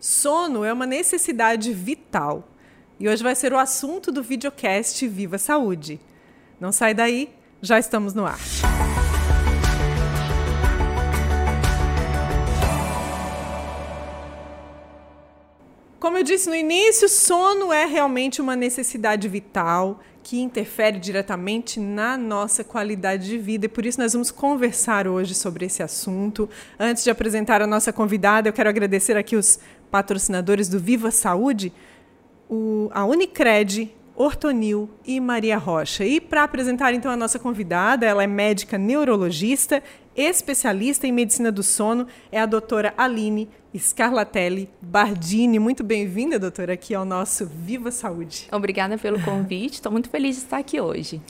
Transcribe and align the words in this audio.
Sono 0.00 0.62
é 0.62 0.72
uma 0.72 0.86
necessidade 0.86 1.72
vital 1.72 2.48
e 3.00 3.08
hoje 3.08 3.20
vai 3.20 3.34
ser 3.34 3.52
o 3.52 3.58
assunto 3.58 4.12
do 4.12 4.22
videocast 4.22 5.04
Viva 5.08 5.38
Saúde. 5.38 5.98
Não 6.60 6.70
sai 6.70 6.94
daí, 6.94 7.34
já 7.60 7.80
estamos 7.80 8.14
no 8.14 8.24
ar. 8.24 8.38
Como 15.98 16.16
eu 16.16 16.22
disse 16.22 16.48
no 16.48 16.54
início, 16.54 17.08
sono 17.08 17.72
é 17.72 17.84
realmente 17.84 18.40
uma 18.40 18.54
necessidade 18.54 19.28
vital 19.28 19.98
que 20.22 20.40
interfere 20.40 20.98
diretamente 20.98 21.80
na 21.80 22.16
nossa 22.16 22.62
qualidade 22.62 23.26
de 23.26 23.38
vida 23.38 23.64
e 23.64 23.68
por 23.68 23.86
isso 23.86 23.98
nós 23.98 24.12
vamos 24.12 24.30
conversar 24.30 25.08
hoje 25.08 25.34
sobre 25.34 25.64
esse 25.64 25.82
assunto. 25.82 26.48
Antes 26.78 27.02
de 27.02 27.10
apresentar 27.10 27.62
a 27.62 27.66
nossa 27.66 27.92
convidada, 27.92 28.48
eu 28.48 28.52
quero 28.52 28.68
agradecer 28.68 29.16
aqui 29.16 29.36
os 29.36 29.58
patrocinadores 29.90 30.68
do 30.68 30.78
Viva 30.78 31.10
Saúde, 31.10 31.72
o, 32.48 32.90
a 32.92 33.04
Unicred, 33.04 33.94
Ortonil 34.16 34.90
e 35.06 35.20
Maria 35.20 35.56
Rocha. 35.56 36.04
E 36.04 36.20
para 36.20 36.42
apresentar 36.42 36.92
então 36.92 37.10
a 37.10 37.16
nossa 37.16 37.38
convidada, 37.38 38.04
ela 38.04 38.22
é 38.22 38.26
médica 38.26 38.76
neurologista, 38.76 39.82
especialista 40.16 41.06
em 41.06 41.12
medicina 41.12 41.52
do 41.52 41.62
sono, 41.62 42.06
é 42.32 42.40
a 42.40 42.46
doutora 42.46 42.92
Aline 42.96 43.48
Scarlatelli 43.76 44.68
Bardini. 44.82 45.60
Muito 45.60 45.84
bem-vinda, 45.84 46.38
doutora, 46.38 46.72
aqui 46.72 46.94
ao 46.94 47.04
nosso 47.04 47.46
Viva 47.46 47.92
Saúde. 47.92 48.48
Obrigada 48.50 48.98
pelo 48.98 49.20
convite, 49.22 49.74
estou 49.74 49.92
muito 49.92 50.10
feliz 50.10 50.36
de 50.36 50.42
estar 50.42 50.58
aqui 50.58 50.80
hoje. 50.80 51.22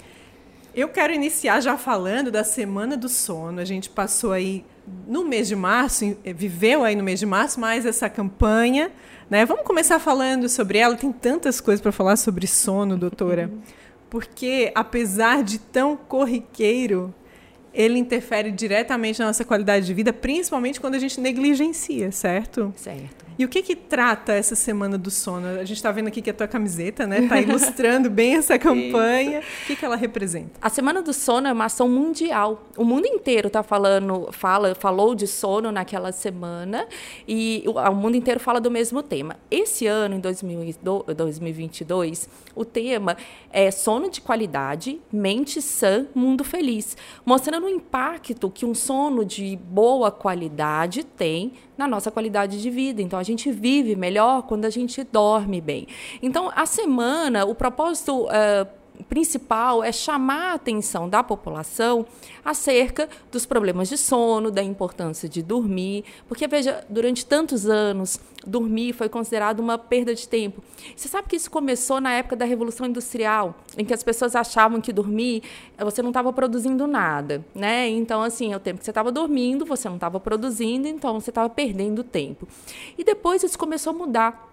Eu 0.79 0.89
quero 0.89 1.13
iniciar 1.13 1.61
já 1.61 1.77
falando 1.77 2.31
da 2.31 2.45
Semana 2.45 2.97
do 2.97 3.09
Sono. 3.09 3.61
A 3.61 3.65
gente 3.65 3.91
passou 3.91 4.31
aí 4.31 4.65
no 5.09 5.25
mês 5.25 5.49
de 5.49 5.57
março, 5.57 6.17
viveu 6.25 6.85
aí 6.85 6.95
no 6.95 7.03
mês 7.03 7.19
de 7.19 7.27
março 7.27 7.59
mais 7.59 7.85
essa 7.85 8.09
campanha, 8.09 8.93
né? 9.29 9.45
Vamos 9.45 9.65
começar 9.65 9.99
falando 9.99 10.49
sobre 10.49 10.79
ela. 10.79 10.95
Tem 10.95 11.11
tantas 11.11 11.61
coisas 11.61 11.81
para 11.81 11.91
falar 11.91 12.15
sobre 12.15 12.47
sono, 12.47 12.97
doutora. 12.97 13.51
Porque 14.09 14.71
apesar 14.73 15.43
de 15.43 15.59
tão 15.59 15.97
corriqueiro, 15.97 17.13
ele 17.75 17.99
interfere 17.99 18.53
diretamente 18.53 19.19
na 19.19 19.27
nossa 19.27 19.45
qualidade 19.45 19.85
de 19.85 19.93
vida, 19.93 20.13
principalmente 20.13 20.81
quando 20.81 20.95
a 20.95 21.01
gente 21.01 21.21
negligencia, 21.21 22.13
certo? 22.13 22.73
Certo. 22.77 23.18
E 23.39 23.45
o 23.45 23.49
que 23.49 23.63
que 23.63 23.77
trata 23.77 24.33
essa 24.33 24.57
semana 24.57 24.99
do 24.99 25.13
sono? 25.13 25.47
A 25.47 25.65
gente 25.65 25.77
está 25.77 25.93
vendo 25.93 26.09
aqui 26.09 26.21
que 26.21 26.29
a 26.29 26.35
tua 26.35 26.49
camiseta, 26.49 27.07
né, 27.07 27.21
está 27.21 27.41
ilustrando 27.41 28.11
bem 28.11 28.35
essa 28.35 28.59
campanha. 28.69 29.45
o 29.63 29.67
que 29.67 29.77
que 29.77 29.85
ela 29.85 29.95
representa? 29.95 30.51
A 30.61 30.69
semana 30.69 31.01
do 31.01 31.13
sono 31.13 31.47
é 31.47 31.53
uma 31.53 31.67
ação 31.67 31.89
mundial. 31.89 32.65
O 32.77 32.85
mundo 32.85 33.07
inteiro 33.07 33.47
está 33.47 33.63
falando, 33.63 34.29
fala, 34.33 34.75
falou 34.75 35.15
de 35.15 35.29
sono 35.29 35.71
naquela 35.71 36.11
semana 36.11 36.89
e 37.29 37.63
o, 37.65 37.79
o 37.79 37.95
mundo 37.95 38.17
inteiro 38.17 38.41
fala 38.41 38.61
do 38.61 38.73
mesmo 38.73 39.05
tema. 39.05 39.37
Esse 39.49 39.87
ano, 39.87 40.17
em 40.17 40.21
2022, 40.21 42.29
o 42.57 42.65
tema 42.65 43.17
é 43.53 43.71
sono 43.71 44.11
de 44.11 44.21
qualidade, 44.21 45.01
mente 45.13 45.63
sã, 45.63 46.09
mundo 46.13 46.43
feliz, 46.43 46.97
mostrando 47.25 47.67
o 47.67 47.71
impacto 47.71 48.51
que 48.51 48.67
um 48.67 48.75
sono 48.75 49.25
de 49.25 49.57
boa 49.57 50.11
qualidade 50.11 51.05
tem 51.05 51.53
na 51.77 51.87
nossa 51.87 52.11
qualidade 52.11 52.61
de 52.61 52.69
vida. 52.69 53.01
Então, 53.01 53.17
a 53.17 53.28
gente 53.29 53.51
vive 53.53 53.95
melhor 53.95 54.43
quando 54.43 54.65
a 54.65 54.71
gente 54.71 55.05
dorme 55.05 55.61
bem. 55.61 55.87
Então, 56.23 56.51
a 56.55 56.67
semana, 56.67 57.45
o 57.45 57.55
propósito. 57.55 58.25
Uh, 58.25 58.78
principal 59.05 59.83
é 59.83 59.93
chamar 59.93 60.53
a 60.53 60.55
atenção 60.55 61.09
da 61.09 61.23
população 61.23 62.07
acerca 62.45 63.09
dos 63.31 63.47
problemas 63.47 63.89
de 63.89 63.97
sono, 63.97 64.51
da 64.51 64.63
importância 64.63 65.29
de 65.29 65.43
dormir, 65.43 66.05
porque 66.27 66.47
veja, 66.47 66.85
durante 66.89 67.25
tantos 67.27 67.67
anos, 67.67 68.21
dormir 68.47 68.93
foi 68.93 69.09
considerado 69.09 69.61
uma 69.61 69.77
perda 69.77 70.15
de 70.15 70.29
tempo. 70.29 70.63
Você 70.97 71.09
sabe 71.09 71.29
que 71.29 71.37
isso 71.37 71.51
começou 71.51 72.01
na 72.01 72.13
época 72.13 72.37
da 72.37 72.45
Revolução 72.45 72.87
Industrial, 72.87 73.55
em 73.77 73.85
que 73.85 73.95
as 73.95 74.03
pessoas 74.03 74.35
achavam 74.35 74.81
que 74.81 74.93
dormir 74.93 75.43
você 75.79 76.03
não 76.03 76.11
estava 76.11 76.33
produzindo 76.33 76.87
nada, 76.87 77.45
né? 77.55 77.89
Então 77.89 78.23
assim, 78.23 78.53
é 78.53 78.57
o 78.57 78.61
tempo 78.61 78.79
que 78.79 78.85
você 78.85 78.91
estava 78.91 79.13
dormindo, 79.13 79.65
você 79.65 79.89
não 79.89 79.97
estava 79.97 80.19
produzindo, 80.19 80.89
então 80.89 81.21
você 81.21 81.31
estava 81.31 81.49
perdendo 81.49 82.03
tempo. 82.03 82.49
E 82.97 83.05
depois 83.05 83.43
isso 83.43 83.59
começou 83.59 83.93
a 83.93 83.97
mudar 83.97 84.48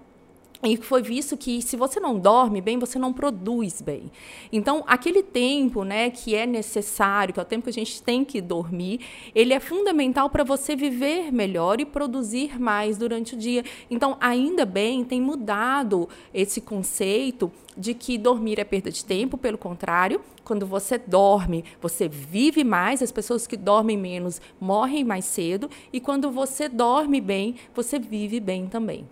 e 0.64 0.78
foi 0.78 1.02
visto 1.02 1.36
que 1.36 1.62
se 1.62 1.76
você 1.76 2.00
não 2.00 2.18
dorme 2.20 2.62
bem, 2.62 2.80
você 2.80 2.98
não 2.98 3.14
produz 3.14 3.82
bem. 3.82 4.12
Então, 4.52 4.84
aquele 4.88 5.22
tempo, 5.22 5.84
né, 5.84 6.10
que 6.10 6.36
é 6.36 6.46
necessário, 6.46 7.34
que 7.34 7.40
é 7.40 7.44
o 7.44 7.46
tempo 7.46 7.64
que 7.64 7.70
a 7.70 7.74
gente 7.74 8.02
tem 8.02 8.24
que 8.24 8.42
dormir, 8.42 9.02
ele 9.34 9.54
é 9.54 9.60
fundamental 9.60 10.30
para 10.30 10.44
você 10.44 10.76
viver 10.76 11.32
melhor 11.32 11.80
e 11.80 11.86
produzir 11.86 12.60
mais 12.60 12.98
durante 12.98 13.36
o 13.36 13.38
dia. 13.38 13.64
Então, 13.90 14.18
ainda 14.20 14.66
bem, 14.66 15.04
tem 15.04 15.22
mudado 15.22 16.08
esse 16.34 16.62
conceito 16.62 17.52
de 17.78 17.94
que 17.94 18.18
dormir 18.18 18.60
é 18.60 18.64
perda 18.64 18.90
de 18.90 19.04
tempo, 19.04 19.38
pelo 19.38 19.58
contrário, 19.58 20.22
quando 20.44 20.66
você 20.66 20.98
dorme, 20.98 21.66
você 21.82 22.08
vive 22.08 22.64
mais, 22.64 23.02
as 23.02 23.12
pessoas 23.12 23.46
que 23.46 23.58
dormem 23.58 23.98
menos 23.98 24.40
morrem 24.60 25.04
mais 25.04 25.26
cedo, 25.26 25.70
e 25.92 26.00
quando 26.00 26.32
você 26.32 26.70
dorme 26.70 27.20
bem, 27.20 27.56
você 27.74 28.00
vive 28.00 28.40
bem 28.40 28.68
também. 28.68 29.06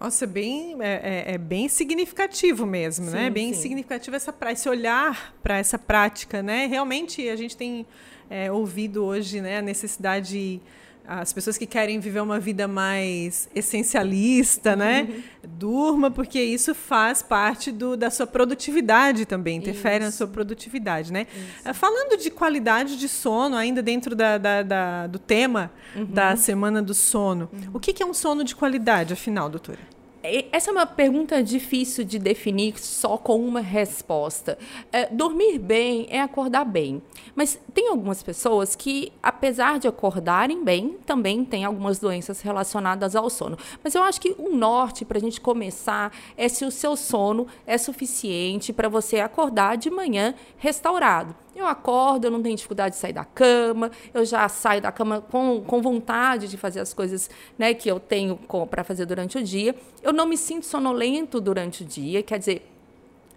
Nossa, 0.00 0.24
é 0.24 0.26
bem, 0.26 0.76
é, 0.80 1.26
é, 1.28 1.34
é 1.34 1.38
bem 1.38 1.68
significativo 1.68 2.64
mesmo, 2.64 3.04
né? 3.04 3.10
sim, 3.10 3.16
né? 3.18 3.30
Bem 3.30 3.52
sim. 3.52 3.60
significativo 3.60 4.16
essa, 4.16 4.34
esse 4.50 4.66
olhar 4.66 5.34
para 5.42 5.58
essa 5.58 5.78
prática, 5.78 6.42
né? 6.42 6.64
Realmente 6.64 7.28
a 7.28 7.36
gente 7.36 7.54
tem 7.54 7.86
é, 8.30 8.50
ouvido 8.50 9.04
hoje 9.04 9.42
né, 9.42 9.58
a 9.58 9.62
necessidade 9.62 10.58
as 11.06 11.32
pessoas 11.32 11.58
que 11.58 11.66
querem 11.66 11.98
viver 11.98 12.20
uma 12.20 12.38
vida 12.38 12.68
mais 12.68 13.48
essencialista, 13.54 14.76
né? 14.76 15.08
Uhum. 15.08 15.22
Durma, 15.58 16.10
porque 16.10 16.40
isso 16.40 16.74
faz 16.74 17.22
parte 17.22 17.72
do, 17.72 17.96
da 17.96 18.10
sua 18.10 18.26
produtividade 18.26 19.26
também, 19.26 19.58
interfere 19.58 19.96
isso. 19.96 20.04
na 20.04 20.10
sua 20.12 20.26
produtividade, 20.28 21.12
né? 21.12 21.26
Isso. 21.34 21.74
Falando 21.74 22.16
de 22.16 22.30
qualidade 22.30 22.96
de 22.96 23.08
sono, 23.08 23.56
ainda 23.56 23.82
dentro 23.82 24.14
da, 24.14 24.38
da, 24.38 24.62
da 24.62 25.06
do 25.06 25.18
tema 25.18 25.70
uhum. 25.96 26.04
da 26.04 26.36
Semana 26.36 26.80
do 26.80 26.94
Sono, 26.94 27.48
uhum. 27.52 27.70
o 27.74 27.80
que, 27.80 27.92
que 27.92 28.02
é 28.02 28.06
um 28.06 28.14
sono 28.14 28.44
de 28.44 28.54
qualidade, 28.54 29.12
afinal, 29.12 29.48
doutora? 29.48 29.99
Essa 30.22 30.70
é 30.70 30.72
uma 30.72 30.84
pergunta 30.86 31.42
difícil 31.42 32.04
de 32.04 32.18
definir 32.18 32.78
só 32.78 33.16
com 33.16 33.42
uma 33.42 33.60
resposta. 33.60 34.58
É, 34.92 35.06
dormir 35.06 35.58
bem 35.58 36.06
é 36.10 36.20
acordar 36.20 36.64
bem. 36.64 37.00
Mas 37.34 37.58
tem 37.72 37.88
algumas 37.88 38.22
pessoas 38.22 38.76
que, 38.76 39.10
apesar 39.22 39.78
de 39.78 39.88
acordarem 39.88 40.62
bem, 40.62 40.98
também 41.06 41.42
têm 41.42 41.64
algumas 41.64 41.98
doenças 41.98 42.42
relacionadas 42.42 43.16
ao 43.16 43.30
sono. 43.30 43.56
Mas 43.82 43.94
eu 43.94 44.02
acho 44.02 44.20
que 44.20 44.34
o 44.36 44.54
norte 44.54 45.06
para 45.06 45.16
a 45.16 45.20
gente 45.20 45.40
começar 45.40 46.12
é 46.36 46.48
se 46.48 46.66
o 46.66 46.70
seu 46.70 46.96
sono 46.96 47.46
é 47.66 47.78
suficiente 47.78 48.74
para 48.74 48.90
você 48.90 49.20
acordar 49.20 49.78
de 49.78 49.88
manhã 49.90 50.34
restaurado. 50.58 51.34
Eu 51.60 51.66
acordo, 51.66 52.24
eu 52.24 52.30
não 52.30 52.42
tenho 52.42 52.56
dificuldade 52.56 52.94
de 52.94 53.00
sair 53.00 53.12
da 53.12 53.22
cama, 53.22 53.90
eu 54.14 54.24
já 54.24 54.48
saio 54.48 54.80
da 54.80 54.90
cama 54.90 55.20
com, 55.20 55.60
com 55.60 55.82
vontade 55.82 56.48
de 56.48 56.56
fazer 56.56 56.80
as 56.80 56.94
coisas 56.94 57.28
né, 57.58 57.74
que 57.74 57.86
eu 57.86 58.00
tenho 58.00 58.38
para 58.70 58.82
fazer 58.82 59.04
durante 59.04 59.36
o 59.36 59.42
dia. 59.42 59.74
Eu 60.02 60.10
não 60.10 60.24
me 60.24 60.38
sinto 60.38 60.64
sonolento 60.64 61.38
durante 61.38 61.82
o 61.82 61.86
dia, 61.86 62.22
quer 62.22 62.38
dizer, 62.38 62.66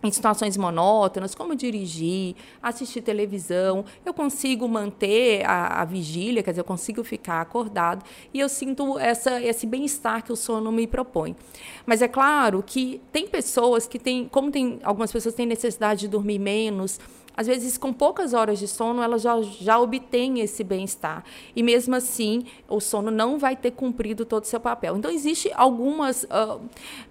em 0.02 0.10
situações 0.10 0.56
monótonas, 0.56 1.36
como 1.36 1.54
dirigir, 1.54 2.36
assistir 2.62 3.02
televisão, 3.02 3.84
eu 4.06 4.14
consigo 4.14 4.70
manter 4.70 5.46
a, 5.46 5.82
a, 5.82 5.86
vigília, 5.86 6.42
quer 6.42 6.52
dizer, 6.52 6.62
eu 6.62 6.66
consigo 6.66 7.04
ficar 7.04 7.42
acordado 7.42 8.06
e 8.34 8.40
eu 8.40 8.48
sinto 8.48 8.98
essa, 9.00 9.42
esse 9.42 9.68
bem-estar 9.68 10.24
que 10.24 10.32
o 10.32 10.36
sono 10.38 10.72
me 10.72 10.88
propõe. 10.88 11.36
Mas 11.86 12.02
é 12.02 12.08
claro 12.08 12.64
que 12.66 13.02
tem 13.12 13.28
pessoas 13.28 13.86
que 13.86 14.00
têm, 14.00 14.30
como 14.30 14.50
tem 14.50 14.80
algumas 14.82 15.12
pessoas 15.12 15.36
têm 15.36 15.46
necessidade 15.46 16.02
de 16.02 16.08
dormir 16.08 16.40
menos, 16.40 17.00
às 17.36 17.48
vezes, 17.48 17.78
com 17.78 17.92
poucas 17.92 18.34
horas 18.34 18.60
de 18.60 18.68
sono, 18.68 19.02
ela 19.02 19.18
já, 19.18 19.42
já 19.42 19.80
obtém 19.80 20.40
esse 20.40 20.64
bem-estar. 20.64 21.24
E 21.56 21.64
mesmo 21.64 21.96
assim, 21.96 22.46
o 22.70 22.80
sono 22.80 23.10
não 23.10 23.40
vai 23.40 23.56
ter 23.56 23.72
cumprido 23.72 24.24
todo 24.26 24.44
o 24.44 24.48
seu 24.48 24.60
papel. 24.60 24.96
Então, 24.98 25.10
existe 25.10 25.52
algumas. 25.56 26.24
Uh, 26.24 26.62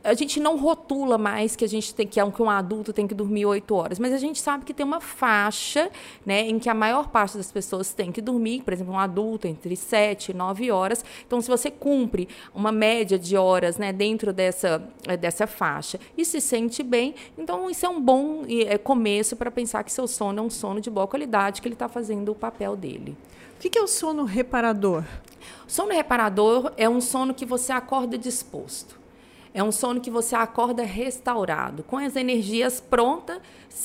a 0.04 0.14
gente 0.14 0.38
não 0.38 0.56
rotula 0.56 1.18
mais 1.18 1.56
que 1.56 1.64
a 1.64 1.68
gente 1.68 1.94
tem 1.94 2.06
que, 2.06 2.20
é 2.20 2.30
que 2.30 2.42
um 2.42 2.50
adulto 2.50 2.92
tem 2.92 3.06
que 3.06 3.14
dormir 3.14 3.46
oito 3.46 3.74
horas, 3.74 3.98
mas 3.98 4.12
a 4.12 4.18
gente 4.18 4.40
sabe 4.40 4.64
que 4.64 4.72
tem 4.72 4.86
uma 4.86 5.00
faixa 5.00 5.90
né, 6.24 6.42
em 6.42 6.58
que 6.58 6.68
a 6.68 6.74
maior 6.74 7.08
parte 7.08 7.36
das 7.36 7.50
pessoas 7.50 7.92
tem 7.92 8.12
que 8.12 8.20
dormir, 8.20 8.62
por 8.62 8.72
exemplo, 8.72 8.92
um 8.92 8.98
adulto 8.98 9.48
entre 9.48 9.74
sete 9.76 10.30
e 10.30 10.34
nove 10.34 10.70
horas. 10.70 11.04
Então, 11.26 11.40
se 11.40 11.48
você 11.48 11.70
cumpre 11.70 12.28
uma 12.54 12.70
média 12.70 13.18
de 13.18 13.36
horas 13.36 13.76
né, 13.76 13.92
dentro 13.92 14.32
dessa, 14.32 14.82
dessa 15.20 15.46
faixa 15.46 15.98
e 16.16 16.24
se 16.24 16.40
sente 16.40 16.82
bem, 16.82 17.14
então 17.36 17.68
isso 17.68 17.84
é 17.84 17.88
um 17.88 18.00
bom 18.00 18.44
é, 18.66 18.78
começo 18.78 19.34
para 19.36 19.50
pensar 19.50 19.82
que 19.82 19.92
seu 19.92 20.06
sono 20.12 20.38
é 20.38 20.42
um 20.42 20.50
sono 20.50 20.80
de 20.80 20.90
boa 20.90 21.08
qualidade, 21.08 21.60
que 21.60 21.66
ele 21.66 21.74
está 21.74 21.88
fazendo 21.88 22.30
o 22.30 22.34
papel 22.34 22.76
dele. 22.76 23.16
O 23.56 23.58
que 23.58 23.78
é 23.78 23.82
o 23.82 23.88
sono 23.88 24.24
reparador? 24.24 25.04
Sono 25.66 25.92
reparador 25.92 26.72
é 26.76 26.88
um 26.88 27.00
sono 27.00 27.34
que 27.34 27.46
você 27.46 27.72
acorda 27.72 28.18
disposto. 28.18 29.00
É 29.54 29.62
um 29.62 29.70
sono 29.70 30.00
que 30.00 30.10
você 30.10 30.34
acorda 30.34 30.82
restaurado, 30.82 31.82
com 31.82 31.98
as 31.98 32.16
energias 32.16 32.80
prontas 32.80 33.38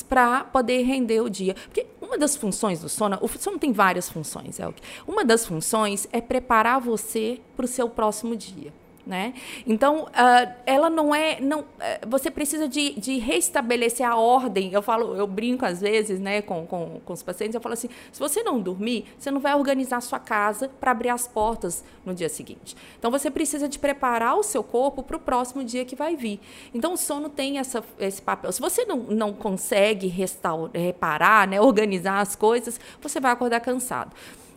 para 0.08 0.46
poder 0.46 0.84
render 0.84 1.22
o 1.22 1.30
dia. 1.30 1.56
Porque 1.56 1.86
uma 2.02 2.18
das 2.18 2.36
funções 2.36 2.80
do 2.80 2.88
sono, 2.88 3.18
o 3.22 3.28
sono 3.28 3.60
tem 3.60 3.72
várias 3.72 4.10
funções, 4.10 4.60
Elke. 4.60 4.82
Uma 5.06 5.26
das 5.26 5.46
funções 5.46 6.08
é 6.12 6.22
preparar 6.22 6.80
você 6.80 7.42
para 7.56 7.66
o 7.66 7.68
seu 7.68 7.90
próximo 7.90 8.36
dia. 8.36 8.74
Né? 9.07 9.33
Então, 9.65 10.04
uh, 10.04 10.54
ela 10.65 10.89
não 10.89 11.15
é. 11.15 11.39
Não, 11.39 11.62
uh, 11.62 11.65
você 12.06 12.30
precisa 12.30 12.68
de, 12.68 12.92
de 13.00 13.18
restabelecer 13.19 14.06
a 14.06 14.18
ordem. 14.18 14.74
Eu 14.74 14.81
falo, 14.81 15.15
eu 15.15 15.25
brinco 15.25 15.65
às 15.65 15.80
vezes 15.80 16.19
né, 16.19 16.42
com, 16.42 16.68
com, 16.68 17.00
com 17.06 17.13
os 17.13 17.24
pacientes, 17.24 17.56
eu 17.56 17.62
falo 17.62 17.71
assim: 17.71 17.88
se 18.12 18.19
você 18.19 18.44
não 18.44 18.59
dormir, 18.59 19.06
você 19.18 19.31
não 19.31 19.39
vai 19.39 19.56
organizar 19.56 19.98
a 19.98 20.01
sua 20.01 20.19
casa 20.19 20.69
para 20.77 20.92
abrir 20.92 21.07
as 21.07 21.25
portas 21.25 21.86
no 22.06 22.13
dia 22.13 22.27
seguinte. 22.27 22.75
Então, 23.00 23.09
você 23.09 23.31
precisa 23.31 23.69
de 23.69 23.80
preparar 23.80 24.36
o 24.36 24.44
seu 24.44 24.62
corpo 24.62 25.01
para 25.01 25.15
o 25.15 25.19
próximo 25.21 25.63
dia 25.63 25.86
que 25.86 25.95
vai 25.95 26.18
vir. 26.18 26.42
Então, 26.74 26.92
o 26.92 26.98
sono 26.98 27.30
tem 27.30 27.59
essa, 27.59 27.81
esse 27.98 28.21
papel. 28.21 28.51
Se 28.51 28.59
você 28.59 28.83
não, 28.83 28.98
não 28.98 29.31
consegue 29.31 30.07
restaurar, 30.07 30.71
reparar, 30.74 31.48
né, 31.48 31.62
organizar 31.62 32.19
as 32.19 32.36
coisas, 32.36 32.77
você 33.01 33.21
vai 33.21 33.31
acordar 33.31 33.62
cansado. 33.62 34.12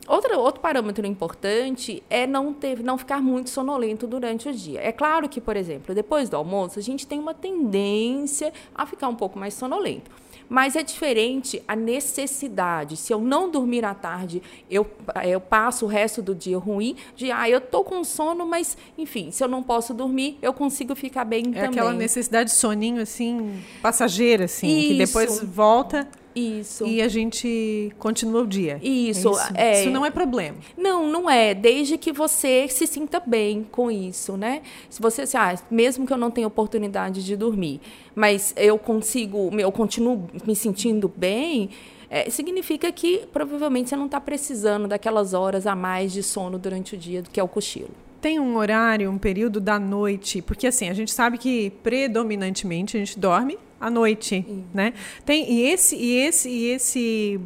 Outro, 0.07 0.39
outro 0.41 0.61
parâmetro 0.61 1.07
importante 1.07 2.03
é 2.11 2.27
não, 2.27 2.53
ter, 2.53 2.83
não 2.83 2.99
ficar 2.99 3.23
muito 3.23 3.51
sonolento 3.51 4.07
durante 4.07 4.49
o 4.49 4.53
dia. 4.53 4.81
É 4.81 4.91
claro 4.91 5.29
que, 5.29 5.41
por 5.41 5.57
exemplo, 5.57 5.95
depois 5.95 6.29
do 6.29 6.37
almoço, 6.37 6.79
a 6.79 6.83
gente 6.83 7.07
tem 7.07 7.19
uma 7.19 7.35
tendência 7.35 8.53
a 8.75 8.87
ficar 8.87 9.09
um 9.09 9.15
pouco 9.15 9.39
mais 9.39 9.55
sonolento. 9.55 10.11
Mas 10.49 10.75
é 10.75 10.83
diferente 10.83 11.63
a 11.69 11.77
necessidade. 11.77 12.97
Se 12.97 13.15
eu 13.15 13.21
não 13.21 13.49
dormir 13.49 13.85
à 13.85 13.95
tarde, 13.95 14.43
eu, 14.69 14.85
eu 15.25 15.41
passo 15.41 15.85
o 15.85 15.89
resto 15.89 16.21
do 16.21 16.35
dia 16.35 16.59
ruim, 16.59 16.97
de 17.15 17.31
ah, 17.31 17.49
eu 17.49 17.61
tô 17.61 17.85
com 17.85 18.03
sono, 18.03 18.45
mas 18.45 18.77
enfim, 18.99 19.31
se 19.31 19.45
eu 19.45 19.49
não 19.49 19.63
posso 19.63 19.95
dormir, 19.95 20.39
eu 20.43 20.53
consigo 20.53 20.97
ficar 20.97 21.25
bem 21.25 21.43
é 21.43 21.43
também. 21.45 21.63
É 21.63 21.67
aquela 21.67 21.93
necessidade 21.93 22.51
de 22.51 22.57
soninho 22.57 23.01
assim, 23.01 23.63
passageira 23.81 24.47
assim, 24.47 24.67
Isso. 24.67 24.89
que 24.89 24.99
depois 24.99 25.41
volta 25.41 26.09
isso. 26.35 26.87
E 26.87 27.03
a 27.03 27.09
gente 27.09 27.93
continua 27.99 28.43
o 28.43 28.47
dia. 28.47 28.79
Isso. 28.83 29.29
É 29.29 29.33
isso. 29.33 29.53
É... 29.55 29.81
isso 29.81 29.91
não 29.91 30.05
é 30.05 30.11
problema. 30.11 30.59
Não, 30.77 31.09
não 31.09 31.29
é. 31.29 31.55
Desde 31.55 31.99
que 31.99 32.13
você 32.13 32.67
se 32.69 32.87
sinta 32.87 33.21
bem 33.25 33.67
com 33.71 33.91
isso, 33.91 34.37
né? 34.37 34.63
Se 34.89 35.01
você, 35.01 35.23
assim, 35.23 35.37
ah, 35.37 35.55
mesmo 35.71 36.07
que 36.07 36.13
eu 36.13 36.17
não 36.17 36.31
tenha 36.31 36.47
oportunidade 36.47 37.25
de 37.25 37.37
dormir, 37.37 37.81
mas 38.15 38.53
eu 38.57 38.79
consigo, 38.79 39.51
eu 39.59 39.73
continuo 39.73 40.29
me 40.47 40.55
sentindo 40.55 41.13
bem, 41.15 41.71
é, 42.09 42.29
significa 42.31 42.91
que 42.91 43.27
provavelmente 43.33 43.89
você 43.89 43.97
não 43.97 44.07
está 44.07 44.21
precisando 44.21 44.89
daquelas 44.89 45.33
horas 45.33 45.67
a 45.67 45.75
mais 45.75 46.13
de 46.13 46.23
sono 46.23 46.59
durante 46.59 46.95
o 46.95 46.99
dia, 46.99 47.23
que 47.23 47.39
é 47.39 47.43
o 47.43 47.49
cochilo 47.49 47.91
tem 48.21 48.39
um 48.39 48.57
horário, 48.57 49.11
um 49.11 49.17
período 49.17 49.61
da 49.61 49.79
noite, 49.79 50.43
porque 50.43 50.67
assim, 50.67 50.91
a 50.91 50.93
gente 50.93 51.11
sabe 51.11 51.39
que 51.39 51.71
predominantemente 51.83 52.97
a 52.97 53.01
gente 53.01 53.19
dorme 53.19 53.59
à 53.81 53.91
noite, 53.91 54.45
né? 54.75 54.93
Tem 55.25 55.51
e 55.51 55.63
esse 55.63 55.97
e 55.97 56.17
esse 56.17 56.49
e 56.51 56.67
esse 56.67 57.41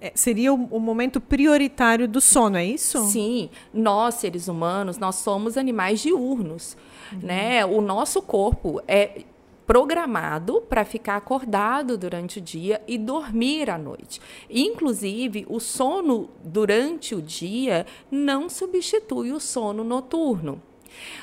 é, 0.00 0.12
seria 0.14 0.52
o, 0.52 0.64
o, 0.70 0.78
momento 0.78 1.20
prioritário 1.20 2.06
do 2.06 2.20
sono, 2.20 2.56
é 2.56 2.64
isso? 2.64 3.02
Sim, 3.06 3.50
nós 3.74 4.16
seres 4.16 4.46
humanos, 4.46 4.98
nós 4.98 5.16
somos 5.16 5.56
animais 5.56 6.00
diurnos, 6.00 6.76
uhum. 7.12 7.18
né? 7.22 7.66
O 7.66 7.80
nosso 7.80 8.22
corpo 8.22 8.80
é 8.86 9.22
programado 9.66 10.60
para 10.68 10.84
ficar 10.84 11.16
acordado 11.16 11.98
durante 11.98 12.38
o 12.38 12.40
dia 12.40 12.80
e 12.86 12.96
dormir 12.96 13.68
à 13.68 13.76
noite. 13.76 14.20
Inclusive, 14.48 15.44
o 15.48 15.58
sono 15.58 16.30
durante 16.44 17.14
o 17.14 17.20
dia 17.20 17.84
não 18.08 18.48
substitui 18.48 19.32
o 19.32 19.40
sono 19.40 19.82
noturno. 19.82 20.62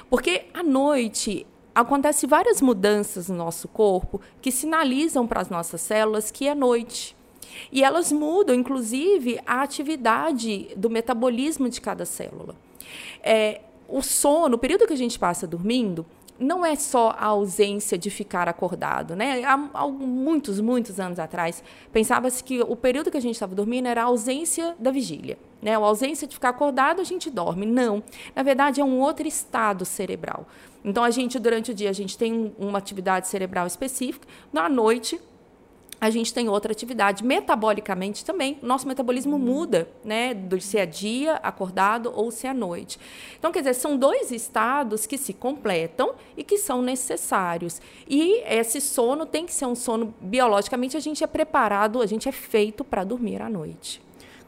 Porque 0.10 0.46
à 0.54 0.62
noite 0.62 1.48
acontece 1.74 2.28
várias 2.28 2.62
mudanças 2.62 3.30
no 3.30 3.36
nosso 3.36 3.68
corpo 3.68 4.22
que 4.42 4.52
sinalizam 4.52 5.28
para 5.28 5.42
as 5.42 5.50
nossas 5.50 5.82
células 5.82 6.32
que 6.32 6.48
é 6.48 6.56
noite. 6.56 7.16
E 7.72 7.84
elas 7.84 8.12
mudam, 8.12 8.56
inclusive, 8.56 9.40
a 9.46 9.62
atividade 9.62 10.70
do 10.76 10.90
metabolismo 10.90 11.70
de 11.70 11.80
cada 11.80 12.06
célula. 12.06 12.56
É, 13.22 13.62
o 13.88 14.02
sono, 14.02 14.56
o 14.56 14.60
período 14.60 14.88
que 14.88 14.94
a 14.94 14.98
gente 14.98 15.20
passa 15.20 15.46
dormindo, 15.46 16.06
não 16.40 16.66
é 16.66 16.76
só 16.76 17.16
a 17.18 17.28
ausência 17.28 17.98
de 17.98 18.10
ficar 18.10 18.50
acordado, 18.50 19.16
né? 19.16 19.44
Há, 19.44 19.54
há 19.74 19.88
muitos, 19.88 20.60
muitos 20.60 21.00
anos 21.00 21.20
atrás, 21.20 21.64
pensava-se 21.92 22.44
que 22.44 22.62
o 22.62 22.76
período 22.76 23.12
que 23.12 23.18
a 23.18 23.22
gente 23.22 23.36
estava 23.36 23.54
dormindo 23.54 23.88
era 23.88 24.02
a 24.02 24.06
ausência 24.06 24.76
da 24.80 24.92
vigília, 24.92 25.38
né? 25.62 25.76
A 25.76 25.78
ausência 25.78 26.28
de 26.28 26.34
ficar 26.34 26.50
acordado, 26.50 27.00
a 27.02 27.04
gente 27.04 27.30
dorme. 27.30 27.66
Não, 27.66 28.04
na 28.36 28.42
verdade 28.44 28.82
é 28.82 28.84
um 28.84 29.00
outro 29.00 29.28
estado 29.28 29.86
cerebral. 29.86 30.48
Então, 30.84 31.04
a 31.04 31.10
gente, 31.10 31.40
durante 31.40 31.72
o 31.72 31.74
dia, 31.74 31.90
a 31.90 31.94
gente 31.94 32.18
tem 32.18 32.54
uma 32.58 32.78
atividade 32.78 33.28
cerebral 33.28 33.66
específica, 33.66 34.28
na 34.52 34.68
noite, 34.68 35.20
a 36.04 36.10
gente 36.10 36.34
tem 36.34 36.50
outra 36.50 36.74
atividade. 36.74 37.24
Metabolicamente 37.24 38.26
também, 38.26 38.60
nosso 38.62 38.86
metabolismo 38.86 39.40
muda, 39.40 39.88
né? 40.04 40.34
Do 40.34 40.60
se 40.60 40.78
é 40.78 40.86
dia, 40.86 41.36
acordado 41.36 42.12
ou 42.14 42.30
se 42.30 42.46
é 42.46 42.54
noite. 42.54 43.00
Então, 43.40 43.54
quer 43.54 43.60
dizer, 43.60 43.74
são 43.76 43.96
dois 43.96 44.30
estados 44.30 45.06
que 45.06 45.18
se 45.18 45.32
completam 45.32 46.14
e 46.36 46.44
que 46.44 46.58
são 46.58 46.82
necessários. 46.82 47.82
E 48.06 48.44
esse 48.46 48.82
sono 48.82 49.26
tem 49.26 49.46
que 49.46 49.54
ser 49.54 49.66
um 49.66 49.76
sono 49.76 50.14
biologicamente, 50.20 50.98
a 50.98 51.00
gente 51.00 51.24
é 51.24 51.28
preparado, 51.28 52.02
a 52.02 52.06
gente 52.06 52.28
é 52.28 52.34
feito 52.34 52.84
para 52.84 53.06
dormir 53.06 53.42
à 53.42 53.50
noite. 53.50 54.02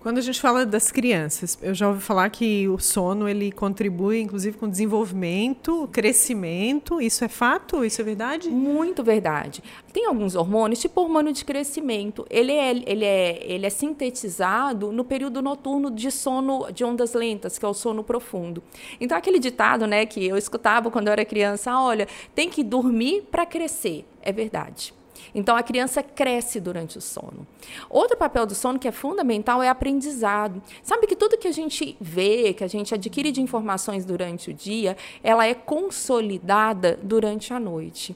Quando 0.06 0.20
a 0.20 0.22
gente 0.22 0.40
fala 0.40 0.68
das 0.68 0.92
crianças, 0.92 1.58
eu 1.64 1.74
já 1.74 1.88
ouvi 1.88 2.00
falar 2.00 2.30
que 2.30 2.70
o 2.70 2.78
sono 2.78 3.28
ele 3.28 3.52
contribui, 3.52 4.22
inclusive, 4.22 4.56
com 4.56 4.68
o 4.68 4.70
desenvolvimento, 4.70 5.90
crescimento. 5.92 7.02
Isso 7.02 7.26
é 7.26 7.28
fato? 7.28 7.84
Isso 7.84 8.02
é 8.02 8.04
verdade? 8.04 8.52
Muito 8.52 9.04
verdade. 9.04 9.64
Tem 9.92 10.06
alguns 10.06 10.36
hormônios, 10.36 10.80
tipo 10.80 11.02
hormônio 11.02 11.34
de 11.34 11.44
crescimento. 11.44 12.24
Ele 12.30 12.52
é, 12.52 12.70
ele 12.86 13.04
é, 13.04 13.52
ele 13.52 13.66
é 13.66 13.70
sintetizado 13.72 14.92
no 14.92 15.04
período 15.04 15.42
noturno 15.42 15.90
de 15.90 16.12
sono 16.12 16.72
de 16.72 16.84
ondas 16.84 17.16
lentas, 17.16 17.58
que 17.58 17.66
é 17.66 17.68
o 17.68 17.74
sono 17.74 18.04
profundo. 18.04 18.62
Então, 19.02 19.18
aquele 19.18 19.40
ditado, 19.40 19.88
né, 19.88 20.06
que 20.06 20.24
eu 20.24 20.38
escutava 20.38 20.92
quando 20.92 21.08
eu 21.08 21.14
era 21.14 21.26
criança, 21.26 21.76
olha, 21.80 22.08
tem 22.36 22.48
que 22.48 22.64
dormir 22.64 23.24
para 23.32 23.44
crescer. 23.44 24.06
É 24.22 24.32
verdade. 24.32 24.94
Então 25.36 25.56
a 25.58 25.62
criança 25.62 26.02
cresce 26.02 26.62
durante 26.62 26.98
o 26.98 27.02
sono. 27.02 27.46
Outro 27.90 28.16
papel 28.16 28.46
do 28.46 28.56
sono 28.56 28.80
que 28.80 28.88
é 28.88 28.92
fundamental 28.92 29.62
é 29.62 29.68
aprendizado. 29.68 30.64
Sabe 30.82 31.06
que 31.06 31.16
tudo 31.16 31.38
que 31.38 31.48
a 31.48 31.52
gente 31.52 31.98
vê, 32.00 32.54
que 32.54 32.64
a 32.64 32.68
gente 32.68 32.94
adquire 32.94 33.32
de 33.32 33.42
informações 33.42 34.06
durante 34.06 34.50
o 34.50 34.54
dia, 34.54 34.96
ela 35.22 35.46
é 35.46 35.54
consolidada 35.54 36.98
durante 37.04 37.54
a 37.54 37.60
noite. 37.60 38.16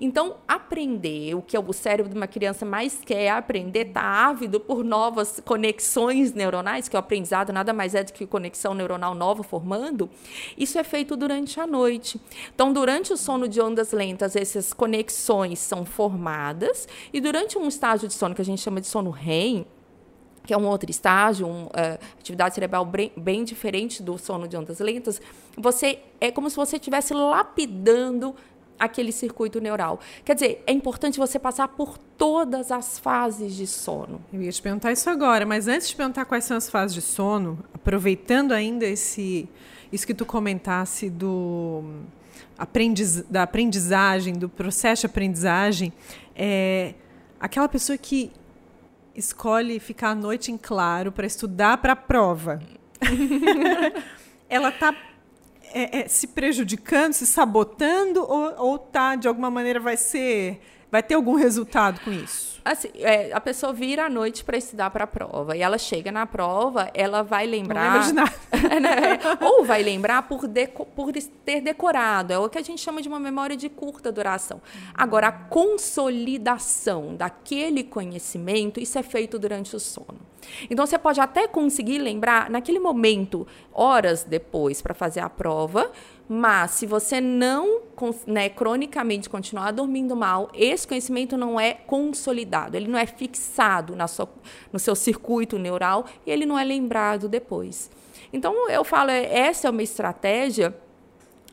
Então, 0.00 0.36
aprender, 0.46 1.34
o 1.34 1.42
que 1.42 1.58
o 1.58 1.72
cérebro 1.72 2.10
de 2.10 2.16
uma 2.16 2.26
criança 2.26 2.64
mais 2.64 3.00
quer 3.04 3.22
é 3.22 3.30
aprender, 3.30 3.88
está 3.88 4.02
ávido 4.02 4.60
por 4.60 4.84
novas 4.84 5.40
conexões 5.44 6.32
neuronais, 6.32 6.88
que 6.88 6.96
o 6.96 6.98
aprendizado 6.98 7.52
nada 7.52 7.72
mais 7.72 7.94
é 7.94 8.04
do 8.04 8.12
que 8.12 8.26
conexão 8.26 8.74
neuronal 8.74 9.14
nova 9.14 9.42
formando, 9.42 10.08
isso 10.56 10.78
é 10.78 10.84
feito 10.84 11.16
durante 11.16 11.58
a 11.60 11.66
noite. 11.66 12.20
Então, 12.54 12.72
durante 12.72 13.12
o 13.12 13.16
sono 13.16 13.48
de 13.48 13.60
ondas 13.60 13.92
lentas, 13.92 14.36
essas 14.36 14.72
conexões 14.72 15.58
são 15.58 15.84
formadas, 15.84 16.59
e 17.12 17.20
durante 17.20 17.58
um 17.58 17.68
estágio 17.68 18.08
de 18.08 18.14
sono 18.14 18.34
que 18.34 18.42
a 18.42 18.44
gente 18.44 18.60
chama 18.60 18.80
de 18.80 18.86
sono 18.86 19.10
REM, 19.10 19.66
que 20.44 20.54
é 20.54 20.56
um 20.56 20.66
outro 20.66 20.90
estágio, 20.90 21.46
uma 21.46 21.66
uh, 21.66 21.98
atividade 22.18 22.54
cerebral 22.54 22.84
bem, 22.84 23.12
bem, 23.16 23.44
diferente 23.44 24.02
do 24.02 24.18
sono 24.18 24.48
de 24.48 24.56
ondas 24.56 24.80
lentas, 24.80 25.20
você 25.56 26.00
é 26.20 26.30
como 26.30 26.48
se 26.50 26.56
você 26.56 26.76
estivesse 26.76 27.14
lapidando 27.14 28.34
aquele 28.78 29.12
circuito 29.12 29.60
neural. 29.60 30.00
Quer 30.24 30.34
dizer, 30.34 30.64
é 30.66 30.72
importante 30.72 31.18
você 31.18 31.38
passar 31.38 31.68
por 31.68 31.98
todas 32.16 32.72
as 32.72 32.98
fases 32.98 33.54
de 33.54 33.66
sono. 33.66 34.22
Eu 34.32 34.42
ia 34.42 34.50
te 34.50 34.62
perguntar 34.62 34.90
isso 34.90 35.08
agora, 35.10 35.44
mas 35.44 35.68
antes 35.68 35.90
de 35.90 35.94
perguntar 35.94 36.24
quais 36.24 36.44
são 36.44 36.56
as 36.56 36.70
fases 36.70 36.94
de 36.94 37.02
sono, 37.02 37.58
aproveitando 37.74 38.52
ainda 38.52 38.86
esse 38.86 39.48
isso 39.92 40.06
que 40.06 40.14
tu 40.14 40.24
comentasse 40.24 41.10
do 41.10 41.82
aprendiz, 42.56 43.22
da 43.22 43.42
aprendizagem, 43.42 44.34
do 44.34 44.48
processo 44.48 45.00
de 45.00 45.06
aprendizagem, 45.06 45.92
é 46.42 46.94
aquela 47.38 47.68
pessoa 47.68 47.98
que 47.98 48.32
escolhe 49.14 49.78
ficar 49.78 50.10
a 50.10 50.14
noite 50.14 50.50
em 50.50 50.56
claro 50.56 51.12
para 51.12 51.26
estudar 51.26 51.76
para 51.76 51.92
a 51.92 51.96
prova. 51.96 52.62
ela 54.48 54.70
está 54.70 54.94
é, 55.74 56.00
é, 56.00 56.08
se 56.08 56.28
prejudicando, 56.28 57.12
se 57.12 57.26
sabotando 57.26 58.22
ou, 58.22 58.76
está 58.76 59.16
de 59.16 59.28
alguma 59.28 59.50
maneira 59.50 59.78
vai 59.78 59.98
ser 59.98 60.62
vai 60.90 61.02
ter 61.02 61.14
algum 61.14 61.34
resultado 61.34 62.00
com 62.00 62.10
isso? 62.10 62.60
Assim, 62.64 62.88
é, 62.96 63.32
a 63.32 63.40
pessoa 63.40 63.72
vira 63.72 64.06
à 64.06 64.10
noite 64.10 64.44
para 64.44 64.56
estudar 64.56 64.90
para 64.90 65.04
a 65.04 65.06
prova 65.06 65.56
e 65.56 65.62
ela 65.62 65.78
chega 65.78 66.12
na 66.12 66.26
prova, 66.26 66.90
ela 66.92 67.22
vai 67.22 67.46
lembrar. 67.46 68.12
Não 68.12 68.24
de 68.24 68.40
né? 68.80 69.18
Ou 69.40 69.64
vai 69.64 69.82
lembrar 69.82 70.22
por, 70.22 70.46
deco, 70.46 70.84
por 70.84 71.10
ter 71.44 71.60
decorado. 71.60 72.32
É 72.32 72.38
o 72.38 72.48
que 72.48 72.58
a 72.58 72.62
gente 72.62 72.80
chama 72.80 73.00
de 73.00 73.08
uma 73.08 73.18
memória 73.18 73.56
de 73.56 73.68
curta 73.68 74.12
duração. 74.12 74.60
Agora, 74.94 75.28
a 75.28 75.32
consolidação 75.32 77.16
daquele 77.16 77.82
conhecimento, 77.82 78.78
isso 78.78 78.98
é 78.98 79.02
feito 79.02 79.38
durante 79.38 79.74
o 79.74 79.80
sono. 79.80 80.18
Então, 80.68 80.86
você 80.86 80.98
pode 80.98 81.20
até 81.20 81.46
conseguir 81.46 81.98
lembrar 81.98 82.50
naquele 82.50 82.78
momento, 82.78 83.46
horas 83.72 84.24
depois, 84.24 84.82
para 84.82 84.94
fazer 84.94 85.20
a 85.20 85.30
prova 85.30 85.90
mas 86.32 86.70
se 86.70 86.86
você 86.86 87.20
não, 87.20 87.80
né, 88.24 88.48
cronicamente 88.48 89.28
continuar 89.28 89.72
dormindo 89.72 90.14
mal, 90.14 90.48
esse 90.54 90.86
conhecimento 90.86 91.36
não 91.36 91.58
é 91.58 91.74
consolidado, 91.74 92.76
ele 92.76 92.86
não 92.86 92.96
é 92.96 93.04
fixado 93.04 93.96
na 93.96 94.06
sua, 94.06 94.28
no 94.72 94.78
seu 94.78 94.94
circuito 94.94 95.58
neural 95.58 96.06
e 96.24 96.30
ele 96.30 96.46
não 96.46 96.56
é 96.56 96.62
lembrado 96.62 97.28
depois. 97.28 97.90
Então 98.32 98.70
eu 98.70 98.84
falo, 98.84 99.10
é, 99.10 99.24
essa 99.40 99.66
é 99.66 99.70
uma 99.72 99.82
estratégia 99.82 100.72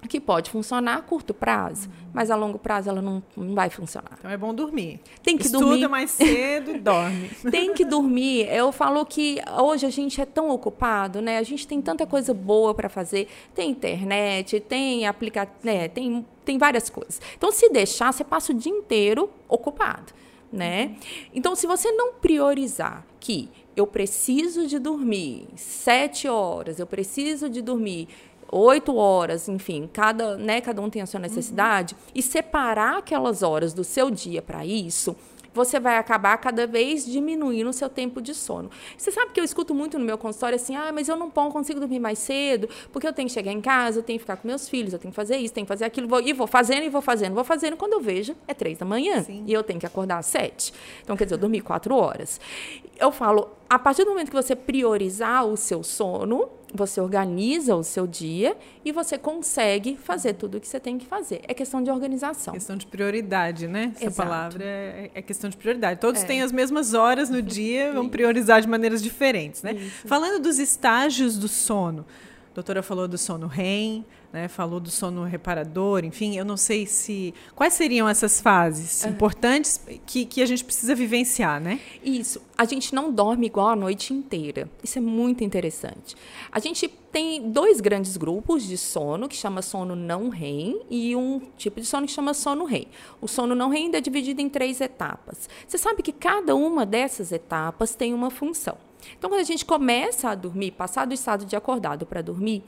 que 0.07 0.19
pode 0.19 0.49
funcionar 0.49 0.97
a 0.97 1.01
curto 1.01 1.33
prazo, 1.33 1.89
mas 2.13 2.29
a 2.29 2.35
longo 2.35 2.59
prazo 2.59 2.89
ela 2.89 3.01
não, 3.01 3.21
não 3.35 3.55
vai 3.55 3.69
funcionar. 3.69 4.17
Então 4.19 4.29
é 4.29 4.37
bom 4.37 4.53
dormir. 4.53 4.99
Tem 5.23 5.37
que 5.37 5.45
Estuda 5.45 5.65
dormir. 5.65 5.87
mais 5.87 6.11
cedo 6.11 6.71
e 6.71 6.77
dorme. 6.79 7.29
Tem 7.49 7.73
que 7.73 7.83
dormir. 7.83 8.47
Eu 8.49 8.71
falo 8.71 9.05
que 9.05 9.41
hoje 9.59 9.85
a 9.85 9.89
gente 9.89 10.21
é 10.21 10.25
tão 10.25 10.49
ocupado, 10.49 11.21
né? 11.21 11.37
A 11.37 11.43
gente 11.43 11.67
tem 11.67 11.81
tanta 11.81 12.05
coisa 12.05 12.33
boa 12.33 12.73
para 12.73 12.89
fazer. 12.89 13.27
Tem 13.55 13.71
internet, 13.71 14.59
tem 14.59 15.07
aplicativo, 15.07 15.57
né? 15.63 15.87
tem, 15.87 16.25
tem 16.45 16.57
várias 16.57 16.89
coisas. 16.89 17.19
Então, 17.35 17.51
se 17.51 17.69
deixar, 17.69 18.11
você 18.13 18.23
passa 18.23 18.51
o 18.51 18.55
dia 18.55 18.71
inteiro 18.71 19.29
ocupado, 19.49 20.13
né? 20.51 20.95
Então, 21.33 21.55
se 21.55 21.65
você 21.65 21.91
não 21.91 22.13
priorizar 22.13 23.05
que 23.19 23.49
eu 23.75 23.85
preciso 23.85 24.65
de 24.65 24.79
dormir 24.79 25.47
sete 25.55 26.27
horas, 26.27 26.79
eu 26.79 26.87
preciso 26.87 27.49
de 27.49 27.61
dormir 27.61 28.07
oito 28.51 28.95
horas, 28.95 29.47
enfim, 29.47 29.89
cada, 29.91 30.37
né, 30.37 30.61
cada 30.61 30.81
um 30.81 30.89
tem 30.89 31.01
a 31.01 31.05
sua 31.05 31.19
necessidade, 31.19 31.93
uhum. 31.93 32.11
e 32.15 32.21
separar 32.21 32.97
aquelas 32.97 33.43
horas 33.43 33.73
do 33.73 33.83
seu 33.83 34.09
dia 34.09 34.41
para 34.41 34.65
isso, 34.65 35.15
você 35.57 35.79
vai 35.79 35.97
acabar 35.97 36.37
cada 36.37 36.67
vez 36.67 37.03
diminuindo 37.03 37.69
o 37.69 37.73
seu 37.73 37.89
tempo 37.89 38.21
de 38.21 38.33
sono. 38.35 38.69
Você 38.95 39.11
sabe 39.11 39.31
que 39.31 39.39
eu 39.39 39.43
escuto 39.43 39.73
muito 39.73 39.97
no 39.97 40.05
meu 40.05 40.17
consultório 40.17 40.55
assim: 40.55 40.75
ah, 40.75 40.91
mas 40.93 41.09
eu 41.09 41.15
não 41.15 41.31
consigo 41.31 41.79
dormir 41.79 41.99
mais 41.99 42.19
cedo, 42.19 42.69
porque 42.93 43.07
eu 43.07 43.11
tenho 43.11 43.27
que 43.27 43.33
chegar 43.33 43.51
em 43.51 43.59
casa, 43.59 43.99
eu 43.99 44.03
tenho 44.03 44.19
que 44.19 44.23
ficar 44.23 44.37
com 44.37 44.47
meus 44.47 44.69
filhos, 44.69 44.93
eu 44.93 44.99
tenho 44.99 45.11
que 45.11 45.15
fazer 45.15 45.37
isso, 45.37 45.53
tenho 45.53 45.65
que 45.65 45.69
fazer 45.69 45.85
aquilo, 45.85 46.07
vou, 46.07 46.21
e 46.21 46.31
vou 46.31 46.47
fazendo, 46.47 46.83
e 46.83 46.89
vou 46.89 47.01
fazendo, 47.01 47.33
vou 47.33 47.43
fazendo. 47.43 47.75
Quando 47.75 47.93
eu 47.93 47.99
vejo, 47.99 48.35
é 48.47 48.53
três 48.53 48.77
da 48.77 48.85
manhã 48.85 49.23
Sim. 49.23 49.43
e 49.47 49.51
eu 49.51 49.63
tenho 49.63 49.79
que 49.79 49.85
acordar 49.85 50.19
às 50.19 50.27
sete. 50.27 50.71
Então, 51.01 51.17
quer 51.17 51.23
dizer, 51.25 51.35
eu 51.35 51.39
dormi 51.39 51.59
quatro 51.59 51.95
horas. 51.95 52.39
Eu 52.99 53.11
falo, 53.11 53.49
a 53.67 53.79
partir 53.79 54.03
do 54.03 54.11
momento 54.11 54.29
que 54.29 54.35
você 54.35 54.55
priorizar 54.55 55.45
o 55.45 55.57
seu 55.57 55.83
sono, 55.83 56.49
você 56.73 56.99
organiza 56.99 57.75
o 57.75 57.83
seu 57.83 58.05
dia 58.05 58.57
e 58.83 58.91
você 58.91 59.17
consegue 59.17 59.97
fazer 59.97 60.33
tudo 60.33 60.57
o 60.57 60.61
que 60.61 60.67
você 60.67 60.79
tem 60.79 60.97
que 60.97 61.05
fazer. 61.05 61.41
É 61.47 61.53
questão 61.53 61.81
de 61.81 61.89
organização. 61.89 62.53
Questão 62.53 62.75
de 62.75 62.85
prioridade, 62.85 63.67
né? 63.67 63.91
Essa 63.95 64.05
Exato. 64.05 64.29
palavra 64.29 64.63
é, 64.63 65.11
é, 65.13 65.21
questão 65.21 65.49
de 65.49 65.57
prioridade. 65.57 65.99
Todos 65.99 66.23
é. 66.23 66.25
têm 66.25 66.41
as 66.41 66.51
mesmas 66.51 66.93
horas 66.93 67.29
no 67.29 67.41
dia, 67.43 67.93
vão 67.93 68.09
priorizar 68.09 68.61
de 68.61 68.67
maneiras 68.67 69.01
diferentes, 69.01 69.63
né? 69.63 69.73
Isso. 69.73 70.07
Falando 70.07 70.41
dos 70.41 70.59
estágios 70.59 71.37
do 71.37 71.47
sono, 71.47 72.05
doutora 72.57 72.81
falou 72.81 73.07
do 73.07 73.19
sono 73.19 73.45
REM, 73.45 74.03
né, 74.33 74.47
falou 74.47 74.79
do 74.79 74.89
sono 74.89 75.23
reparador, 75.23 76.03
enfim, 76.03 76.35
eu 76.35 76.43
não 76.43 76.57
sei 76.57 76.87
se. 76.87 77.31
Quais 77.55 77.73
seriam 77.73 78.09
essas 78.09 78.41
fases 78.41 79.03
uhum. 79.03 79.11
importantes 79.11 79.79
que, 80.07 80.25
que 80.25 80.41
a 80.41 80.45
gente 80.47 80.65
precisa 80.65 80.95
vivenciar, 80.95 81.61
né? 81.61 81.79
Isso. 82.03 82.41
A 82.57 82.65
gente 82.65 82.95
não 82.95 83.11
dorme 83.11 83.45
igual 83.45 83.69
a 83.69 83.75
noite 83.75 84.11
inteira. 84.11 84.67
Isso 84.83 84.97
é 84.97 85.01
muito 85.01 85.43
interessante. 85.43 86.15
A 86.51 86.59
gente 86.59 86.87
tem 87.11 87.51
dois 87.51 87.79
grandes 87.79 88.17
grupos 88.17 88.63
de 88.63 88.75
sono, 88.75 89.29
que 89.29 89.35
chama 89.35 89.61
sono 89.61 89.95
não 89.95 90.29
REM, 90.29 90.81
e 90.89 91.15
um 91.15 91.39
tipo 91.57 91.79
de 91.79 91.85
sono 91.85 92.07
que 92.07 92.11
chama 92.11 92.33
sono 92.33 92.65
REM. 92.65 92.87
O 93.21 93.27
sono 93.27 93.53
não 93.53 93.69
REM 93.69 93.91
é 93.93 94.01
dividido 94.01 94.41
em 94.41 94.49
três 94.49 94.81
etapas. 94.81 95.47
Você 95.67 95.77
sabe 95.77 96.01
que 96.01 96.11
cada 96.11 96.55
uma 96.55 96.87
dessas 96.87 97.31
etapas 97.31 97.93
tem 97.93 98.15
uma 98.15 98.31
função. 98.31 98.86
Então, 99.17 99.29
quando 99.29 99.41
a 99.41 99.45
gente 99.45 99.65
começa 99.65 100.29
a 100.29 100.35
dormir, 100.35 100.71
passar 100.71 101.05
do 101.05 101.13
estado 101.13 101.45
de 101.45 101.55
acordado 101.55 102.05
para 102.05 102.21
dormir, 102.21 102.63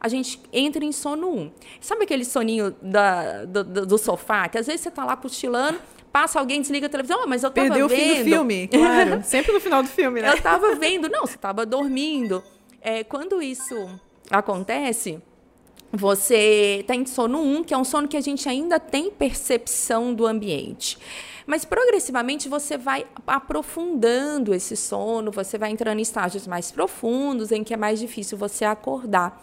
a 0.00 0.08
gente 0.08 0.40
entra 0.52 0.84
em 0.84 0.92
sono 0.92 1.28
1. 1.28 1.50
Sabe 1.80 2.04
aquele 2.04 2.24
soninho 2.24 2.74
da, 2.80 3.44
do, 3.44 3.86
do, 3.86 3.98
sofá, 3.98 4.48
que 4.48 4.58
às 4.58 4.66
vezes 4.66 4.82
você 4.82 4.88
está 4.88 5.04
lá 5.04 5.16
cochilando, 5.16 5.78
passa 6.12 6.38
alguém, 6.38 6.60
desliga 6.60 6.86
a 6.86 6.90
televisão, 6.90 7.20
oh, 7.22 7.26
mas 7.26 7.42
eu 7.42 7.48
estava 7.48 7.68
vendo... 7.68 7.86
Perdeu 7.86 7.86
o 7.86 8.14
fim 8.14 8.18
do 8.18 8.24
filme, 8.24 8.68
claro. 8.72 9.22
Sempre 9.24 9.52
no 9.52 9.60
final 9.60 9.82
do 9.82 9.88
filme, 9.88 10.22
né? 10.22 10.30
Eu 10.30 10.34
estava 10.34 10.74
vendo. 10.74 11.08
Não, 11.08 11.26
você 11.26 11.36
estava 11.36 11.66
dormindo. 11.66 12.42
É, 12.80 13.04
quando 13.04 13.42
isso 13.42 13.88
acontece, 14.30 15.20
você 15.92 16.78
está 16.80 16.94
em 16.94 17.04
sono 17.04 17.40
1, 17.42 17.64
que 17.64 17.74
é 17.74 17.78
um 17.78 17.84
sono 17.84 18.06
que 18.08 18.16
a 18.16 18.20
gente 18.20 18.48
ainda 18.48 18.78
tem 18.78 19.10
percepção 19.10 20.14
do 20.14 20.26
ambiente. 20.26 20.98
Mas 21.50 21.64
progressivamente 21.64 22.48
você 22.48 22.78
vai 22.78 23.04
aprofundando 23.26 24.54
esse 24.54 24.76
sono, 24.76 25.32
você 25.32 25.58
vai 25.58 25.72
entrando 25.72 25.98
em 25.98 26.02
estágios 26.02 26.46
mais 26.46 26.70
profundos, 26.70 27.50
em 27.50 27.64
que 27.64 27.74
é 27.74 27.76
mais 27.76 27.98
difícil 27.98 28.38
você 28.38 28.64
acordar. 28.64 29.42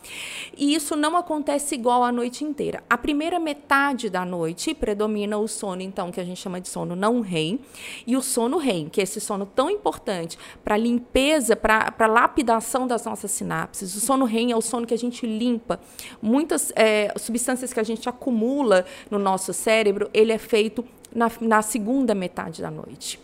E 0.55 0.73
isso 0.73 0.95
não 0.95 1.17
acontece 1.17 1.75
igual 1.75 2.05
a 2.05 2.11
noite 2.13 2.45
inteira. 2.45 2.81
A 2.89 2.97
primeira 2.97 3.41
metade 3.41 4.09
da 4.09 4.23
noite 4.23 4.73
predomina 4.73 5.37
o 5.37 5.49
sono, 5.49 5.81
então, 5.81 6.09
que 6.09 6.21
a 6.21 6.23
gente 6.23 6.39
chama 6.39 6.61
de 6.61 6.69
sono 6.69 6.95
não 6.95 7.19
REM, 7.19 7.59
e 8.05 8.15
o 8.15 8.21
sono 8.21 8.57
REM, 8.57 8.87
que 8.87 9.01
é 9.01 9.03
esse 9.03 9.19
sono 9.19 9.45
tão 9.45 9.69
importante 9.69 10.39
para 10.63 10.77
limpeza, 10.77 11.57
para 11.57 12.07
lapidação 12.07 12.87
das 12.87 13.03
nossas 13.03 13.31
sinapses. 13.31 13.93
O 13.97 13.99
sono 13.99 14.23
REM 14.23 14.53
é 14.53 14.55
o 14.55 14.61
sono 14.61 14.87
que 14.87 14.93
a 14.93 14.97
gente 14.97 15.27
limpa. 15.27 15.77
Muitas 16.21 16.71
é, 16.73 17.13
substâncias 17.17 17.73
que 17.73 17.81
a 17.81 17.83
gente 17.83 18.07
acumula 18.07 18.85
no 19.11 19.19
nosso 19.19 19.51
cérebro, 19.51 20.09
ele 20.13 20.31
é 20.31 20.37
feito 20.37 20.85
na, 21.17 21.31
na 21.41 21.61
segunda 21.63 22.13
metade 22.13 22.61
da 22.61 22.69
noite. 22.69 23.19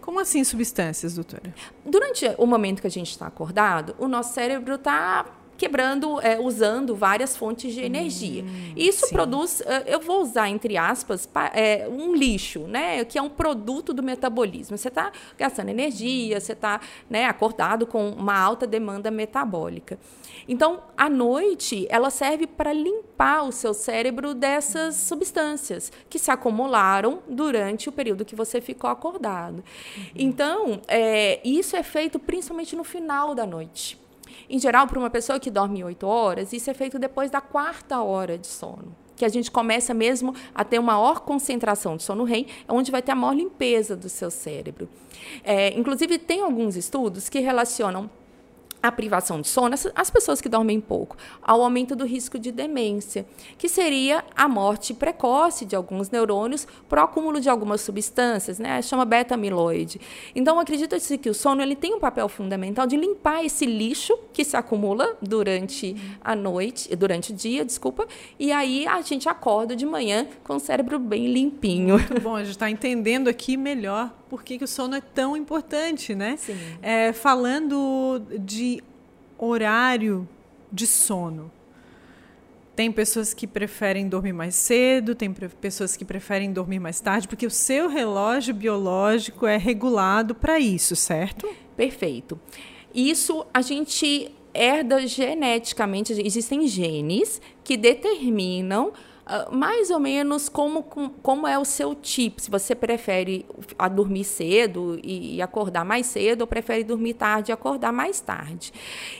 Como 0.00 0.20
assim 0.20 0.44
substâncias, 0.44 1.14
doutora? 1.14 1.54
Durante 1.84 2.24
o 2.38 2.46
momento 2.46 2.80
que 2.80 2.86
a 2.86 2.90
gente 2.90 3.10
está 3.10 3.26
acordado, 3.26 3.94
o 3.98 4.06
nosso 4.06 4.32
cérebro 4.32 4.76
está 4.76 5.26
quebrando, 5.62 6.20
é, 6.20 6.40
usando 6.40 6.96
várias 6.96 7.36
fontes 7.36 7.72
de 7.72 7.82
energia. 7.82 8.42
Hum, 8.42 8.72
Isso 8.74 9.06
sim. 9.06 9.14
produz, 9.14 9.60
é, 9.60 9.94
eu 9.94 10.00
vou 10.00 10.20
usar 10.20 10.48
entre 10.48 10.76
aspas, 10.76 11.28
é, 11.54 11.88
um 11.88 12.16
lixo, 12.16 12.60
né? 12.66 13.04
Que 13.04 13.16
é 13.16 13.22
um 13.22 13.28
produto 13.28 13.94
do 13.94 14.02
metabolismo. 14.02 14.76
Você 14.76 14.88
está 14.88 15.12
gastando 15.38 15.68
energia, 15.68 16.40
você 16.40 16.52
está 16.52 16.80
né, 17.08 17.26
acordado 17.26 17.86
com 17.86 18.10
uma 18.10 18.36
alta 18.36 18.66
demanda 18.66 19.08
metabólica. 19.08 20.00
Então, 20.48 20.82
à 20.96 21.08
noite, 21.08 21.86
ela 21.88 22.10
serve 22.10 22.48
para 22.48 22.72
limpar 22.72 23.44
o 23.44 23.52
seu 23.52 23.72
cérebro 23.72 24.34
dessas 24.34 24.96
substâncias 24.96 25.92
que 26.10 26.18
se 26.18 26.32
acumularam 26.32 27.20
durante 27.28 27.88
o 27.88 27.92
período 27.92 28.24
que 28.24 28.34
você 28.34 28.60
ficou 28.60 28.90
acordado. 28.90 29.62
Uhum. 29.96 30.04
Então, 30.16 30.82
é, 30.88 31.40
isso 31.44 31.76
é 31.76 31.84
feito 31.84 32.18
principalmente 32.18 32.74
no 32.74 32.82
final 32.82 33.32
da 33.32 33.46
noite. 33.46 34.01
Em 34.48 34.58
geral, 34.58 34.86
para 34.86 34.98
uma 34.98 35.10
pessoa 35.10 35.38
que 35.38 35.50
dorme 35.50 35.82
oito 35.84 36.06
horas, 36.06 36.52
isso 36.52 36.70
é 36.70 36.74
feito 36.74 36.98
depois 36.98 37.30
da 37.30 37.40
quarta 37.40 38.02
hora 38.02 38.36
de 38.38 38.46
sono. 38.46 38.94
Que 39.16 39.24
a 39.24 39.28
gente 39.28 39.50
começa 39.50 39.94
mesmo 39.94 40.34
a 40.54 40.64
ter 40.64 40.78
uma 40.78 40.94
maior 40.94 41.20
concentração 41.20 41.96
de 41.96 42.02
sono 42.02 42.24
REM, 42.24 42.46
onde 42.68 42.90
vai 42.90 43.02
ter 43.02 43.12
a 43.12 43.14
maior 43.14 43.34
limpeza 43.34 43.96
do 43.96 44.08
seu 44.08 44.30
cérebro. 44.30 44.88
É, 45.44 45.76
inclusive, 45.78 46.18
tem 46.18 46.40
alguns 46.40 46.76
estudos 46.76 47.28
que 47.28 47.38
relacionam 47.38 48.10
a 48.82 48.90
privação 48.90 49.40
de 49.40 49.48
sono, 49.48 49.74
as 49.94 50.10
pessoas 50.10 50.40
que 50.40 50.48
dormem 50.48 50.80
pouco, 50.80 51.16
ao 51.40 51.62
aumento 51.62 51.94
do 51.94 52.04
risco 52.04 52.38
de 52.38 52.50
demência, 52.50 53.24
que 53.56 53.68
seria 53.68 54.24
a 54.34 54.48
morte 54.48 54.92
precoce 54.92 55.64
de 55.64 55.76
alguns 55.76 56.10
neurônios 56.10 56.66
por 56.88 56.98
acúmulo 56.98 57.40
de 57.40 57.48
algumas 57.48 57.80
substâncias, 57.80 58.58
né? 58.58 58.82
Chama 58.82 59.04
beta-amiloide. 59.04 60.00
Então, 60.34 60.58
acredita-se 60.58 61.16
que 61.18 61.30
o 61.30 61.34
sono 61.34 61.62
ele 61.62 61.76
tem 61.76 61.94
um 61.94 62.00
papel 62.00 62.28
fundamental 62.28 62.86
de 62.86 62.96
limpar 62.96 63.44
esse 63.44 63.64
lixo 63.66 64.18
que 64.32 64.44
se 64.44 64.56
acumula 64.56 65.16
durante 65.22 65.96
a 66.22 66.34
noite, 66.34 66.94
durante 66.96 67.32
o 67.32 67.34
dia, 67.34 67.64
desculpa, 67.64 68.06
e 68.38 68.50
aí 68.50 68.86
a 68.86 69.00
gente 69.02 69.28
acorda 69.28 69.76
de 69.76 69.86
manhã 69.86 70.26
com 70.42 70.56
o 70.56 70.60
cérebro 70.60 70.98
bem 70.98 71.32
limpinho. 71.32 71.98
Muito 71.98 72.20
bom, 72.20 72.36
a 72.36 72.42
gente 72.42 72.52
está 72.52 72.70
entendendo 72.70 73.28
aqui 73.28 73.56
melhor 73.56 74.12
por 74.32 74.42
que, 74.42 74.56
que 74.56 74.64
o 74.64 74.66
sono 74.66 74.94
é 74.94 75.00
tão 75.02 75.36
importante, 75.36 76.14
né? 76.14 76.38
Sim. 76.38 76.56
É, 76.80 77.12
falando 77.12 78.18
de 78.40 78.82
horário 79.36 80.26
de 80.72 80.86
sono. 80.86 81.52
Tem 82.74 82.90
pessoas 82.90 83.34
que 83.34 83.46
preferem 83.46 84.08
dormir 84.08 84.32
mais 84.32 84.54
cedo, 84.54 85.14
tem 85.14 85.30
pessoas 85.60 85.98
que 85.98 86.04
preferem 86.06 86.50
dormir 86.50 86.80
mais 86.80 86.98
tarde, 86.98 87.28
porque 87.28 87.46
o 87.46 87.50
seu 87.50 87.90
relógio 87.90 88.54
biológico 88.54 89.46
é 89.46 89.58
regulado 89.58 90.34
para 90.34 90.58
isso, 90.58 90.96
certo? 90.96 91.46
Perfeito. 91.76 92.40
Isso 92.94 93.44
a 93.52 93.60
gente 93.60 94.34
herda 94.54 95.06
geneticamente, 95.06 96.14
existem 96.14 96.66
genes 96.66 97.38
que 97.62 97.76
determinam 97.76 98.94
Uh, 99.24 99.54
mais 99.54 99.88
ou 99.88 100.00
menos 100.00 100.48
como, 100.48 100.82
como 100.82 101.46
é 101.46 101.56
o 101.56 101.64
seu 101.64 101.94
tipo. 101.94 102.42
Se 102.42 102.50
você 102.50 102.74
prefere 102.74 103.46
a 103.78 103.88
dormir 103.88 104.24
cedo 104.24 104.98
e, 105.02 105.36
e, 105.36 105.42
acordar 105.42 105.84
mais 105.84 106.06
cedo, 106.06 106.40
ou 106.40 106.46
prefere 106.46 106.82
dormir 106.82 107.14
tarde 107.14 107.50
e 107.50 107.52
acordar 107.52 107.92
mais 107.92 108.20
tarde. 108.20 108.72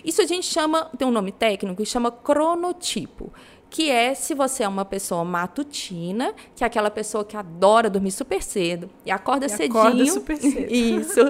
Isso 0.04 0.20
a 0.20 0.26
gente 0.26 0.46
chama, 0.46 0.90
tem 0.98 1.06
um 1.06 1.12
nome 1.12 1.30
técnico 1.30 1.76
que 1.76 1.88
chama 1.88 2.10
cronotipo 2.10 3.32
que 3.72 3.90
é 3.90 4.14
se 4.14 4.34
você 4.34 4.64
é 4.64 4.68
uma 4.68 4.84
pessoa 4.84 5.24
matutina, 5.24 6.34
que 6.54 6.62
é 6.62 6.66
aquela 6.66 6.90
pessoa 6.90 7.24
que 7.24 7.34
adora 7.38 7.88
dormir 7.88 8.10
super 8.10 8.42
cedo 8.42 8.90
e 9.04 9.10
acorda 9.10 9.46
e 9.46 9.48
cedinho. 9.48 9.80
Acorda 9.80 10.06
super 10.06 10.36
cedo. 10.36 10.68
Isso. 10.70 11.20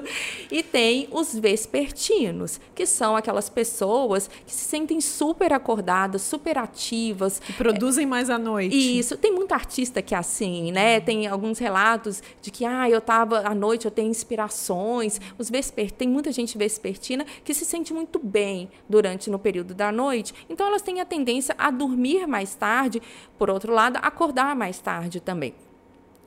E 0.50 0.60
tem 0.60 1.06
os 1.12 1.32
vespertinos, 1.38 2.60
que 2.74 2.84
são 2.84 3.14
aquelas 3.14 3.48
pessoas 3.48 4.28
que 4.44 4.52
se 4.52 4.64
sentem 4.64 5.00
super 5.00 5.52
acordadas, 5.52 6.22
super 6.22 6.58
ativas. 6.58 7.38
Que 7.38 7.52
produzem 7.52 8.06
mais 8.06 8.28
à 8.28 8.36
noite. 8.36 8.98
Isso. 8.98 9.16
Tem 9.16 9.30
muita 9.32 9.54
artista 9.54 10.02
que 10.02 10.12
é 10.12 10.18
assim, 10.18 10.72
né? 10.72 10.98
Tem 10.98 11.28
alguns 11.28 11.60
relatos 11.60 12.20
de 12.40 12.50
que, 12.50 12.64
ah, 12.64 12.90
eu 12.90 13.00
tava 13.00 13.46
à 13.46 13.54
noite, 13.54 13.84
eu 13.84 13.90
tenho 13.92 14.10
inspirações. 14.10 15.20
Os 15.38 15.48
vesper... 15.48 15.92
Tem 15.92 16.08
muita 16.08 16.32
gente 16.32 16.58
vespertina 16.58 17.24
que 17.44 17.54
se 17.54 17.64
sente 17.64 17.94
muito 17.94 18.18
bem 18.18 18.68
durante 18.88 19.30
no 19.30 19.38
período 19.38 19.74
da 19.74 19.92
noite. 19.92 20.34
Então, 20.50 20.66
elas 20.66 20.82
têm 20.82 21.00
a 21.00 21.04
tendência 21.04 21.54
a 21.56 21.70
dormir 21.70 22.31
mais 22.32 22.54
tarde, 22.54 23.00
por 23.38 23.48
outro 23.48 23.72
lado, 23.72 23.98
acordar 24.02 24.56
mais 24.56 24.78
tarde 24.80 25.20
também 25.20 25.54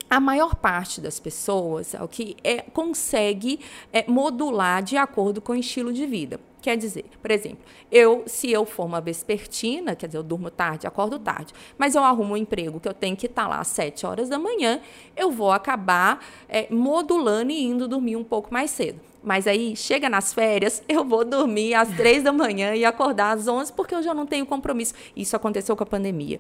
a 0.10 0.20
maior 0.20 0.56
parte 0.56 1.02
das 1.02 1.20
pessoas 1.20 1.94
é 1.94 2.02
o 2.02 2.08
que 2.08 2.38
é, 2.44 2.62
consegue 2.62 3.60
é, 3.92 4.06
modular 4.08 4.84
de 4.84 4.98
acordo 4.98 5.42
com 5.42 5.54
o 5.54 5.56
estilo 5.56 5.92
de 5.92 6.06
vida. 6.06 6.40
Quer 6.62 6.78
dizer, 6.78 7.06
por 7.22 7.30
exemplo, 7.30 7.60
eu, 7.92 8.24
se 8.26 8.52
eu 8.52 8.66
for 8.66 8.86
uma 8.86 9.00
vespertina, 9.00 9.96
quer 9.96 10.08
dizer, 10.08 10.18
eu 10.18 10.24
durmo 10.24 10.50
tarde, 10.50 10.88
acordo 10.88 11.20
tarde, 11.20 11.54
mas 11.78 11.96
eu 11.96 12.04
arrumo 12.04 12.34
um 12.34 12.38
emprego 12.38 12.80
que 12.80 12.88
eu 12.88 12.94
tenho 12.94 13.16
que 13.16 13.28
estar 13.28 13.48
lá 13.48 13.60
às 13.60 13.68
7 13.68 14.06
horas 14.06 14.30
da 14.30 14.40
manhã, 14.40 14.80
eu 15.16 15.32
vou 15.32 15.52
acabar 15.52 16.26
é, 16.50 16.68
modulando 16.74 17.52
e 17.52 17.64
indo 17.64 17.88
dormir 17.88 18.16
um 18.16 18.24
pouco 18.24 18.52
mais 18.54 18.72
cedo. 18.72 19.00
Mas 19.26 19.48
aí, 19.48 19.76
chega 19.76 20.08
nas 20.08 20.32
férias, 20.32 20.84
eu 20.88 21.04
vou 21.04 21.26
dormir 21.26 21.74
às 21.74 21.90
três 21.98 22.22
da 22.22 22.32
manhã 22.32 22.76
e 22.76 22.86
acordar 22.86 23.36
às 23.36 23.48
onze, 23.48 23.74
porque 23.74 23.96
eu 23.96 24.04
já 24.04 24.14
não 24.14 24.28
tenho 24.28 24.46
compromisso. 24.46 24.94
Isso 25.16 25.36
aconteceu 25.36 25.76
com 25.76 25.84
a 25.84 25.88
pandemia. 25.88 26.40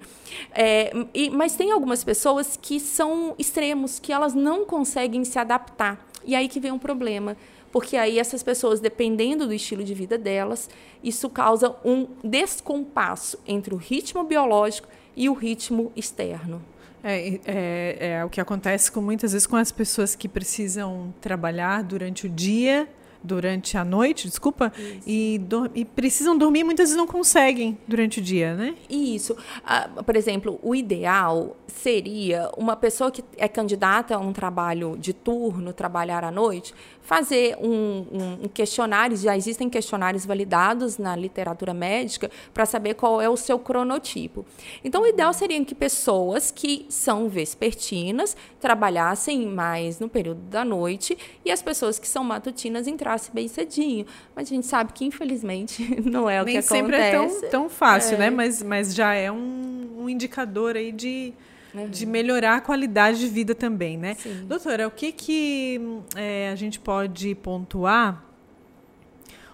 É, 0.54 0.94
e, 1.12 1.32
mas 1.32 1.56
tem 1.56 1.72
algumas 1.72 2.04
pessoas 2.04 2.58
que 2.62 2.80
são 2.80 3.34
extremos, 3.40 4.00
que 4.00 4.14
elas 4.14 4.36
não 4.36 4.66
conseguem 4.66 5.26
se 5.26 5.40
adaptar. 5.40 6.08
E 6.24 6.36
aí 6.36 6.48
que 6.48 6.60
vem 6.60 6.72
um 6.72 6.78
problema. 6.78 7.36
Porque 7.72 7.98
aí 7.98 8.20
essas 8.20 8.44
pessoas, 8.44 8.80
dependendo 8.80 9.48
do 9.48 9.54
estilo 9.54 9.84
de 9.84 9.94
vida 9.94 10.18
delas, 10.18 10.70
isso 11.04 11.30
causa 11.30 11.76
um 11.84 12.08
descompasso 12.24 13.38
entre 13.46 13.74
o 13.74 13.78
ritmo 13.78 14.24
biológico 14.24 14.88
e 15.16 15.28
o 15.28 15.34
ritmo 15.34 15.92
externo. 15.96 16.62
É, 17.08 17.40
é, 17.46 18.08
é, 18.14 18.26
o 18.26 18.30
que 18.32 18.42
acontece 18.42 18.92
com 18.92 19.00
muitas 19.00 19.32
vezes 19.32 19.46
com 19.46 19.56
as 19.56 19.72
pessoas 19.72 20.16
que 20.16 20.28
precisam 20.28 21.14
trabalhar 21.22 21.84
durante 21.84 22.26
o 22.26 22.30
dia 22.30 22.90
durante 23.26 23.78
a 23.78 23.84
noite, 23.84 24.28
desculpa, 24.28 24.72
e, 25.06 25.42
e, 25.74 25.84
precisam 25.84 26.38
dormir, 26.38 26.64
muitas 26.64 26.86
vezes 26.90 26.98
não 26.98 27.08
conseguem 27.08 27.78
durante 27.88 28.20
o 28.20 28.22
dia, 28.22 28.56
né? 28.56 28.76
Isso. 28.90 29.36
Ah, 29.66 29.90
por 30.06 30.16
exemplo, 30.16 30.60
o 30.62 30.76
ideal 30.76 31.58
seria 31.68 32.50
uma 32.58 32.76
pessoa 32.76 33.12
que 33.12 33.24
é 33.38 33.48
candidata 33.48 34.16
a 34.16 34.20
um 34.20 34.32
trabalho 34.32 34.98
de 34.98 35.14
turno, 35.14 35.74
trabalhar 35.74 36.24
à 36.24 36.32
noite, 36.32 36.74
fazer 37.02 37.56
um, 37.62 38.06
um 38.44 38.48
questionário, 38.48 39.16
já 39.16 39.38
existem 39.38 39.70
questionários 39.70 40.26
validados 40.26 40.98
na 40.98 41.16
literatura 41.16 41.74
médica 41.74 42.32
para 42.54 42.66
saber 42.66 42.96
qual 42.96 43.22
é 43.22 43.30
o 43.30 43.38
seu 43.38 43.60
cronotipo. 43.60 44.46
Então, 44.84 45.04
o 45.04 45.08
ideal 45.08 45.34
seria 45.34 45.64
que 45.64 45.76
pessoas 45.76 46.52
que 46.52 46.86
são 46.90 47.30
vespertinas 47.30 48.36
trabalhassem 48.60 49.46
mais 49.46 50.00
no 50.00 50.10
período 50.10 50.42
da 50.42 50.66
noite 50.66 51.18
e 51.44 51.52
as 51.52 51.62
pessoas 51.62 52.00
que 52.00 52.08
são 52.08 52.24
matutinas 52.24 52.88
entrassem 52.88 53.15
bem 53.34 53.48
cedinho. 53.48 54.06
Mas 54.36 54.48
a 54.48 54.56
gente 54.56 54.68
sabe 54.68 54.94
que, 54.94 55.06
infelizmente, 55.06 56.00
não 56.04 56.30
é 56.30 56.42
o 56.42 56.46
Nem 56.46 56.54
que 56.54 56.60
acontece. 56.60 56.74
Nem 56.74 56.92
sempre 56.92 56.98
é 56.98 57.12
tão, 57.12 57.50
tão 57.50 57.70
fácil, 57.70 58.18
né? 58.18 58.28
é. 58.28 58.30
né? 58.30 58.36
Mas, 58.36 58.62
mas 58.62 58.94
já 58.94 59.14
é 59.14 59.32
um, 59.32 59.90
um 60.00 60.10
indicador 60.10 60.76
aí 60.76 60.92
de 60.92 61.34
uhum. 61.76 61.90
de 61.90 62.06
melhorar 62.06 62.56
a 62.56 62.62
qualidade 62.62 63.20
de 63.20 63.28
vida 63.28 63.54
também, 63.54 63.98
né? 63.98 64.16
Sim. 64.16 64.46
Doutora, 64.48 64.88
o 64.88 64.92
que, 64.92 65.12
que 65.12 65.80
é, 66.16 66.50
a 66.50 66.56
gente 66.56 66.80
pode 66.80 67.36
pontuar, 67.36 68.24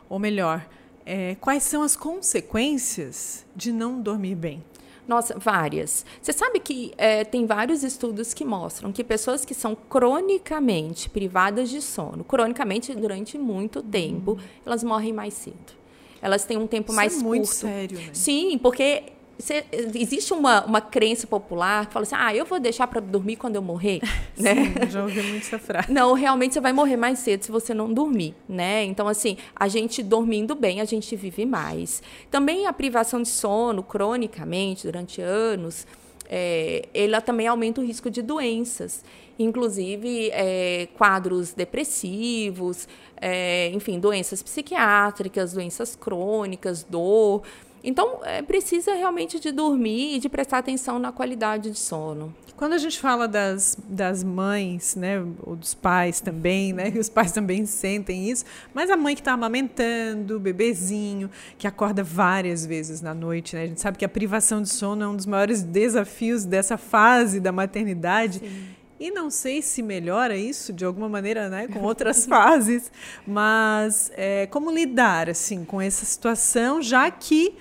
ou 0.07 0.19
melhor, 0.19 0.65
é, 1.05 1.35
quais 1.35 1.63
são 1.63 1.81
as 1.81 1.95
consequências 1.95 3.45
de 3.55 3.71
não 3.71 3.99
dormir 3.99 4.35
bem? 4.35 4.63
Nossa, 5.11 5.37
várias. 5.37 6.05
Você 6.21 6.31
sabe 6.31 6.61
que 6.61 6.93
é, 6.97 7.25
tem 7.25 7.45
vários 7.45 7.83
estudos 7.83 8.33
que 8.33 8.45
mostram 8.45 8.93
que 8.93 9.03
pessoas 9.03 9.43
que 9.43 9.53
são 9.53 9.75
cronicamente 9.75 11.09
privadas 11.09 11.69
de 11.69 11.81
sono, 11.81 12.23
cronicamente 12.23 12.95
durante 12.95 13.37
muito 13.37 13.79
uhum. 13.79 13.89
tempo, 13.89 14.39
elas 14.65 14.85
morrem 14.85 15.11
mais 15.11 15.33
cedo. 15.33 15.73
Elas 16.21 16.45
têm 16.45 16.55
um 16.55 16.65
tempo 16.65 16.93
Isso 16.93 16.95
mais 16.95 17.19
é 17.19 17.23
muito 17.23 17.43
curto. 17.43 17.55
sério, 17.55 17.97
né? 17.97 18.09
Sim, 18.13 18.57
porque 18.57 19.03
Cê, 19.41 19.65
existe 19.71 20.33
uma, 20.33 20.63
uma 20.65 20.79
crença 20.79 21.25
popular 21.25 21.87
que 21.87 21.93
fala 21.93 22.03
assim: 22.03 22.15
ah, 22.17 22.33
eu 22.35 22.45
vou 22.45 22.59
deixar 22.59 22.87
para 22.87 23.01
dormir 23.01 23.35
quando 23.35 23.55
eu 23.55 23.61
morrer. 23.61 23.99
né? 24.37 24.55
Sim, 24.55 24.89
já 24.89 25.03
ouvi 25.03 25.21
muito 25.21 25.45
essa 25.45 25.59
frase. 25.59 25.91
Não, 25.91 26.13
realmente 26.13 26.53
você 26.53 26.61
vai 26.61 26.73
morrer 26.73 26.97
mais 26.97 27.19
cedo 27.19 27.43
se 27.43 27.51
você 27.51 27.73
não 27.73 27.91
dormir. 27.91 28.35
né? 28.47 28.83
Então, 28.83 29.07
assim, 29.07 29.37
a 29.55 29.67
gente 29.67 30.03
dormindo 30.03 30.55
bem, 30.55 30.79
a 30.79 30.85
gente 30.85 31.15
vive 31.15 31.45
mais. 31.45 32.01
Também 32.29 32.67
a 32.67 32.73
privação 32.73 33.21
de 33.21 33.29
sono, 33.29 33.83
cronicamente, 33.83 34.85
durante 34.85 35.21
anos, 35.21 35.85
é, 36.29 36.87
ela 36.93 37.19
também 37.19 37.47
aumenta 37.47 37.81
o 37.81 37.83
risco 37.83 38.09
de 38.09 38.21
doenças, 38.21 39.03
inclusive 39.37 40.29
é, 40.31 40.87
quadros 40.97 41.51
depressivos, 41.51 42.87
é, 43.19 43.69
enfim, 43.73 43.99
doenças 43.99 44.41
psiquiátricas, 44.41 45.53
doenças 45.53 45.95
crônicas, 45.95 46.83
dor. 46.83 47.43
Então, 47.83 48.19
é, 48.23 48.41
precisa 48.41 48.93
realmente 48.93 49.39
de 49.39 49.51
dormir 49.51 50.15
e 50.15 50.19
de 50.19 50.29
prestar 50.29 50.59
atenção 50.59 50.99
na 50.99 51.11
qualidade 51.11 51.71
de 51.71 51.79
sono. 51.79 52.33
Quando 52.55 52.73
a 52.73 52.77
gente 52.77 52.99
fala 52.99 53.27
das, 53.27 53.75
das 53.87 54.23
mães, 54.23 54.95
né, 54.95 55.25
ou 55.41 55.55
dos 55.55 55.73
pais 55.73 56.21
também, 56.21 56.71
né, 56.73 56.93
os 56.95 57.09
pais 57.09 57.31
também 57.31 57.65
sentem 57.65 58.29
isso, 58.29 58.45
mas 58.71 58.91
a 58.91 58.95
mãe 58.95 59.15
que 59.15 59.21
está 59.21 59.33
amamentando, 59.33 60.37
o 60.37 60.39
bebezinho, 60.39 61.27
que 61.57 61.65
acorda 61.65 62.03
várias 62.03 62.63
vezes 62.63 63.01
na 63.01 63.15
noite, 63.15 63.55
né, 63.55 63.63
a 63.63 63.67
gente 63.67 63.81
sabe 63.81 63.97
que 63.97 64.05
a 64.05 64.09
privação 64.09 64.61
de 64.61 64.69
sono 64.69 65.03
é 65.03 65.07
um 65.07 65.15
dos 65.15 65.25
maiores 65.25 65.63
desafios 65.63 66.45
dessa 66.45 66.77
fase 66.77 67.39
da 67.39 67.51
maternidade. 67.51 68.37
Sim. 68.37 68.80
E 69.01 69.09
não 69.09 69.31
sei 69.31 69.63
se 69.63 69.81
melhora 69.81 70.37
isso 70.37 70.71
de 70.71 70.85
alguma 70.85 71.09
maneira, 71.09 71.49
né, 71.49 71.67
com 71.67 71.81
outras 71.81 72.23
fases, 72.27 72.91
mas 73.25 74.11
é, 74.15 74.45
como 74.45 74.69
lidar 74.69 75.27
assim 75.27 75.65
com 75.65 75.81
essa 75.81 76.05
situação, 76.05 76.83
já 76.83 77.09
que 77.09 77.55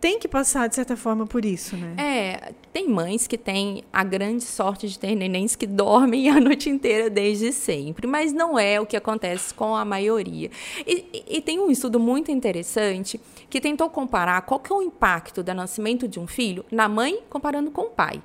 tem 0.00 0.20
que 0.20 0.28
passar 0.28 0.68
de 0.68 0.76
certa 0.76 0.96
forma 0.96 1.26
por 1.26 1.44
isso, 1.44 1.76
né? 1.76 1.96
É, 1.98 2.52
tem 2.72 2.86
mães 2.88 3.26
que 3.26 3.36
têm 3.36 3.82
a 3.92 4.04
grande 4.04 4.44
sorte 4.44 4.88
de 4.88 4.96
ter 4.96 5.16
nenéns 5.16 5.56
que 5.56 5.66
dormem 5.66 6.30
a 6.30 6.38
noite 6.38 6.70
inteira 6.70 7.10
desde 7.10 7.52
sempre, 7.52 8.06
mas 8.06 8.32
não 8.32 8.56
é 8.56 8.80
o 8.80 8.86
que 8.86 8.96
acontece 8.96 9.52
com 9.52 9.74
a 9.74 9.84
maioria. 9.84 10.48
E, 10.86 11.24
e 11.26 11.40
tem 11.40 11.58
um 11.58 11.72
estudo 11.72 11.98
muito 11.98 12.30
interessante 12.30 13.20
que 13.50 13.60
tentou 13.60 13.90
comparar 13.90 14.42
qual 14.42 14.60
que 14.60 14.72
é 14.72 14.76
o 14.76 14.82
impacto 14.82 15.42
do 15.42 15.52
nascimento 15.52 16.06
de 16.06 16.20
um 16.20 16.26
filho 16.28 16.64
na 16.70 16.88
mãe 16.88 17.18
comparando 17.28 17.72
com 17.72 17.82
o 17.82 17.90
pai 17.90 18.22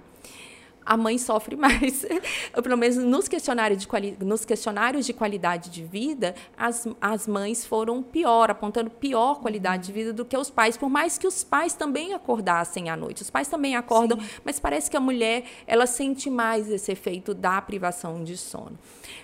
a 0.85 0.97
mãe 0.97 1.17
sofre 1.17 1.55
mais. 1.55 2.05
Pelo 2.61 2.77
menos 2.77 2.97
nos 2.97 3.27
questionários, 3.27 3.81
de 3.81 3.87
quali 3.87 4.17
nos 4.19 4.45
questionários 4.45 5.05
de 5.05 5.13
qualidade 5.13 5.69
de 5.69 5.83
vida, 5.83 6.35
as, 6.57 6.87
as 6.99 7.27
mães 7.27 7.65
foram 7.65 8.01
pior, 8.01 8.51
apontando 8.51 8.89
pior 8.89 9.39
qualidade 9.39 9.87
de 9.87 9.91
vida 9.91 10.13
do 10.13 10.25
que 10.25 10.37
os 10.37 10.49
pais, 10.49 10.77
por 10.77 10.89
mais 10.89 11.17
que 11.17 11.27
os 11.27 11.43
pais 11.43 11.73
também 11.73 12.13
acordassem 12.13 12.89
à 12.89 12.95
noite. 12.95 13.21
Os 13.21 13.29
pais 13.29 13.47
também 13.47 13.75
acordam, 13.75 14.19
Sim. 14.19 14.27
mas 14.43 14.59
parece 14.59 14.89
que 14.89 14.97
a 14.97 14.99
mulher 14.99 15.43
ela 15.65 15.85
sente 15.85 16.29
mais 16.29 16.69
esse 16.69 16.91
efeito 16.91 17.33
da 17.33 17.61
privação 17.61 18.23
de 18.23 18.37
sono. 18.37 18.77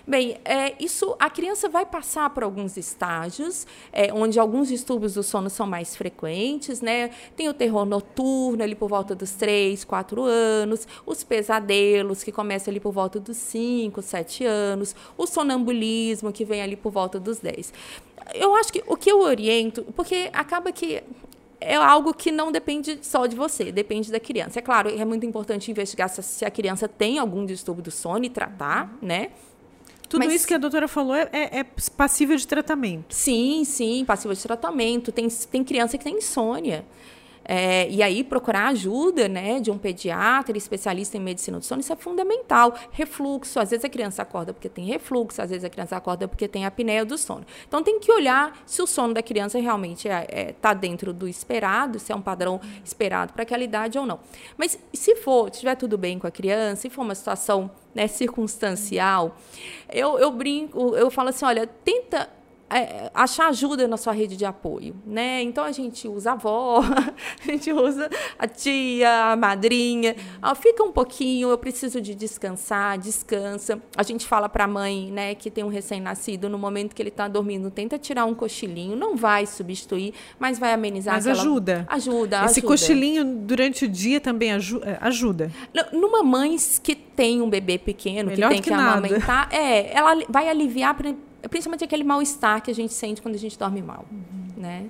Bem, 0.06 0.38
é, 0.44 0.74
isso 0.80 1.14
a 1.18 1.28
criança 1.28 1.68
vai 1.68 1.84
passar 1.84 2.30
por 2.30 2.42
alguns 2.42 2.76
estágios, 2.76 3.66
é, 3.92 4.12
onde 4.12 4.38
alguns 4.38 4.68
distúrbios 4.68 5.14
do 5.14 5.22
sono 5.22 5.50
são 5.50 5.66
mais 5.66 5.94
frequentes, 5.94 6.80
né? 6.80 7.10
Tem 7.36 7.48
o 7.48 7.54
terror 7.54 7.84
noturno 7.84 8.62
ali 8.62 8.74
por 8.74 8.88
volta 8.88 9.14
dos 9.14 9.32
3, 9.32 9.84
4 9.84 10.24
anos, 10.24 10.86
os 11.06 11.22
pesadelos 11.22 11.49
que 12.24 12.30
começam 12.30 12.70
ali 12.70 12.78
por 12.78 12.92
volta 12.92 13.18
dos 13.18 13.36
5, 13.36 14.02
7 14.02 14.44
anos, 14.44 14.94
o 15.16 15.26
sonambulismo 15.26 16.32
que 16.32 16.44
vem 16.44 16.62
ali 16.62 16.76
por 16.76 16.92
volta 16.92 17.18
dos 17.18 17.38
10. 17.38 17.72
Eu 18.34 18.54
acho 18.54 18.72
que 18.72 18.82
o 18.86 18.96
que 18.96 19.10
eu 19.10 19.20
oriento, 19.20 19.82
porque 19.96 20.30
acaba 20.32 20.70
que 20.70 21.02
é 21.60 21.74
algo 21.74 22.14
que 22.14 22.30
não 22.30 22.50
depende 22.50 22.98
só 23.02 23.26
de 23.26 23.36
você, 23.36 23.70
depende 23.70 24.10
da 24.10 24.18
criança. 24.18 24.58
É 24.58 24.62
claro, 24.62 24.88
é 24.88 25.04
muito 25.04 25.26
importante 25.26 25.70
investigar 25.70 26.08
se 26.08 26.44
a 26.44 26.50
criança 26.50 26.88
tem 26.88 27.18
algum 27.18 27.44
distúrbio 27.44 27.84
do 27.84 27.90
sono 27.90 28.24
e 28.24 28.30
tratar, 28.30 28.96
né? 29.02 29.30
Tudo 30.08 30.24
Mas, 30.24 30.34
isso 30.34 30.46
que 30.48 30.54
a 30.54 30.58
doutora 30.58 30.88
falou 30.88 31.14
é, 31.14 31.28
é, 31.32 31.60
é, 31.60 31.64
passível 31.96 32.36
de 32.36 32.44
tratamento. 32.44 33.14
Sim, 33.14 33.62
sim, 33.64 34.04
passível 34.04 34.34
de 34.34 34.42
tratamento. 34.42 35.12
Tem, 35.12 35.28
tem 35.28 35.62
criança 35.62 35.96
que 35.96 36.02
tem 36.02 36.16
insônia. 36.16 36.84
É, 37.52 37.90
e 37.90 38.00
aí 38.00 38.22
procurar 38.22 38.68
ajuda 38.68 39.28
né, 39.28 39.58
de 39.58 39.72
um 39.72 39.76
pediatra, 39.76 40.56
especialista 40.56 41.16
em 41.16 41.20
medicina 41.20 41.58
do 41.58 41.64
sono, 41.64 41.80
isso 41.80 41.92
é 41.92 41.96
fundamental. 41.96 42.72
Refluxo, 42.92 43.58
às 43.58 43.70
vezes 43.70 43.84
a 43.84 43.88
criança 43.88 44.22
acorda 44.22 44.54
porque 44.54 44.68
tem 44.68 44.84
refluxo, 44.84 45.42
às 45.42 45.50
vezes 45.50 45.64
a 45.64 45.68
criança 45.68 45.96
acorda 45.96 46.28
porque 46.28 46.46
tem 46.46 46.64
apneia 46.64 47.04
do 47.04 47.18
sono. 47.18 47.44
Então 47.66 47.82
tem 47.82 47.98
que 47.98 48.12
olhar 48.12 48.56
se 48.64 48.80
o 48.80 48.86
sono 48.86 49.12
da 49.12 49.20
criança 49.20 49.58
realmente 49.58 50.06
está 50.06 50.20
é, 50.20 50.26
é, 50.30 50.52
tá 50.52 50.72
dentro 50.72 51.12
do 51.12 51.26
esperado, 51.26 51.98
se 51.98 52.12
é 52.12 52.14
um 52.14 52.22
padrão 52.22 52.60
esperado 52.84 53.32
para 53.32 53.42
aquela 53.42 53.64
idade 53.64 53.98
ou 53.98 54.06
não. 54.06 54.20
Mas 54.56 54.78
se 54.94 55.16
for, 55.16 55.46
se 55.46 55.54
estiver 55.54 55.74
tudo 55.74 55.98
bem 55.98 56.20
com 56.20 56.28
a 56.28 56.30
criança, 56.30 56.82
se 56.82 56.88
for 56.88 57.02
uma 57.02 57.16
situação 57.16 57.68
né, 57.92 58.06
circunstancial, 58.06 59.36
eu, 59.92 60.20
eu 60.20 60.30
brinco, 60.30 60.94
eu 60.94 61.10
falo 61.10 61.30
assim, 61.30 61.44
olha, 61.44 61.66
tenta 61.66 62.30
é, 62.70 63.10
achar 63.12 63.48
ajuda 63.48 63.88
na 63.88 63.96
sua 63.96 64.12
rede 64.12 64.36
de 64.36 64.44
apoio, 64.44 64.94
né? 65.04 65.42
Então 65.42 65.64
a 65.64 65.72
gente 65.72 66.06
usa 66.06 66.30
a 66.30 66.32
avó, 66.34 66.80
a 67.42 67.50
gente 67.50 67.72
usa 67.72 68.08
a 68.38 68.46
tia, 68.46 69.32
a 69.32 69.36
madrinha. 69.36 70.14
Ah, 70.40 70.54
fica 70.54 70.82
um 70.82 70.92
pouquinho, 70.92 71.50
eu 71.50 71.58
preciso 71.58 72.00
de 72.00 72.14
descansar, 72.14 72.96
descansa. 72.98 73.82
A 73.96 74.02
gente 74.04 74.26
fala 74.26 74.48
para 74.48 74.64
a 74.64 74.68
mãe, 74.68 75.10
né, 75.10 75.34
que 75.34 75.50
tem 75.50 75.64
um 75.64 75.68
recém-nascido, 75.68 76.48
no 76.48 76.58
momento 76.58 76.94
que 76.94 77.02
ele 77.02 77.08
está 77.08 77.26
dormindo, 77.26 77.70
tenta 77.70 77.98
tirar 77.98 78.24
um 78.24 78.34
cochilinho, 78.34 78.96
não 78.96 79.16
vai 79.16 79.46
substituir, 79.46 80.14
mas 80.38 80.58
vai 80.58 80.72
amenizar. 80.72 81.14
Mas 81.14 81.26
aquela... 81.26 81.42
ajuda. 81.42 81.86
Ajuda. 81.88 82.36
Esse 82.44 82.60
ajuda. 82.60 82.66
cochilinho 82.66 83.24
durante 83.24 83.84
o 83.84 83.88
dia 83.88 84.20
também 84.20 84.50
é, 84.52 84.58
ajuda. 85.00 85.50
Numa 85.92 86.22
mãe 86.22 86.56
que 86.82 86.94
tem 86.94 87.42
um 87.42 87.50
bebê 87.50 87.78
pequeno, 87.78 88.30
Melhor 88.30 88.48
que 88.48 88.54
tem 88.54 88.62
que, 88.62 88.70
que 88.70 88.74
amamentar, 88.74 89.48
é, 89.52 89.92
ela 89.92 90.22
vai 90.28 90.48
aliviar 90.48 90.94
principalmente 91.48 91.84
aquele 91.84 92.04
mal-estar 92.04 92.62
que 92.62 92.70
a 92.70 92.74
gente 92.74 92.92
sente 92.92 93.22
quando 93.22 93.34
a 93.34 93.38
gente 93.38 93.58
dorme 93.58 93.82
mal, 93.82 94.04
uhum. 94.10 94.60
né? 94.62 94.86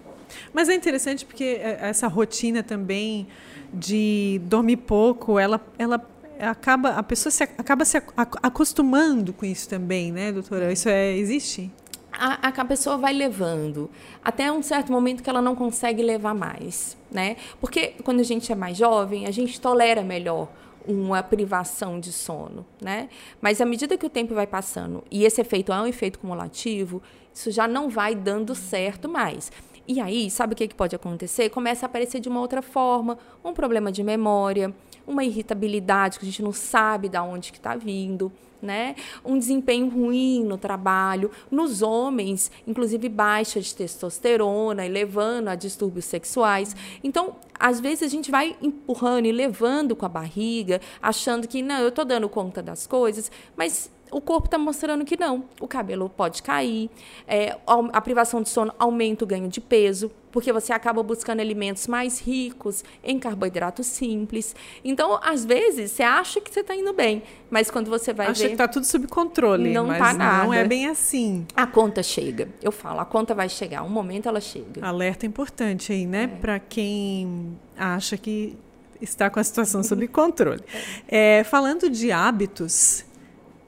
Mas 0.53 0.69
é 0.69 0.75
interessante 0.75 1.25
porque 1.25 1.45
é, 1.61 1.79
essa 1.83 2.09
rotina 2.09 2.63
também 2.63 3.27
de 3.73 4.41
dormir 4.45 4.79
pouco, 4.79 5.39
ela, 5.39 5.61
ela 5.79 6.05
acaba 6.39 6.91
a 6.91 7.03
pessoa 7.03 7.31
se, 7.31 7.43
acaba 7.43 7.85
se 7.85 7.97
acostumando 8.43 9.33
com 9.33 9.45
isso 9.45 9.69
também, 9.69 10.13
né, 10.13 10.33
doutora? 10.33 10.73
Isso 10.73 10.89
é 10.89 11.17
existe? 11.17 11.71
A, 12.13 12.49
a, 12.49 12.65
pessoa 12.65 12.99
vai 12.99 13.13
levando 13.13 13.89
até 14.23 14.51
um 14.51 14.63
certo 14.63 14.93
momento 14.93 15.23
que 15.23 15.31
ela 15.31 15.41
não 15.41 15.55
consegue 15.55 16.03
levar 16.03 16.35
mais, 16.35 16.97
né? 17.11 17.37
Porque 17.61 17.95
quando 18.03 18.21
a 18.21 18.25
gente 18.25 18.51
é 18.51 18.55
mais 18.55 18.77
jovem, 18.77 19.27
a 19.27 19.31
gente 19.31 19.61
tolera 19.61 20.03
melhor 20.03 20.49
uma 20.87 21.23
privação 21.23 22.01
de 22.01 22.13
sono, 22.13 22.67
né? 22.81 23.09
Mas 23.41 23.61
à 23.61 23.67
medida 23.67 23.97
que 23.97 24.07
o 24.07 24.11
tempo 24.11 24.35
vai 24.35 24.47
passando 24.47 25.05
e 25.11 25.25
esse 25.25 25.41
efeito 25.41 25.73
é 25.73 25.81
um 25.81 25.87
efeito 25.87 26.19
cumulativo, 26.19 27.03
isso 27.33 27.51
já 27.51 27.67
não 27.69 27.89
vai 27.89 28.15
dando 28.15 28.55
certo 28.55 29.09
mais. 29.09 29.51
E 29.87 30.01
aí, 30.01 30.31
sabe 30.31 30.53
o 30.53 30.57
que, 30.57 30.69
que 30.69 30.75
pode 30.75 30.95
acontecer? 30.95 31.49
Começa 31.51 31.85
a 31.85 31.89
aparecer 31.89 32.21
de 32.21 32.29
uma 32.29 32.41
outra 32.41 32.63
forma, 32.63 33.19
um 33.45 33.53
problema 33.53 33.91
de 33.91 34.03
memória, 34.03 34.73
uma 35.11 35.25
irritabilidade 35.25 36.19
que 36.19 36.25
a 36.25 36.29
gente 36.29 36.43
não 36.43 36.53
sabe 36.53 37.09
de 37.09 37.19
onde 37.19 37.53
que 37.53 37.59
está 37.59 37.77
vindo, 37.77 38.33
né? 38.63 38.95
Um 39.25 39.39
desempenho 39.39 39.89
ruim 39.89 40.45
no 40.45 40.59
trabalho, 40.59 41.31
nos 41.51 41.83
homens, 41.83 42.51
inclusive 42.67 43.09
baixa 43.09 43.61
de 43.61 43.75
testosterona 43.75 44.85
e 44.85 44.89
levando 44.89 45.49
a 45.49 45.55
distúrbios 45.55 46.05
sexuais. 46.05 46.77
Então, 47.03 47.37
às 47.59 47.81
vezes 47.81 48.03
a 48.03 48.09
gente 48.09 48.31
vai 48.31 48.57
empurrando 48.61 49.27
e 49.27 49.33
levando 49.33 49.97
com 49.97 50.07
a 50.07 50.09
barriga, 50.09 50.81
achando 51.03 51.49
que 51.49 51.63
não, 51.63 51.81
eu 51.81 51.89
estou 51.89 52.05
dando 52.05 52.29
conta 52.29 52.63
das 52.63 52.87
coisas, 52.87 53.31
mas 53.57 53.91
o 54.11 54.21
corpo 54.21 54.47
está 54.47 54.59
mostrando 54.59 55.05
que 55.05 55.19
não. 55.19 55.45
O 55.61 55.69
cabelo 55.69 56.09
pode 56.09 56.43
cair, 56.43 56.91
é, 57.27 57.57
a 57.93 58.01
privação 58.01 58.43
de 58.43 58.49
sono 58.49 58.73
aumenta 58.79 59.25
o 59.25 59.27
ganho 59.27 59.49
de 59.49 59.61
peso, 59.61 60.11
porque 60.31 60.53
você 60.53 60.73
acaba 60.73 61.03
buscando 61.03 61.41
alimentos 61.41 61.87
mais 61.87 62.21
ricos 62.21 62.85
em 63.03 63.19
carboidratos 63.19 63.87
simples. 63.87 64.55
Então, 64.85 65.19
às 65.23 65.45
vezes, 65.45 65.91
você 65.91 66.03
acha 66.03 66.41
que 66.41 66.53
você 66.53 66.61
está 66.61 66.75
indo 66.75 66.93
bem, 66.93 67.23
mas 67.51 67.71
quando 67.71 67.89
você 67.91 68.13
vai 68.13 68.29
acha 68.29 68.43
ver... 68.43 68.49
que 68.49 68.55
está 68.55 68.69
tudo 68.69 68.85
sob 68.85 69.07
controle, 69.07 69.73
não 69.73 69.87
mas 69.87 69.99
tá 69.99 70.13
nada. 70.15 70.45
não 70.45 70.55
é 70.55 70.65
bem 70.65 70.87
assim. 70.87 71.47
A 71.55 71.67
conta 71.67 72.03
chega. 72.03 72.49
Eu 72.63 72.73
falo, 72.73 73.01
a 73.01 73.05
conta 73.05 73.35
vai 73.35 73.49
chegar. 73.49 73.83
Um 73.83 73.89
momento 73.89 74.29
ela 74.29 74.41
chega. 74.41 74.85
Alerta 74.85 75.27
importante 75.27 75.93
aí, 75.93 76.07
né? 76.07 76.25
É. 76.25 76.27
Para 76.27 76.59
quem 76.59 77.59
acha 77.77 78.17
que 78.17 78.57
está 79.01 79.31
com 79.31 79.41
a 79.41 79.45
situação 79.45 79.83
sob 79.83 80.07
controle. 80.09 80.63
É, 81.09 81.43
falando 81.45 81.89
de 81.89 82.13
hábitos 82.13 83.05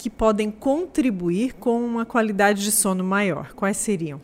que 0.02 0.10
podem 0.10 0.50
contribuir 0.50 1.54
com 1.54 1.80
uma 1.80 2.04
qualidade 2.04 2.64
de 2.64 2.72
sono 2.72 3.04
maior? 3.04 3.52
Quais 3.54 3.76
seriam? 3.76 4.20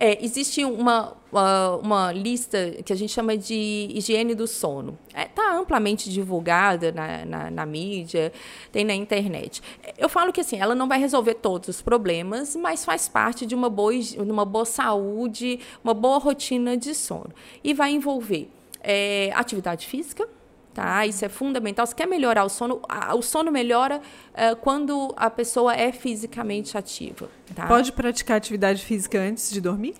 É, 0.00 0.24
existe 0.24 0.64
uma, 0.64 1.14
uma, 1.30 1.76
uma, 1.76 2.12
lista 2.12 2.70
que 2.82 2.94
a 2.94 2.96
gente 2.96 3.12
chama 3.12 3.36
de 3.36 3.90
higiene 3.90 4.34
do 4.34 4.46
sono. 4.46 4.98
Está 5.08 5.20
é, 5.20 5.24
tá 5.26 5.54
amplamente 5.54 6.10
divulgada 6.10 6.90
na, 6.92 7.26
na, 7.26 7.50
na, 7.50 7.66
mídia, 7.66 8.32
tem 8.72 8.86
na 8.86 8.94
internet. 8.94 9.60
Eu 9.98 10.08
falo 10.08 10.32
que 10.32 10.40
assim, 10.40 10.58
ela 10.58 10.74
não 10.74 10.88
vai 10.88 10.98
resolver 10.98 11.34
todos 11.34 11.68
os 11.68 11.82
problemas, 11.82 12.56
mas 12.56 12.82
faz 12.82 13.06
parte 13.06 13.44
de 13.44 13.54
uma 13.54 13.68
boa, 13.68 13.92
uma 14.16 14.46
boa 14.46 14.64
saúde, 14.64 15.60
uma 15.84 15.92
boa 15.92 16.18
rotina 16.18 16.74
de 16.74 16.94
sono. 16.94 17.34
E 17.62 17.74
vai 17.74 17.90
envolver 17.90 18.48
é, 18.82 19.30
atividade 19.34 19.86
física, 19.86 20.26
Tá? 20.74 21.04
Isso 21.06 21.24
é 21.24 21.28
fundamental. 21.28 21.86
Se 21.86 21.94
quer 21.94 22.06
melhorar 22.06 22.44
o 22.44 22.48
sono, 22.48 22.80
o 23.16 23.22
sono 23.22 23.50
melhora 23.50 24.00
uh, 24.00 24.54
quando 24.56 25.12
a 25.16 25.28
pessoa 25.28 25.74
é 25.74 25.90
fisicamente 25.90 26.78
ativa. 26.78 27.28
Tá? 27.54 27.66
Pode 27.66 27.90
praticar 27.92 28.36
atividade 28.36 28.84
física 28.84 29.18
antes 29.18 29.50
de 29.50 29.60
dormir? 29.60 29.94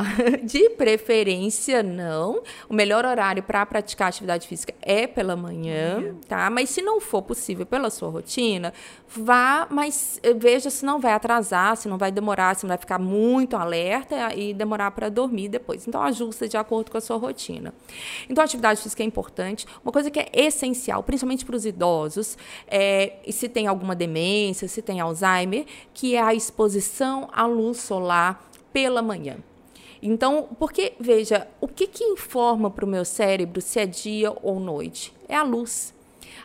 De 0.42 0.70
preferência, 0.70 1.82
não. 1.82 2.42
O 2.68 2.74
melhor 2.74 3.04
horário 3.04 3.42
para 3.42 3.64
praticar 3.66 4.08
atividade 4.08 4.48
física 4.48 4.74
é 4.80 5.06
pela 5.06 5.36
manhã, 5.36 6.14
tá? 6.28 6.48
Mas 6.50 6.70
se 6.70 6.80
não 6.82 7.00
for 7.00 7.22
possível 7.22 7.66
pela 7.66 7.90
sua 7.90 8.08
rotina, 8.08 8.72
vá, 9.08 9.66
mas 9.70 10.18
eh, 10.22 10.32
veja 10.34 10.70
se 10.70 10.84
não 10.84 10.98
vai 10.98 11.12
atrasar, 11.12 11.76
se 11.76 11.88
não 11.88 11.98
vai 11.98 12.10
demorar, 12.10 12.56
se 12.56 12.64
não 12.64 12.68
vai 12.68 12.78
ficar 12.78 12.98
muito 12.98 13.56
alerta 13.56 14.34
e 14.34 14.54
demorar 14.54 14.90
para 14.92 15.08
dormir 15.08 15.48
depois. 15.48 15.86
Então, 15.86 16.02
ajusta 16.02 16.48
de 16.48 16.56
acordo 16.56 16.90
com 16.90 16.98
a 16.98 17.00
sua 17.00 17.16
rotina. 17.16 17.74
Então, 18.28 18.42
atividade 18.42 18.80
física 18.80 19.02
é 19.02 19.06
importante. 19.06 19.66
Uma 19.84 19.92
coisa 19.92 20.10
que 20.10 20.20
é 20.20 20.30
essencial, 20.32 21.02
principalmente 21.02 21.44
para 21.44 21.56
os 21.56 21.66
idosos, 21.66 22.38
é, 22.66 23.16
se 23.30 23.48
tem 23.48 23.66
alguma 23.66 23.94
demência, 23.94 24.66
se 24.68 24.80
tem 24.80 25.00
Alzheimer, 25.00 25.66
que 25.92 26.14
é 26.14 26.22
a 26.22 26.34
exposição 26.34 27.28
à 27.32 27.46
luz 27.46 27.78
solar 27.78 28.48
pela 28.72 29.02
manhã. 29.02 29.36
Então, 30.02 30.48
porque, 30.58 30.94
veja, 30.98 31.46
o 31.60 31.68
que, 31.68 31.86
que 31.86 32.02
informa 32.02 32.68
para 32.68 32.84
o 32.84 32.88
meu 32.88 33.04
cérebro 33.04 33.60
se 33.60 33.78
é 33.78 33.86
dia 33.86 34.32
ou 34.42 34.58
noite? 34.58 35.14
É 35.28 35.36
a 35.36 35.44
luz. 35.44 35.94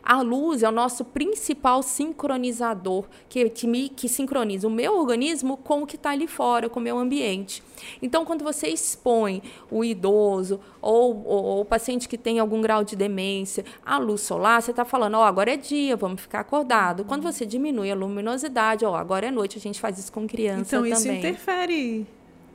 A 0.04 0.22
luz 0.22 0.64
é 0.64 0.70
o 0.70 0.72
nosso 0.72 1.04
principal 1.04 1.82
sincronizador, 1.82 3.06
que, 3.28 3.50
que, 3.50 3.68
me, 3.68 3.90
que 3.90 4.08
sincroniza 4.08 4.68
o 4.68 4.72
meu 4.72 4.98
organismo 4.98 5.58
com 5.58 5.82
o 5.82 5.88
que 5.88 5.96
está 5.96 6.12
ali 6.12 6.28
fora, 6.28 6.70
com 6.70 6.80
o 6.80 6.84
meu 6.84 6.98
ambiente. 6.98 7.64
Então, 8.02 8.24
quando 8.24 8.44
você 8.44 8.68
expõe 8.68 9.42
o 9.70 9.84
idoso 9.84 10.60
ou, 10.82 11.26
ou, 11.26 11.44
ou 11.44 11.62
o 11.62 11.66
paciente 11.66 12.08
que 12.08 12.18
tem 12.18 12.40
algum 12.40 12.62
grau 12.62 12.84
de 12.84 12.96
demência 12.96 13.66
à 13.86 13.98
luz 13.98 14.22
solar, 14.22 14.62
você 14.62 14.72
está 14.72 14.86
falando, 14.86 15.16
ó, 15.16 15.22
oh, 15.22 15.24
agora 15.24 15.54
é 15.54 15.58
dia, 15.58 15.98
vamos 15.98 16.22
ficar 16.22 16.40
acordado. 16.42 17.04
Quando 17.04 17.24
você 17.24 17.46
diminui 17.46 17.92
a 17.92 17.96
luminosidade, 17.96 18.86
ó, 18.86 18.92
oh, 18.92 18.96
agora 18.96 19.28
é 19.28 19.32
noite, 19.32 19.58
a 19.58 19.62
gente 19.62 19.80
faz 19.80 19.98
isso 19.98 20.12
com 20.12 20.28
criança 20.28 20.78
então, 20.78 20.84
também. 20.84 20.92
Então, 20.92 21.14
isso 21.14 21.28
interfere 21.28 22.08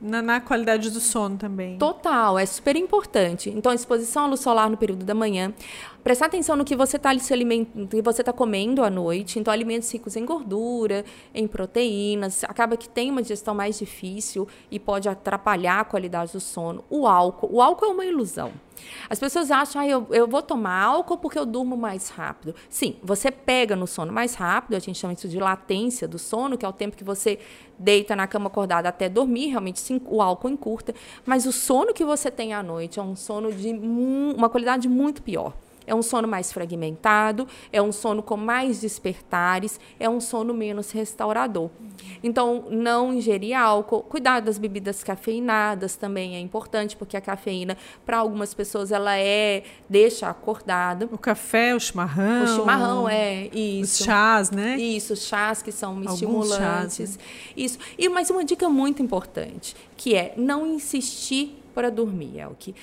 na, 0.03 0.21
na, 0.21 0.41
qualidade 0.41 0.91
do 0.91 0.99
sono 0.99 1.37
também. 1.37 1.77
Total, 1.77 2.37
é 2.37 2.45
super 2.45 2.75
importante. 2.75 3.49
Então, 3.49 3.71
exposição 3.71 4.25
à 4.25 4.27
luz 4.27 4.41
solar 4.41 4.69
no 4.69 4.75
período 4.75 5.05
da 5.05 5.15
manhã. 5.15 5.53
Prestar 6.03 6.25
atenção 6.25 6.57
no 6.57 6.65
que 6.65 6.75
você 6.75 6.97
está 6.97 7.17
se 7.17 7.33
alimentando, 7.33 7.87
que 7.87 8.01
você 8.01 8.21
está 8.21 8.33
comendo 8.33 8.83
à 8.83 8.89
noite. 8.89 9.39
Então, 9.39 9.53
alimentos 9.53 9.91
ricos 9.91 10.17
em 10.17 10.25
gordura, 10.25 11.05
em 11.33 11.47
proteínas. 11.47 12.43
Acaba 12.43 12.75
que 12.75 12.89
tem 12.89 13.09
uma 13.09 13.21
digestão 13.21 13.55
mais 13.55 13.79
difícil 13.79 14.47
e 14.69 14.77
pode 14.77 15.07
atrapalhar 15.07 15.79
a 15.79 15.85
qualidade 15.85 16.33
do 16.33 16.39
sono. 16.39 16.83
O 16.89 17.07
álcool. 17.07 17.49
O 17.51 17.61
álcool 17.61 17.85
é 17.85 17.89
uma 17.89 18.05
ilusão. 18.05 18.51
As 19.09 19.19
pessoas 19.19 19.51
acham, 19.51 19.81
ah, 19.81 19.87
eu, 19.87 20.07
eu 20.11 20.27
vou 20.27 20.41
tomar 20.41 20.83
álcool 20.83 21.17
porque 21.17 21.37
eu 21.37 21.45
durmo 21.45 21.75
mais 21.77 22.09
rápido. 22.09 22.55
Sim, 22.69 22.95
você 23.03 23.31
pega 23.31 23.75
no 23.75 23.87
sono 23.87 24.11
mais 24.11 24.35
rápido, 24.35 24.75
a 24.75 24.79
gente 24.79 24.99
chama 24.99 25.13
isso 25.13 25.27
de 25.27 25.39
latência 25.39 26.07
do 26.07 26.19
sono, 26.19 26.57
que 26.57 26.65
é 26.65 26.69
o 26.69 26.73
tempo 26.73 26.95
que 26.95 27.03
você 27.03 27.39
deita 27.77 28.15
na 28.15 28.27
cama 28.27 28.47
acordada 28.47 28.89
até 28.89 29.09
dormir, 29.09 29.47
realmente 29.47 29.81
o 30.05 30.21
álcool 30.21 30.49
encurta, 30.49 30.93
mas 31.25 31.45
o 31.45 31.51
sono 31.51 31.93
que 31.93 32.05
você 32.05 32.29
tem 32.29 32.53
à 32.53 32.63
noite 32.63 32.99
é 32.99 33.03
um 33.03 33.15
sono 33.15 33.51
de 33.51 33.71
uma 33.71 34.49
qualidade 34.49 34.87
muito 34.87 35.21
pior. 35.21 35.53
É 35.85 35.93
um 35.93 36.01
sono 36.01 36.27
mais 36.27 36.51
fragmentado, 36.51 37.47
é 37.71 37.81
um 37.81 37.91
sono 37.91 38.21
com 38.23 38.37
mais 38.37 38.81
despertares, 38.81 39.79
é 39.99 40.09
um 40.09 40.19
sono 40.19 40.53
menos 40.53 40.91
restaurador. 40.91 41.69
Então, 42.23 42.65
não 42.69 43.13
ingerir 43.13 43.57
álcool, 43.57 44.01
cuidar 44.03 44.39
das 44.39 44.57
bebidas 44.57 45.03
cafeinadas 45.03 45.95
também 45.95 46.35
é 46.35 46.39
importante, 46.39 46.95
porque 46.95 47.17
a 47.17 47.21
cafeína, 47.21 47.77
para 48.05 48.17
algumas 48.17 48.53
pessoas, 48.53 48.91
ela 48.91 49.17
é 49.17 49.63
deixa 49.89 50.29
acordada. 50.29 51.07
O 51.11 51.17
café, 51.17 51.75
o 51.75 51.79
chimarrão. 51.79 52.43
O 52.43 52.47
chimarrão, 52.47 53.09
é, 53.09 53.47
isso. 53.53 54.01
Os 54.01 54.05
chás, 54.05 54.51
né? 54.51 54.77
Isso, 54.77 55.15
chás 55.15 55.61
que 55.61 55.71
são 55.71 55.91
Alguns 55.91 56.13
estimulantes. 56.13 56.57
Chás, 56.57 57.17
né? 57.17 57.23
Isso. 57.55 57.77
E 57.97 58.09
mais 58.09 58.29
uma 58.29 58.43
dica 58.43 58.69
muito 58.69 59.01
importante, 59.01 59.75
que 59.95 60.15
é 60.15 60.33
não 60.37 60.65
insistir 60.65 61.59
para 61.73 61.89
dormir, 61.89 62.39
é 62.39 62.47
o 62.47 62.55
que 62.57 62.75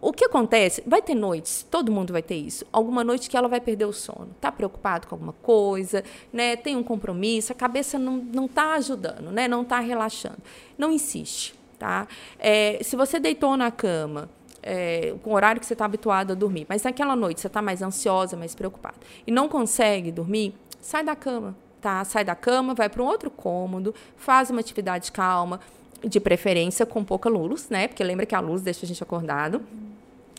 o 0.00 0.12
que 0.12 0.24
acontece? 0.24 0.82
Vai 0.86 1.00
ter 1.00 1.14
noites, 1.14 1.66
todo 1.70 1.90
mundo 1.92 2.12
vai 2.12 2.22
ter 2.22 2.36
isso. 2.36 2.64
Alguma 2.72 3.02
noite 3.02 3.30
que 3.30 3.36
ela 3.36 3.48
vai 3.48 3.60
perder 3.60 3.84
o 3.84 3.92
sono. 3.92 4.30
Está 4.36 4.50
preocupado 4.50 5.06
com 5.06 5.14
alguma 5.14 5.32
coisa, 5.32 6.04
né? 6.32 6.56
tem 6.56 6.76
um 6.76 6.82
compromisso, 6.82 7.52
a 7.52 7.54
cabeça 7.54 7.98
não 7.98 8.46
está 8.46 8.74
ajudando, 8.74 9.30
né? 9.30 9.48
não 9.48 9.62
está 9.62 9.80
relaxando. 9.80 10.38
Não 10.76 10.92
insiste. 10.92 11.54
Tá? 11.78 12.08
É, 12.38 12.78
se 12.82 12.96
você 12.96 13.20
deitou 13.20 13.56
na 13.56 13.70
cama, 13.70 14.30
é, 14.62 15.14
com 15.22 15.30
o 15.30 15.34
horário 15.34 15.60
que 15.60 15.66
você 15.66 15.74
está 15.74 15.84
habituado 15.84 16.32
a 16.32 16.34
dormir, 16.34 16.66
mas 16.68 16.82
naquela 16.82 17.14
noite 17.14 17.40
você 17.40 17.46
está 17.46 17.60
mais 17.60 17.82
ansiosa, 17.82 18.36
mais 18.36 18.54
preocupada, 18.54 18.96
e 19.26 19.30
não 19.30 19.48
consegue 19.48 20.10
dormir, 20.10 20.54
sai 20.80 21.04
da 21.04 21.14
cama. 21.14 21.54
Tá? 21.80 22.04
Sai 22.04 22.24
da 22.24 22.34
cama, 22.34 22.74
vai 22.74 22.88
para 22.88 23.02
um 23.02 23.06
outro 23.06 23.30
cômodo, 23.30 23.94
faz 24.16 24.50
uma 24.50 24.60
atividade 24.60 25.12
calma, 25.12 25.60
de 26.06 26.20
preferência 26.20 26.86
com 26.86 27.04
pouca 27.04 27.28
luz, 27.28 27.68
né? 27.68 27.88
Porque 27.88 28.02
lembra 28.04 28.24
que 28.24 28.34
a 28.34 28.40
luz 28.40 28.62
deixa 28.62 28.86
a 28.86 28.88
gente 28.88 29.02
acordado. 29.02 29.60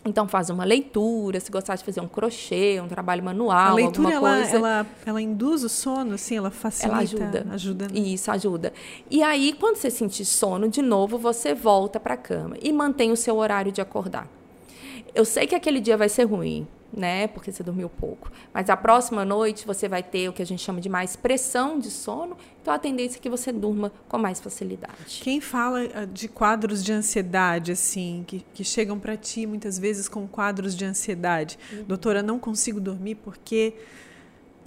Então 0.04 0.26
faz 0.26 0.48
uma 0.48 0.64
leitura, 0.64 1.38
se 1.40 1.50
gostar 1.50 1.74
de 1.74 1.84
fazer 1.84 2.00
um 2.00 2.08
crochê, 2.08 2.80
um 2.80 2.88
trabalho 2.88 3.22
manual, 3.22 3.72
a 3.72 3.74
leitura 3.74 4.14
alguma 4.14 4.30
ela, 4.30 4.38
coisa. 4.38 4.56
ela, 4.56 4.86
ela 5.04 5.20
induz 5.20 5.64
o 5.64 5.68
sono, 5.68 6.14
assim, 6.14 6.36
ela 6.36 6.50
facilita, 6.50 6.94
ela 6.94 7.02
ajuda. 7.02 7.46
ajuda 7.52 7.88
né? 7.88 7.98
Isso 7.98 8.30
ajuda. 8.30 8.72
E 9.10 9.22
aí, 9.22 9.52
quando 9.58 9.76
você 9.76 9.90
sentir 9.90 10.24
sono 10.24 10.68
de 10.68 10.80
novo, 10.80 11.18
você 11.18 11.52
volta 11.52 11.98
para 12.00 12.14
a 12.14 12.16
cama 12.16 12.56
e 12.62 12.72
mantém 12.72 13.10
o 13.12 13.16
seu 13.16 13.36
horário 13.36 13.72
de 13.72 13.80
acordar. 13.80 14.28
Eu 15.14 15.24
sei 15.24 15.46
que 15.46 15.54
aquele 15.54 15.80
dia 15.80 15.96
vai 15.96 16.08
ser 16.08 16.24
ruim, 16.24 16.66
né? 16.92 17.26
Porque 17.28 17.52
você 17.52 17.62
dormiu 17.62 17.88
pouco. 17.88 18.30
Mas 18.52 18.70
a 18.70 18.76
próxima 18.76 19.24
noite 19.24 19.66
você 19.66 19.88
vai 19.88 20.02
ter 20.02 20.28
o 20.28 20.32
que 20.32 20.42
a 20.42 20.46
gente 20.46 20.62
chama 20.62 20.80
de 20.80 20.88
mais 20.88 21.16
pressão 21.16 21.78
de 21.78 21.90
sono, 21.90 22.36
então 22.60 22.72
a 22.72 22.78
tendência 22.78 23.18
é 23.18 23.20
que 23.20 23.30
você 23.30 23.52
durma 23.52 23.92
com 24.08 24.18
mais 24.18 24.40
facilidade. 24.40 25.20
Quem 25.22 25.40
fala 25.40 25.80
ah, 25.94 26.04
de 26.04 26.28
quadros 26.28 26.82
de 26.84 26.92
ansiedade, 26.92 27.72
assim, 27.72 28.24
que, 28.26 28.44
que 28.54 28.64
chegam 28.64 28.98
para 28.98 29.16
ti 29.16 29.46
muitas 29.46 29.78
vezes 29.78 30.08
com 30.08 30.26
quadros 30.26 30.74
de 30.74 30.84
ansiedade, 30.84 31.58
uhum. 31.72 31.84
doutora, 31.84 32.22
não 32.22 32.38
consigo 32.38 32.80
dormir 32.80 33.16
porque 33.16 33.74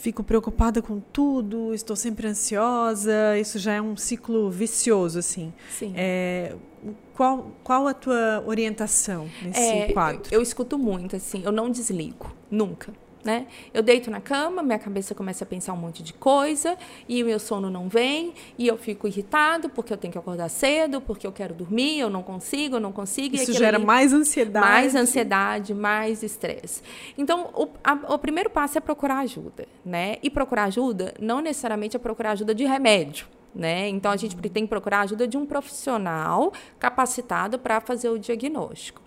fico 0.02 0.24
preocupada 0.24 0.82
com 0.82 1.00
tudo, 1.00 1.74
estou 1.74 1.96
sempre 1.96 2.28
ansiosa, 2.28 3.38
isso 3.40 3.60
já 3.60 3.74
é 3.74 3.82
um 3.82 3.96
ciclo 3.96 4.50
vicioso, 4.50 5.20
assim. 5.20 5.54
Sim. 5.70 5.94
É, 5.96 6.56
qual, 7.14 7.52
qual 7.64 7.88
a 7.88 7.94
tua 7.94 8.44
orientação 8.48 9.30
nesse 9.44 9.60
é, 9.60 9.94
quadro? 9.94 10.24
Eu, 10.32 10.40
eu 10.40 10.42
escuto 10.42 10.78
muito, 10.78 11.16
assim, 11.16 11.44
eu 11.46 11.52
não 11.52 11.70
desligo, 11.70 12.36
nunca. 12.50 12.92
Né? 13.24 13.46
Eu 13.72 13.84
deito 13.84 14.10
na 14.10 14.20
cama, 14.20 14.64
minha 14.64 14.80
cabeça 14.80 15.14
começa 15.14 15.44
a 15.44 15.48
pensar 15.48 15.74
um 15.74 15.78
monte 15.78 16.02
de 16.02 16.12
coisa 16.12 16.76
e 17.08 17.22
o 17.22 17.26
meu 17.28 17.40
sono 17.40 17.70
não 17.70 17.88
vem 17.88 18.34
e 18.58 18.68
eu 18.68 18.78
fico 18.78 19.08
irritado 19.08 19.70
porque 19.70 19.94
eu 19.94 19.98
tenho 19.98 20.12
que 20.12 20.18
acordar 20.18 20.50
cedo, 20.50 21.00
porque 21.00 21.28
eu 21.28 21.32
quero 21.32 21.54
dormir, 21.54 22.00
eu 22.00 22.10
não 22.10 22.24
consigo, 22.24 22.78
eu 22.78 22.80
não 22.80 22.92
consigo. 22.92 23.36
Isso 23.36 23.54
gera 23.54 23.78
ali, 23.78 23.86
mais 23.86 24.12
ansiedade. 24.12 24.66
Mais 24.66 24.96
ansiedade, 24.96 25.74
mais 25.74 26.24
estresse. 26.24 26.82
Então, 27.16 27.52
o, 27.54 27.68
a, 27.84 28.16
o 28.16 28.18
primeiro 28.18 28.50
passo 28.50 28.80
é 28.80 28.82
procurar 28.82 29.20
ajuda, 29.20 29.68
né? 29.86 30.18
E 30.24 30.30
procurar 30.30 30.64
ajuda 30.64 31.14
não 31.20 31.42
necessariamente 31.42 31.96
é 31.96 32.00
procurar 32.00 32.32
ajuda 32.32 32.56
de 32.56 32.66
remédio. 32.66 33.28
Né? 33.54 33.90
Então, 33.90 34.12
a 34.12 34.16
gente 34.16 34.36
tem 34.36 34.64
que 34.64 34.70
procurar 34.70 35.02
ajuda 35.02 35.28
de 35.28 35.38
um 35.38 35.46
profissional 35.46 36.54
capacitado 36.80 37.60
para 37.60 37.82
fazer 37.82 38.10
o 38.10 38.18
diagnóstico 38.18 39.02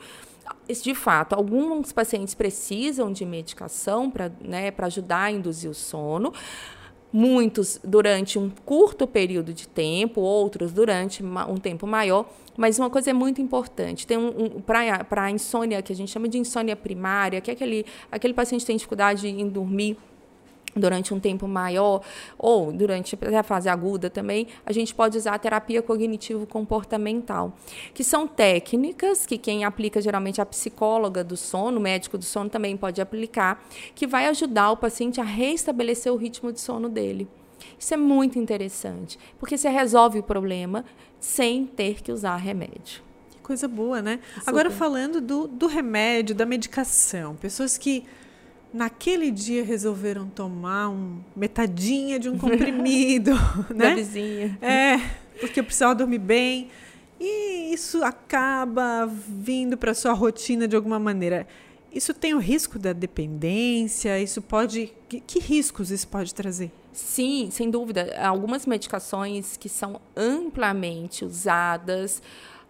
de 0.68 0.94
fato, 0.94 1.34
alguns 1.34 1.92
pacientes 1.92 2.34
precisam 2.34 3.12
de 3.12 3.24
medicação 3.24 4.10
para 4.10 4.32
né, 4.40 4.72
ajudar 4.78 5.24
a 5.24 5.30
induzir 5.30 5.70
o 5.70 5.74
sono. 5.74 6.32
Muitos 7.12 7.78
durante 7.84 8.40
um 8.40 8.50
curto 8.64 9.06
período 9.06 9.52
de 9.52 9.68
tempo, 9.68 10.20
outros 10.20 10.72
durante 10.72 11.22
um 11.22 11.56
tempo 11.58 11.86
maior. 11.86 12.26
Mas 12.56 12.78
uma 12.78 12.90
coisa 12.90 13.10
é 13.10 13.12
muito 13.12 13.40
importante: 13.40 14.04
tem 14.04 14.18
um, 14.18 14.56
um 14.56 14.60
para 14.60 15.22
a 15.22 15.30
insônia, 15.30 15.80
que 15.80 15.92
a 15.92 15.96
gente 15.96 16.10
chama 16.10 16.28
de 16.28 16.38
insônia 16.38 16.74
primária, 16.74 17.40
que 17.40 17.50
é 17.50 17.54
aquele, 17.54 17.86
aquele 18.10 18.34
paciente 18.34 18.62
que 18.62 18.66
tem 18.66 18.76
dificuldade 18.76 19.28
em 19.28 19.48
dormir 19.48 19.96
durante 20.74 21.14
um 21.14 21.20
tempo 21.20 21.46
maior 21.46 22.02
ou 22.38 22.72
durante 22.72 23.16
a 23.38 23.42
fase 23.42 23.68
aguda 23.68 24.10
também, 24.10 24.48
a 24.64 24.72
gente 24.72 24.94
pode 24.94 25.16
usar 25.16 25.34
a 25.34 25.38
terapia 25.38 25.82
cognitivo-comportamental, 25.82 27.52
que 27.92 28.02
são 28.02 28.26
técnicas 28.26 29.26
que 29.26 29.38
quem 29.38 29.64
aplica 29.64 30.00
geralmente 30.00 30.40
a 30.40 30.46
psicóloga 30.46 31.22
do 31.22 31.36
sono, 31.36 31.78
o 31.78 31.82
médico 31.82 32.18
do 32.18 32.24
sono 32.24 32.50
também 32.50 32.76
pode 32.76 33.00
aplicar, 33.00 33.64
que 33.94 34.06
vai 34.06 34.26
ajudar 34.26 34.70
o 34.70 34.76
paciente 34.76 35.20
a 35.20 35.24
restabelecer 35.24 36.12
o 36.12 36.16
ritmo 36.16 36.52
de 36.52 36.60
sono 36.60 36.88
dele. 36.88 37.28
Isso 37.78 37.94
é 37.94 37.96
muito 37.96 38.38
interessante, 38.38 39.18
porque 39.38 39.56
você 39.56 39.68
resolve 39.68 40.18
o 40.18 40.22
problema 40.22 40.84
sem 41.20 41.66
ter 41.66 42.02
que 42.02 42.12
usar 42.12 42.36
remédio. 42.36 43.02
Que 43.30 43.38
coisa 43.42 43.66
boa, 43.66 44.02
né? 44.02 44.20
Super. 44.34 44.50
Agora 44.50 44.70
falando 44.70 45.20
do, 45.20 45.46
do 45.46 45.66
remédio, 45.66 46.34
da 46.34 46.44
medicação, 46.44 47.34
pessoas 47.36 47.78
que 47.78 48.04
naquele 48.74 49.30
dia 49.30 49.64
resolveram 49.64 50.26
tomar 50.26 50.88
um 50.90 51.20
metadinha 51.34 52.18
de 52.18 52.28
um 52.28 52.36
comprimido, 52.36 53.30
né? 53.72 53.90
Da 53.90 53.94
vizinha. 53.94 54.58
É, 54.60 54.98
porque 55.38 55.62
precisava 55.62 55.94
dormir 55.94 56.18
bem. 56.18 56.68
E 57.20 57.72
isso 57.72 58.02
acaba 58.02 59.06
vindo 59.06 59.78
para 59.78 59.94
sua 59.94 60.12
rotina 60.12 60.66
de 60.66 60.74
alguma 60.74 60.98
maneira. 60.98 61.46
Isso 61.92 62.12
tem 62.12 62.34
o 62.34 62.38
risco 62.38 62.76
da 62.76 62.92
dependência? 62.92 64.20
Isso 64.20 64.42
pode. 64.42 64.92
Que, 65.08 65.20
que, 65.20 65.38
riscos 65.38 65.92
isso 65.92 66.08
pode 66.08 66.34
trazer? 66.34 66.72
Sim, 66.92 67.48
sem 67.52 67.70
dúvida. 67.70 68.12
Algumas 68.20 68.66
medicações 68.66 69.56
que 69.56 69.68
são 69.68 70.00
amplamente 70.16 71.24
usadas 71.24 72.20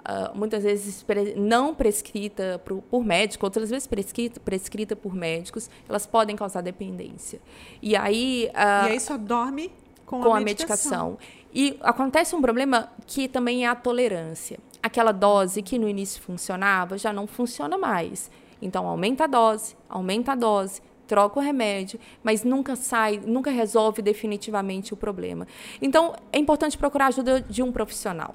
Uh, 0.04 0.36
muitas 0.36 0.62
vezes 0.62 1.02
pre 1.02 1.34
não 1.34 1.74
prescrita 1.74 2.60
por, 2.62 2.82
por 2.82 3.02
médico, 3.02 3.46
outras 3.46 3.70
vezes 3.70 3.86
prescrita, 3.86 4.38
prescrita 4.38 4.94
por 4.94 5.14
médicos, 5.14 5.70
elas 5.88 6.06
podem 6.06 6.36
causar 6.36 6.60
dependência. 6.60 7.40
E 7.80 7.96
aí. 7.96 8.50
Uh, 8.50 8.88
e 8.88 8.92
aí 8.92 9.00
só 9.00 9.16
dorme 9.16 9.72
com, 10.04 10.20
com 10.20 10.34
a, 10.34 10.40
medicação. 10.40 11.12
medicação. 11.12 11.18
E 11.54 11.78
acontece 11.80 12.36
um 12.36 12.42
problema 12.42 12.90
que 13.06 13.28
também 13.28 13.64
é 13.64 13.68
a 13.68 13.74
tolerância. 13.74 14.58
Aquela 14.82 15.12
dose 15.12 15.62
que 15.62 15.78
no 15.78 15.88
início 15.88 16.20
funcionava 16.20 16.98
já 16.98 17.10
não 17.12 17.26
funciona 17.26 17.78
mais. 17.78 18.30
Então 18.60 18.86
aumenta 18.86 19.24
a 19.24 19.26
dose, 19.26 19.74
aumenta 19.88 20.32
a 20.32 20.34
dose, 20.34 20.82
troca 21.06 21.38
o 21.38 21.42
remédio, 21.42 21.98
mas 22.22 22.44
nunca 22.44 22.76
sai, 22.76 23.20
nunca 23.24 23.50
resolve 23.50 24.02
definitivamente 24.02 24.92
o 24.92 24.96
problema. 24.96 25.46
Então 25.80 26.14
é 26.32 26.38
importante 26.38 26.76
procurar 26.76 27.06
a 27.06 27.08
ajuda 27.08 27.40
de 27.40 27.62
um 27.62 27.72
profissional. 27.72 28.34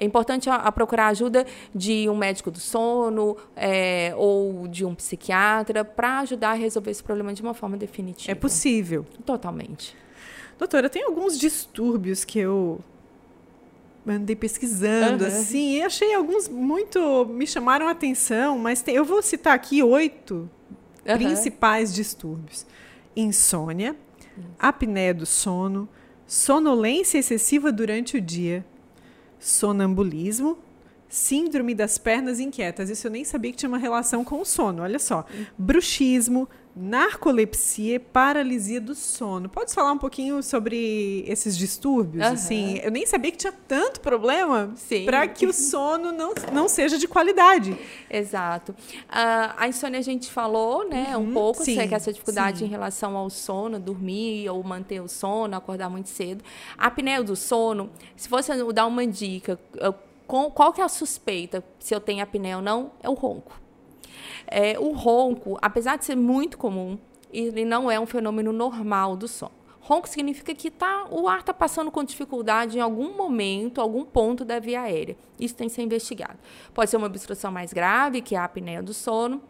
É 0.00 0.04
importante 0.06 0.48
a, 0.48 0.54
a 0.54 0.72
procurar 0.72 1.08
ajuda 1.08 1.46
de 1.74 2.08
um 2.08 2.16
médico 2.16 2.50
do 2.50 2.58
sono 2.58 3.36
é, 3.54 4.14
ou 4.16 4.66
de 4.66 4.82
um 4.82 4.94
psiquiatra 4.94 5.84
para 5.84 6.20
ajudar 6.20 6.52
a 6.52 6.54
resolver 6.54 6.90
esse 6.90 7.02
problema 7.02 7.34
de 7.34 7.42
uma 7.42 7.52
forma 7.52 7.76
definitiva. 7.76 8.32
É 8.32 8.34
possível. 8.34 9.04
Totalmente. 9.26 9.94
Doutora, 10.58 10.88
tem 10.88 11.04
alguns 11.04 11.38
distúrbios 11.38 12.24
que 12.24 12.38
eu 12.38 12.80
andei 14.06 14.34
pesquisando, 14.34 15.24
uhum. 15.24 15.28
assim, 15.28 15.76
e 15.76 15.82
achei 15.82 16.14
alguns 16.14 16.48
muito. 16.48 17.26
me 17.26 17.46
chamaram 17.46 17.86
a 17.86 17.90
atenção, 17.90 18.58
mas 18.58 18.80
tem, 18.80 18.94
eu 18.94 19.04
vou 19.04 19.20
citar 19.20 19.54
aqui 19.54 19.82
oito 19.82 20.48
uhum. 21.06 21.14
principais 21.14 21.92
distúrbios: 21.94 22.64
insônia, 23.14 23.94
apneia 24.58 25.12
do 25.12 25.26
sono, 25.26 25.86
sonolência 26.26 27.18
excessiva 27.18 27.70
durante 27.70 28.16
o 28.16 28.20
dia, 28.20 28.64
sonambulismo, 29.40 30.58
síndrome 31.10 31.74
das 31.74 31.98
pernas 31.98 32.38
inquietas. 32.38 32.88
Isso 32.88 33.08
eu 33.08 33.10
nem 33.10 33.24
sabia 33.24 33.50
que 33.50 33.58
tinha 33.58 33.68
uma 33.68 33.78
relação 33.78 34.24
com 34.24 34.40
o 34.40 34.44
sono. 34.44 34.82
Olha 34.82 34.98
só. 34.98 35.26
Bruxismo, 35.58 36.48
narcolepsia 36.74 37.96
e 37.96 37.98
paralisia 37.98 38.80
do 38.80 38.94
sono. 38.94 39.48
Pode 39.48 39.74
falar 39.74 39.92
um 39.92 39.98
pouquinho 39.98 40.40
sobre 40.40 41.24
esses 41.26 41.58
distúrbios? 41.58 42.24
Uhum. 42.24 42.32
Assim, 42.32 42.78
eu 42.78 42.92
nem 42.92 43.04
sabia 43.06 43.32
que 43.32 43.38
tinha 43.38 43.52
tanto 43.66 44.00
problema 44.00 44.72
para 45.04 45.26
que 45.26 45.46
o 45.46 45.52
sono 45.52 46.12
não, 46.12 46.32
não 46.52 46.68
seja 46.68 46.96
de 46.96 47.08
qualidade. 47.08 47.76
Exato. 48.08 48.70
Uh, 48.72 49.54
a 49.56 49.68
insônia 49.68 49.98
a 49.98 50.02
gente 50.02 50.30
falou, 50.30 50.88
né, 50.88 51.16
uhum. 51.16 51.24
um 51.24 51.32
pouco, 51.32 51.64
sim, 51.64 51.76
que 51.88 51.94
essa 51.94 52.12
dificuldade 52.12 52.60
sim. 52.60 52.66
em 52.66 52.68
relação 52.68 53.16
ao 53.16 53.28
sono, 53.28 53.80
dormir 53.80 54.48
ou 54.48 54.62
manter 54.62 55.00
o 55.00 55.08
sono, 55.08 55.56
acordar 55.56 55.90
muito 55.90 56.08
cedo. 56.08 56.44
A 56.78 56.86
apneia 56.86 57.20
do 57.22 57.34
sono, 57.34 57.90
se 58.16 58.28
fosse 58.28 58.52
dar 58.72 58.86
uma 58.86 59.04
dica, 59.06 59.58
qual 60.50 60.72
que 60.72 60.80
é 60.80 60.84
a 60.84 60.88
suspeita 60.88 61.64
se 61.78 61.92
eu 61.92 62.00
tenho 62.00 62.22
apneia 62.22 62.56
ou 62.56 62.62
não? 62.62 62.92
É 63.02 63.08
o 63.08 63.14
ronco. 63.14 63.60
É, 64.46 64.78
o 64.78 64.92
ronco, 64.92 65.58
apesar 65.60 65.96
de 65.96 66.04
ser 66.04 66.16
muito 66.16 66.56
comum, 66.56 66.98
ele 67.32 67.64
não 67.64 67.90
é 67.90 67.98
um 67.98 68.06
fenômeno 68.06 68.52
normal 68.52 69.16
do 69.16 69.26
sono. 69.26 69.52
Ronco 69.80 70.08
significa 70.08 70.54
que 70.54 70.70
tá, 70.70 71.06
o 71.10 71.26
ar 71.26 71.40
está 71.40 71.52
passando 71.52 71.90
com 71.90 72.04
dificuldade 72.04 72.78
em 72.78 72.80
algum 72.80 73.16
momento, 73.16 73.80
algum 73.80 74.04
ponto 74.04 74.44
da 74.44 74.60
via 74.60 74.82
aérea. 74.82 75.16
Isso 75.38 75.56
tem 75.56 75.68
que 75.68 75.74
ser 75.74 75.82
investigado. 75.82 76.38
Pode 76.72 76.90
ser 76.90 76.96
uma 76.96 77.06
obstrução 77.06 77.50
mais 77.50 77.72
grave, 77.72 78.20
que 78.20 78.36
é 78.36 78.38
a 78.38 78.44
apneia 78.44 78.82
do 78.82 78.94
sono, 78.94 79.42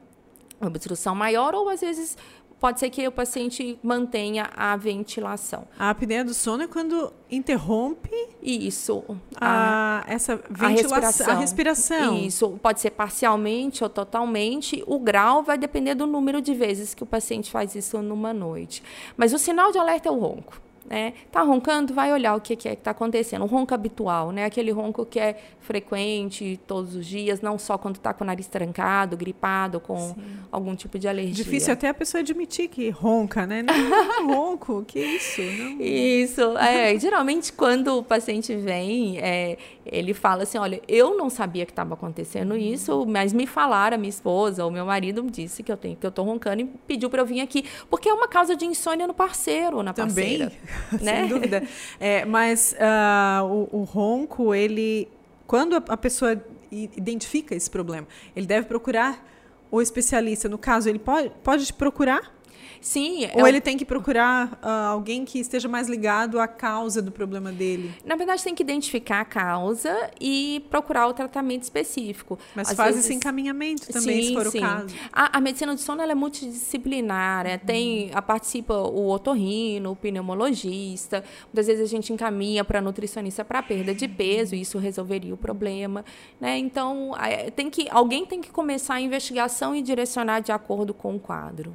uma 0.59 0.69
obstrução 0.69 1.15
maior, 1.15 1.55
ou 1.55 1.69
às 1.69 1.81
vezes 1.81 2.17
pode 2.61 2.79
ser 2.79 2.91
que 2.91 3.09
o 3.09 3.11
paciente 3.11 3.79
mantenha 3.83 4.51
a 4.55 4.77
ventilação. 4.77 5.67
A 5.79 5.91
apneia 5.91 6.23
do 6.23 6.35
sono 6.35 6.63
é 6.63 6.67
quando 6.67 7.13
interrompe 7.31 8.11
isso 8.43 9.03
a, 9.37 10.05
a 10.07 10.13
essa 10.13 10.37
ventilação, 10.51 10.67
a 10.67 10.71
respiração. 10.71 11.31
a 11.31 11.39
respiração. 11.39 12.19
Isso 12.19 12.59
pode 12.63 12.81
ser 12.81 12.91
parcialmente 12.91 13.83
ou 13.83 13.89
totalmente. 13.89 14.85
O 14.87 14.99
grau 14.99 15.43
vai 15.43 15.57
depender 15.57 15.95
do 15.95 16.07
número 16.07 16.43
de 16.43 16.55
vezes 16.55 16.95
que 16.95 17.03
o 17.03 17.07
paciente 17.07 17.51
faz 17.51 17.75
isso 17.75 18.01
numa 18.03 18.35
noite. 18.35 18.83
Mas 19.17 19.33
o 19.33 19.39
sinal 19.39 19.73
de 19.73 19.79
alerta 19.79 20.11
é 20.11 20.13
o 20.13 20.19
ronco. 20.19 20.61
Né? 20.89 21.15
Tá 21.31 21.43
roncando, 21.43 21.93
vai 21.95 22.13
olhar 22.13 22.35
o 22.35 22.41
que, 22.41 22.57
que 22.57 22.69
é 22.69 22.75
que 22.75 22.81
está 22.81 22.91
acontecendo. 22.91 23.43
Um 23.43 23.49
ronco 23.49 23.75
habitual, 23.75 24.33
né? 24.33 24.45
Aquele 24.45 24.71
ronco 24.71 25.05
que 25.05 25.19
é 25.19 25.37
frequente 25.61 26.59
todos 26.67 26.95
os 26.95 27.07
dias, 27.07 27.41
não 27.41 27.59
só 27.59 27.79
quando 27.79 27.97
está 27.97 28.13
com 28.13 28.25
o 28.25 28.27
nariz 28.27 28.47
trancado, 28.47 29.17
gripado, 29.17 29.79
com 29.81 29.99
Sim. 29.99 30.15
algum 30.51 30.75
tipo 30.75 30.99
de 30.99 31.07
alergia. 31.07 31.45
Difícil 31.45 31.73
até 31.73 31.89
a 31.89 31.95
pessoa 31.95 32.21
admitir 32.21 32.69
que 32.69 32.91
ronca, 32.91 33.47
né? 33.47 33.63
Não, 33.63 34.27
não 34.27 34.27
ronco, 34.51 34.85
que 34.87 34.99
isso? 34.99 35.43
Não. 35.43 35.81
Isso. 35.81 36.57
É, 36.59 36.99
geralmente, 36.99 37.53
quando 37.53 37.99
o 37.99 38.03
paciente 38.03 38.55
vem, 38.57 39.19
é, 39.19 39.59
ele 39.87 40.15
fala 40.15 40.43
assim, 40.43 40.59
olha, 40.59 40.81
eu 40.89 41.17
não 41.17 41.31
sabia 41.31 41.65
que 41.65 41.73
estava 41.73 41.95
acontecendo 41.95 42.57
isso, 42.57 43.05
mas 43.07 43.33
me 43.33 43.47
falaram, 43.47 43.95
a 43.95 43.99
minha 43.99 44.11
esposa 44.11 44.65
ou 44.65 44.71
meu 44.71 44.85
marido 44.87 45.23
disse 45.31 45.63
que 45.63 45.71
eu 45.71 45.77
tenho 45.77 45.97
que 45.97 46.07
eu 46.07 46.11
tô 46.11 46.23
roncando 46.23 46.63
e 46.63 46.65
pediu 46.65 47.11
para 47.11 47.23
eu 47.23 47.27
vir 47.27 47.41
aqui, 47.41 47.65
porque 47.89 48.09
é 48.09 48.13
uma 48.13 48.29
causa 48.29 48.57
de 48.57 48.65
insônia 48.65 49.07
no 49.07 49.15
parceiro, 49.15 49.83
na 49.83 49.93
Também, 49.93 50.39
parceira. 50.39 50.53
né? 51.01 51.21
sem 51.21 51.29
dúvida. 51.29 51.63
É, 51.99 52.25
mas 52.25 52.75
uh, 52.75 53.45
o, 53.45 53.81
o, 53.81 53.85
ronco, 53.85 54.55
ele, 54.55 55.09
quando 55.47 55.77
a, 55.77 55.83
a 55.89 55.97
pessoa 55.97 56.43
identifica 56.71 57.55
esse 57.55 57.71
problema, 57.71 58.07
ele 58.35 58.47
deve 58.47 58.67
procurar 58.67 59.27
o 59.71 59.81
especialista. 59.81 60.49
No 60.49 60.59
caso, 60.59 60.89
ele 60.89 60.99
pode, 60.99 61.31
pode 61.43 61.73
procurar 61.73 62.33
Sim. 62.81 63.29
Ou 63.35 63.47
ele 63.47 63.61
tem 63.61 63.77
que 63.77 63.85
procurar 63.85 64.59
uh, 64.63 64.93
alguém 64.93 65.25
que 65.25 65.39
esteja 65.39 65.69
mais 65.69 65.89
ligado 65.89 66.41
à 66.41 66.49
causa 66.49 67.03
do 67.03 67.13
problema 67.13 67.53
dele? 67.53 67.93
Na 68.05 68.17
verdade, 68.17 68.43
tem 68.43 68.55
que 68.55 68.63
identificar 68.63 69.21
a 69.21 69.25
causa 69.25 70.11
e 70.21 70.65
procurar 70.71 71.07
o 71.07 71.13
tratamento 71.13 71.63
específico. 71.63 72.39
Mas 72.55 72.71
Às 72.71 72.77
faz 72.77 72.95
vezes... 72.95 73.05
esse 73.05 73.15
encaminhamento 73.15 73.93
também, 73.93 74.23
sim, 74.23 74.29
se 74.29 74.35
for 74.35 74.51
sim. 74.51 74.59
o 74.59 74.61
caso. 74.63 74.95
A, 75.13 75.39
a, 75.39 75.41
medicina 75.41 75.75
do 75.75 75.81
sono 75.81 76.01
é 76.01 76.15
multidisciplinar. 76.15 77.45
Né? 77.45 77.59
Tem, 77.59 78.11
a, 78.15 78.23
participa 78.23 78.75
o 78.75 79.11
otorrino, 79.11 79.93
o 79.93 79.97
pneumologista. 79.97 81.23
Muitas 81.47 81.67
vezes 81.67 81.83
a 81.83 81.89
gente 81.89 82.13
encaminha 82.13 82.65
para 82.65 82.81
nutricionista 82.81 83.45
para 83.45 83.63
perda 83.63 83.95
de 83.95 84.09
peso 84.09 84.55
e 84.55 84.63
isso 84.63 84.79
resolveria 84.79 85.35
o 85.35 85.37
problema. 85.37 86.05
Né? 86.41 86.59
Então, 86.59 87.13
tem 87.55 87.69
que, 87.69 87.89
alguém 87.91 88.25
tem 88.25 88.41
que 88.41 88.51
começar 88.51 88.95
a 88.95 89.01
investigação 89.01 89.75
e 89.75 89.83
direcionar 89.83 90.41
de 90.41 90.51
acordo 90.51 90.95
com 90.95 91.17
o 91.17 91.21
quadro 91.21 91.75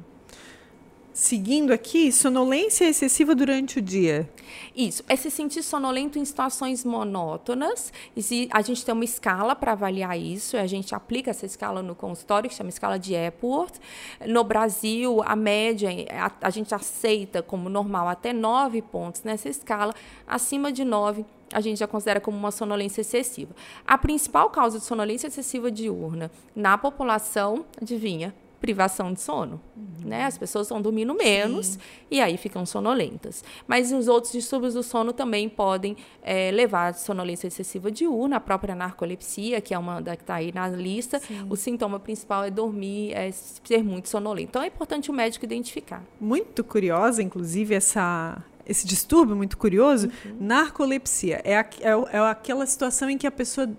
seguindo 1.16 1.72
aqui, 1.72 2.12
sonolência 2.12 2.84
excessiva 2.84 3.34
durante 3.34 3.78
o 3.78 3.82
dia. 3.82 4.28
Isso, 4.76 5.02
é 5.08 5.16
se 5.16 5.30
sentir 5.30 5.62
sonolento 5.62 6.18
em 6.18 6.24
situações 6.26 6.84
monótonas. 6.84 7.90
E 8.14 8.46
a 8.52 8.60
gente 8.60 8.84
tem 8.84 8.92
uma 8.92 9.02
escala 9.02 9.56
para 9.56 9.72
avaliar 9.72 10.18
isso, 10.18 10.58
a 10.58 10.66
gente 10.66 10.94
aplica 10.94 11.30
essa 11.30 11.46
escala 11.46 11.82
no 11.82 11.94
consultório, 11.94 12.50
que 12.50 12.54
chama 12.54 12.68
escala 12.68 12.98
de 12.98 13.14
Epworth. 13.14 13.80
No 14.26 14.44
Brasil, 14.44 15.22
a 15.24 15.34
média, 15.34 15.88
a, 16.10 16.48
a 16.48 16.50
gente 16.50 16.74
aceita 16.74 17.42
como 17.42 17.70
normal 17.70 18.08
até 18.08 18.34
nove 18.34 18.82
pontos 18.82 19.22
nessa 19.22 19.48
escala. 19.48 19.94
Acima 20.26 20.70
de 20.70 20.84
nove, 20.84 21.24
a 21.50 21.62
gente 21.62 21.78
já 21.78 21.86
considera 21.86 22.20
como 22.20 22.36
uma 22.36 22.50
sonolência 22.50 23.00
excessiva. 23.00 23.56
A 23.86 23.96
principal 23.96 24.50
causa 24.50 24.78
de 24.78 24.84
sonolência 24.84 25.28
excessiva 25.28 25.70
diurna 25.70 26.30
na 26.54 26.76
população, 26.76 27.64
adivinha? 27.80 28.34
Privação 28.60 29.12
de 29.12 29.20
sono. 29.20 29.60
Uhum. 29.76 30.08
Né? 30.08 30.24
As 30.24 30.38
pessoas 30.38 30.66
estão 30.66 30.80
dormindo 30.80 31.14
menos 31.14 31.66
Sim. 31.66 31.78
e 32.10 32.20
aí 32.20 32.36
ficam 32.36 32.64
sonolentas. 32.64 33.44
Mas 33.66 33.92
os 33.92 34.08
outros 34.08 34.32
distúrbios 34.32 34.74
do 34.74 34.82
sono 34.82 35.12
também 35.12 35.48
podem 35.48 35.96
é, 36.22 36.50
levar 36.50 36.88
a 36.88 36.92
sonolência 36.92 37.46
excessiva 37.46 37.90
diurna, 37.90 38.36
a 38.36 38.40
própria 38.40 38.74
narcolepsia, 38.74 39.60
que 39.60 39.74
é 39.74 39.78
uma 39.78 40.00
da 40.00 40.16
que 40.16 40.22
está 40.22 40.36
aí 40.36 40.52
na 40.52 40.68
lista. 40.68 41.18
Sim. 41.18 41.46
O 41.50 41.56
sintoma 41.56 41.98
principal 41.98 42.44
é 42.44 42.50
dormir, 42.50 43.12
é 43.12 43.30
ser 43.32 43.82
muito 43.82 44.08
sonolento. 44.08 44.50
Então 44.50 44.62
é 44.62 44.66
importante 44.66 45.10
o 45.10 45.14
médico 45.14 45.44
identificar. 45.44 46.02
Muito 46.20 46.64
curiosa, 46.64 47.22
inclusive, 47.22 47.74
essa 47.74 48.42
esse 48.68 48.84
distúrbio 48.84 49.36
muito 49.36 49.56
curioso, 49.56 50.08
uhum. 50.24 50.36
narcolepsia. 50.40 51.40
É, 51.44 51.56
a, 51.56 51.60
é, 51.60 52.16
é, 52.16 52.18
aquela 52.18 52.66
situação 52.66 53.08
em 53.08 53.16
que 53.16 53.24
a 53.24 53.30
pessoa, 53.30 53.70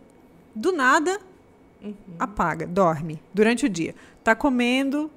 do 0.55 0.71
nada, 0.71 1.19
uhum. 1.83 1.93
apaga, 2.17 2.65
dorme 2.65 3.19
durante 3.33 3.65
o 3.65 3.69
dia 3.69 3.93
está 4.27 4.35
comendo, 4.35 5.09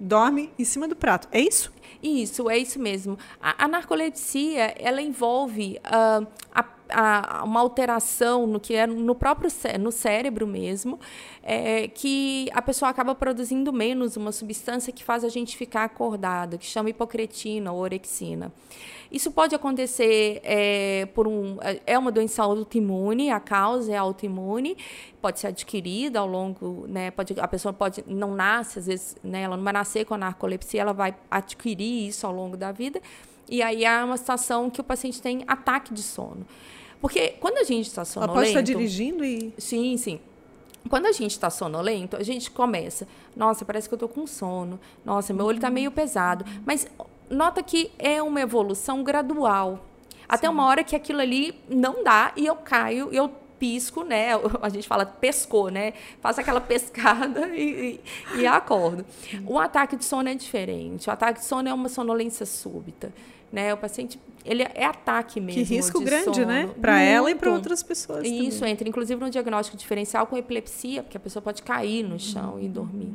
dorme 0.00 0.50
em 0.58 0.64
cima 0.64 0.88
do 0.88 0.96
prato. 0.96 1.28
É 1.30 1.38
isso? 1.38 1.70
Isso, 2.02 2.48
é 2.48 2.56
isso 2.56 2.78
mesmo. 2.78 3.18
A, 3.42 3.64
a 3.64 3.68
narcolepsia, 3.68 4.74
ela 4.78 5.02
envolve 5.02 5.78
uh, 5.84 6.26
a, 6.54 6.64
a, 6.90 7.42
uma 7.44 7.60
alteração 7.60 8.46
no 8.46 8.58
que 8.58 8.74
é 8.74 8.86
no 8.86 9.14
próprio 9.14 9.50
no 9.80 9.92
cérebro 9.92 10.46
mesmo, 10.46 10.98
é, 11.42 11.88
que 11.88 12.48
a 12.52 12.62
pessoa 12.62 12.90
acaba 12.90 13.14
produzindo 13.14 13.72
menos 13.72 14.16
uma 14.16 14.32
substância 14.32 14.92
que 14.92 15.04
faz 15.04 15.24
a 15.24 15.28
gente 15.28 15.56
ficar 15.56 15.84
acordado, 15.84 16.58
que 16.58 16.66
chama 16.66 16.90
hipocretina 16.90 17.72
ou 17.72 17.80
orexina. 17.80 18.52
Isso 19.10 19.30
pode 19.30 19.54
acontecer 19.54 20.40
é, 20.44 21.06
por 21.14 21.26
um. 21.26 21.56
É 21.86 21.98
uma 21.98 22.12
doença 22.12 22.42
autoimune, 22.42 23.30
a 23.30 23.40
causa 23.40 23.92
é 23.92 23.96
autoimune, 23.96 24.76
pode 25.22 25.40
ser 25.40 25.46
adquirida 25.46 26.20
ao 26.20 26.26
longo, 26.26 26.86
né? 26.86 27.10
Pode, 27.10 27.34
a 27.40 27.48
pessoa 27.48 27.72
pode 27.72 28.04
não 28.06 28.34
nasce, 28.34 28.78
às 28.78 28.86
vezes, 28.86 29.16
né, 29.22 29.42
ela 29.42 29.56
não 29.56 29.64
vai 29.64 29.72
nascer 29.72 30.04
com 30.04 30.12
a 30.12 30.18
narcolepsia, 30.18 30.82
ela 30.82 30.92
vai 30.92 31.14
adquirir 31.30 32.08
isso 32.08 32.26
ao 32.26 32.32
longo 32.34 32.56
da 32.56 32.70
vida. 32.70 33.00
E 33.48 33.62
aí 33.62 33.84
é 33.84 34.04
uma 34.04 34.18
situação 34.18 34.68
que 34.68 34.80
o 34.80 34.84
paciente 34.84 35.22
tem 35.22 35.42
ataque 35.46 35.94
de 35.94 36.02
sono. 36.02 36.46
Porque 37.00 37.34
quando 37.40 37.58
a 37.58 37.64
gente 37.64 37.86
está 37.86 38.04
sonolento... 38.04 38.32
Ela 38.32 38.40
pode 38.40 38.48
estar 38.48 38.60
dirigindo 38.60 39.24
e... 39.24 39.52
Sim, 39.58 39.96
sim. 39.96 40.20
Quando 40.88 41.06
a 41.06 41.12
gente 41.12 41.32
está 41.32 41.50
sonolento, 41.50 42.16
a 42.16 42.22
gente 42.22 42.50
começa, 42.50 43.06
nossa, 43.36 43.64
parece 43.64 43.88
que 43.88 43.94
eu 43.94 43.96
estou 43.96 44.08
com 44.08 44.26
sono, 44.26 44.80
nossa, 45.04 45.34
meu 45.34 45.44
olho 45.44 45.56
está 45.56 45.70
meio 45.70 45.90
pesado. 45.90 46.44
Mas 46.64 46.86
nota 47.28 47.62
que 47.62 47.90
é 47.98 48.22
uma 48.22 48.40
evolução 48.40 49.02
gradual. 49.02 49.84
Até 50.28 50.46
Sim. 50.46 50.52
uma 50.52 50.66
hora 50.66 50.82
que 50.82 50.96
aquilo 50.96 51.20
ali 51.20 51.58
não 51.68 52.02
dá 52.02 52.32
e 52.36 52.46
eu 52.46 52.56
caio, 52.56 53.08
eu 53.12 53.30
pisco, 53.58 54.04
né? 54.04 54.30
A 54.62 54.68
gente 54.68 54.86
fala 54.86 55.04
pescou, 55.04 55.68
né? 55.68 55.92
Faço 56.20 56.40
aquela 56.40 56.60
pescada 56.62 57.48
e, 57.48 58.00
e, 58.34 58.40
e 58.40 58.46
acordo. 58.46 59.04
O 59.46 59.58
ataque 59.58 59.96
de 59.96 60.04
sono 60.04 60.28
é 60.28 60.34
diferente. 60.34 61.08
O 61.08 61.12
ataque 61.12 61.40
de 61.40 61.46
sono 61.46 61.68
é 61.68 61.74
uma 61.74 61.88
sonolência 61.88 62.46
súbita. 62.46 63.12
Né? 63.52 63.72
O 63.72 63.76
paciente, 63.76 64.20
ele 64.44 64.62
é 64.62 64.84
ataque 64.84 65.40
mesmo. 65.40 65.64
Que 65.64 65.74
risco 65.74 66.00
grande, 66.00 66.36
sono. 66.36 66.46
né? 66.46 66.70
Para 66.80 67.00
ela 67.00 67.30
e 67.30 67.34
para 67.34 67.50
outras 67.50 67.82
pessoas. 67.82 68.26
Isso 68.26 68.58
também. 68.58 68.72
entra, 68.74 68.88
inclusive, 68.88 69.20
no 69.20 69.30
diagnóstico 69.30 69.76
diferencial 69.76 70.26
com 70.26 70.36
epilepsia, 70.36 71.02
porque 71.02 71.16
a 71.16 71.20
pessoa 71.20 71.42
pode 71.42 71.62
cair 71.62 72.02
no 72.02 72.18
chão 72.18 72.54
uhum. 72.54 72.62
e 72.62 72.68
dormir. 72.68 73.12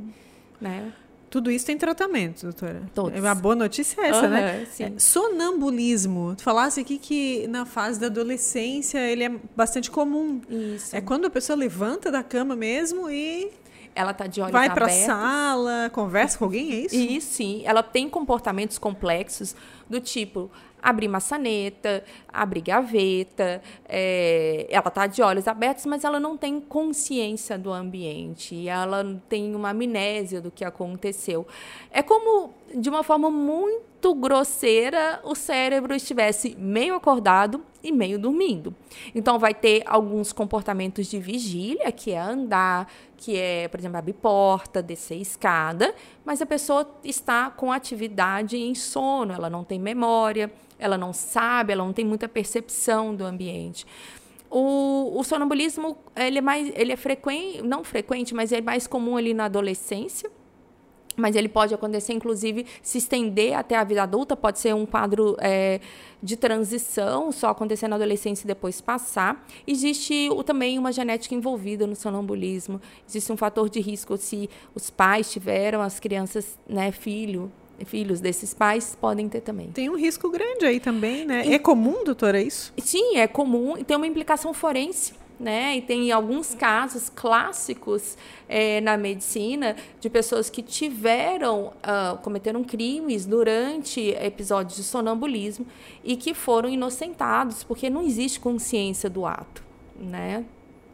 Né? 0.60 0.92
Tudo 1.34 1.50
isso 1.50 1.66
tem 1.66 1.76
tratamento, 1.76 2.44
doutora. 2.44 2.84
Todos. 2.94 3.26
A 3.26 3.34
boa 3.34 3.56
notícia 3.56 4.00
é 4.02 4.10
essa, 4.10 4.26
uhum, 4.26 4.30
né? 4.30 4.68
Sim. 4.72 4.84
É, 4.84 5.00
sonambulismo. 5.00 6.36
Tu 6.38 6.44
falasse 6.44 6.80
aqui 6.80 7.00
que 7.00 7.48
na 7.48 7.66
fase 7.66 8.00
da 8.00 8.06
adolescência 8.06 9.00
ele 9.00 9.24
é 9.24 9.32
bastante 9.56 9.90
comum. 9.90 10.40
Isso. 10.48 10.96
É 10.96 11.02
quando 11.02 11.26
a 11.26 11.32
pessoa 11.32 11.58
levanta 11.58 12.12
da 12.12 12.22
cama 12.22 12.56
mesmo 12.56 13.10
e 13.10 13.50
ela 13.96 14.14
tá 14.14 14.28
de 14.28 14.42
olhos 14.42 14.52
Vai 14.52 14.74
para 14.74 14.86
a 14.86 14.90
sala, 14.90 15.90
conversa 15.92 16.38
com 16.38 16.46
alguém, 16.46 16.72
é 16.72 16.76
isso? 16.86 16.96
E 16.96 17.22
sim, 17.22 17.62
ela 17.66 17.84
tem 17.84 18.10
comportamentos 18.10 18.78
complexos 18.78 19.56
do 19.90 20.00
tipo 20.00 20.50
abrir 20.84 21.08
maçaneta, 21.08 22.04
abrir 22.28 22.62
gaveta, 22.62 23.62
é, 23.88 24.68
ela 24.70 24.90
está 24.90 25.08
de 25.08 25.22
olhos 25.22 25.48
abertos, 25.48 25.86
mas 25.86 26.04
ela 26.04 26.20
não 26.20 26.36
tem 26.36 26.60
consciência 26.60 27.58
do 27.58 27.72
ambiente, 27.72 28.68
ela 28.68 29.20
tem 29.30 29.56
uma 29.56 29.70
amnésia 29.70 30.42
do 30.42 30.52
que 30.52 30.66
aconteceu. 30.66 31.48
É 31.90 32.04
como, 32.04 32.54
de 32.76 32.90
uma 32.90 33.04
forma 33.04 33.30
muito 33.30 34.14
grosseira, 34.16 35.22
o 35.24 35.36
cérebro 35.36 35.96
estivesse 35.96 36.56
meio 36.58 36.96
acordado 36.96 37.62
e 37.84 37.92
meio 37.92 38.18
dormindo. 38.18 38.76
Então, 39.14 39.38
vai 39.38 39.54
ter 39.54 39.84
alguns 39.86 40.34
comportamentos 40.34 41.08
de 41.08 41.20
vigília, 41.20 41.92
que 41.92 42.12
é 42.12 42.20
andar, 42.20 42.92
que 43.18 43.38
é, 43.38 43.68
por 43.68 43.80
exemplo, 43.80 43.98
abrir 43.98 44.14
porta, 44.14 44.82
descer 44.82 45.18
escada, 45.18 45.94
mas 46.26 46.42
a 46.42 46.46
pessoa 46.46 46.90
está 47.04 47.50
com 47.50 47.72
atividade 47.72 48.58
em 48.58 48.76
sono, 48.76 49.34
ela 49.34 49.50
não 49.50 49.64
tem 49.64 49.80
memória, 49.80 50.52
ela 50.78 50.98
não 50.98 51.14
sabe, 51.14 51.74
ela 51.74 51.84
não 51.84 51.94
tem 51.94 52.06
muita 52.06 52.28
percepção 52.28 53.16
do 53.16 53.24
ambiente. 53.24 53.86
O, 54.50 55.18
o 55.18 55.24
sonambulismo 55.24 55.98
ele 56.16 56.38
é 56.38 56.42
mais, 56.42 56.72
ele 56.76 56.92
é 56.92 56.96
frequente, 56.96 57.62
não 57.62 57.84
frequente, 57.84 58.36
mas 58.36 58.52
é 58.52 58.62
mais 58.62 58.86
comum 58.86 59.18
ali 59.18 59.34
na 59.34 59.46
adolescência. 59.46 60.30
Mas 61.16 61.36
ele 61.36 61.50
pode 61.50 61.74
acontecer, 61.74 62.14
inclusive, 62.14 62.66
se 62.82 62.98
estender 62.98 63.54
até 63.54 63.76
a 63.76 63.84
vida 63.84 64.04
adulta, 64.04 64.36
pode 64.36 64.60
ser 64.60 64.74
um 64.74 64.86
quadro 64.86 65.36
é, 65.40 65.80
de 66.22 66.36
transição, 66.36 67.32
só 67.32 67.50
acontecer 67.50 67.88
na 67.88 67.96
adolescência 67.96 68.46
e 68.46 68.48
depois 68.48 68.82
passar. 68.82 69.46
Existe 69.68 70.30
o, 70.32 70.44
também 70.44 70.80
uma 70.80 70.92
genética 70.92 71.36
envolvida 71.36 71.86
no 71.86 71.96
sonambulismo. 71.96 72.82
Existe 73.08 73.32
um 73.32 73.38
fator 73.38 73.70
de 73.70 73.80
risco 73.80 74.18
se 74.18 74.50
os 74.74 74.90
pais 74.90 75.32
tiveram, 75.32 75.82
as 75.82 76.00
crianças, 76.00 76.58
né, 76.68 76.92
filho, 76.92 77.52
filhos 77.86 78.22
desses 78.22 78.54
pais 78.54 78.98
podem 79.00 79.28
ter 79.28 79.42
também. 79.42 79.68
Tem 79.72 79.90
um 79.90 79.98
risco 79.98 80.30
grande 80.30 80.66
aí 80.66 80.80
também, 80.80 81.26
né? 81.26 81.46
E, 81.46 81.54
é 81.54 81.60
comum, 81.60 82.04
doutora, 82.04 82.42
isso? 82.42 82.74
Sim, 82.78 83.18
é 83.18 83.28
comum 83.28 83.78
e 83.78 83.84
tem 83.84 83.98
uma 83.98 84.08
implicação 84.08 84.54
forense. 84.54 85.14
Né? 85.40 85.78
E 85.78 85.82
tem 85.82 86.12
alguns 86.12 86.54
casos 86.56 87.10
clássicos 87.10 88.18
é, 88.48 88.80
na 88.82 88.98
medicina 88.98 89.76
de 90.00 90.10
pessoas 90.10 90.50
que 90.50 90.62
tiveram, 90.62 91.68
uh, 91.68 92.18
cometeram 92.22 92.64
crimes 92.64 93.26
durante 93.26 94.10
episódios 94.12 94.76
de 94.76 94.84
sonambulismo 94.84 95.66
e 96.04 96.16
que 96.16 96.34
foram 96.34 96.70
inocentados, 96.70 97.64
porque 97.64 97.90
não 97.90 98.04
existe 98.04 98.40
consciência 98.40 99.10
do 99.10 99.26
ato, 99.26 99.64
né? 100.00 100.46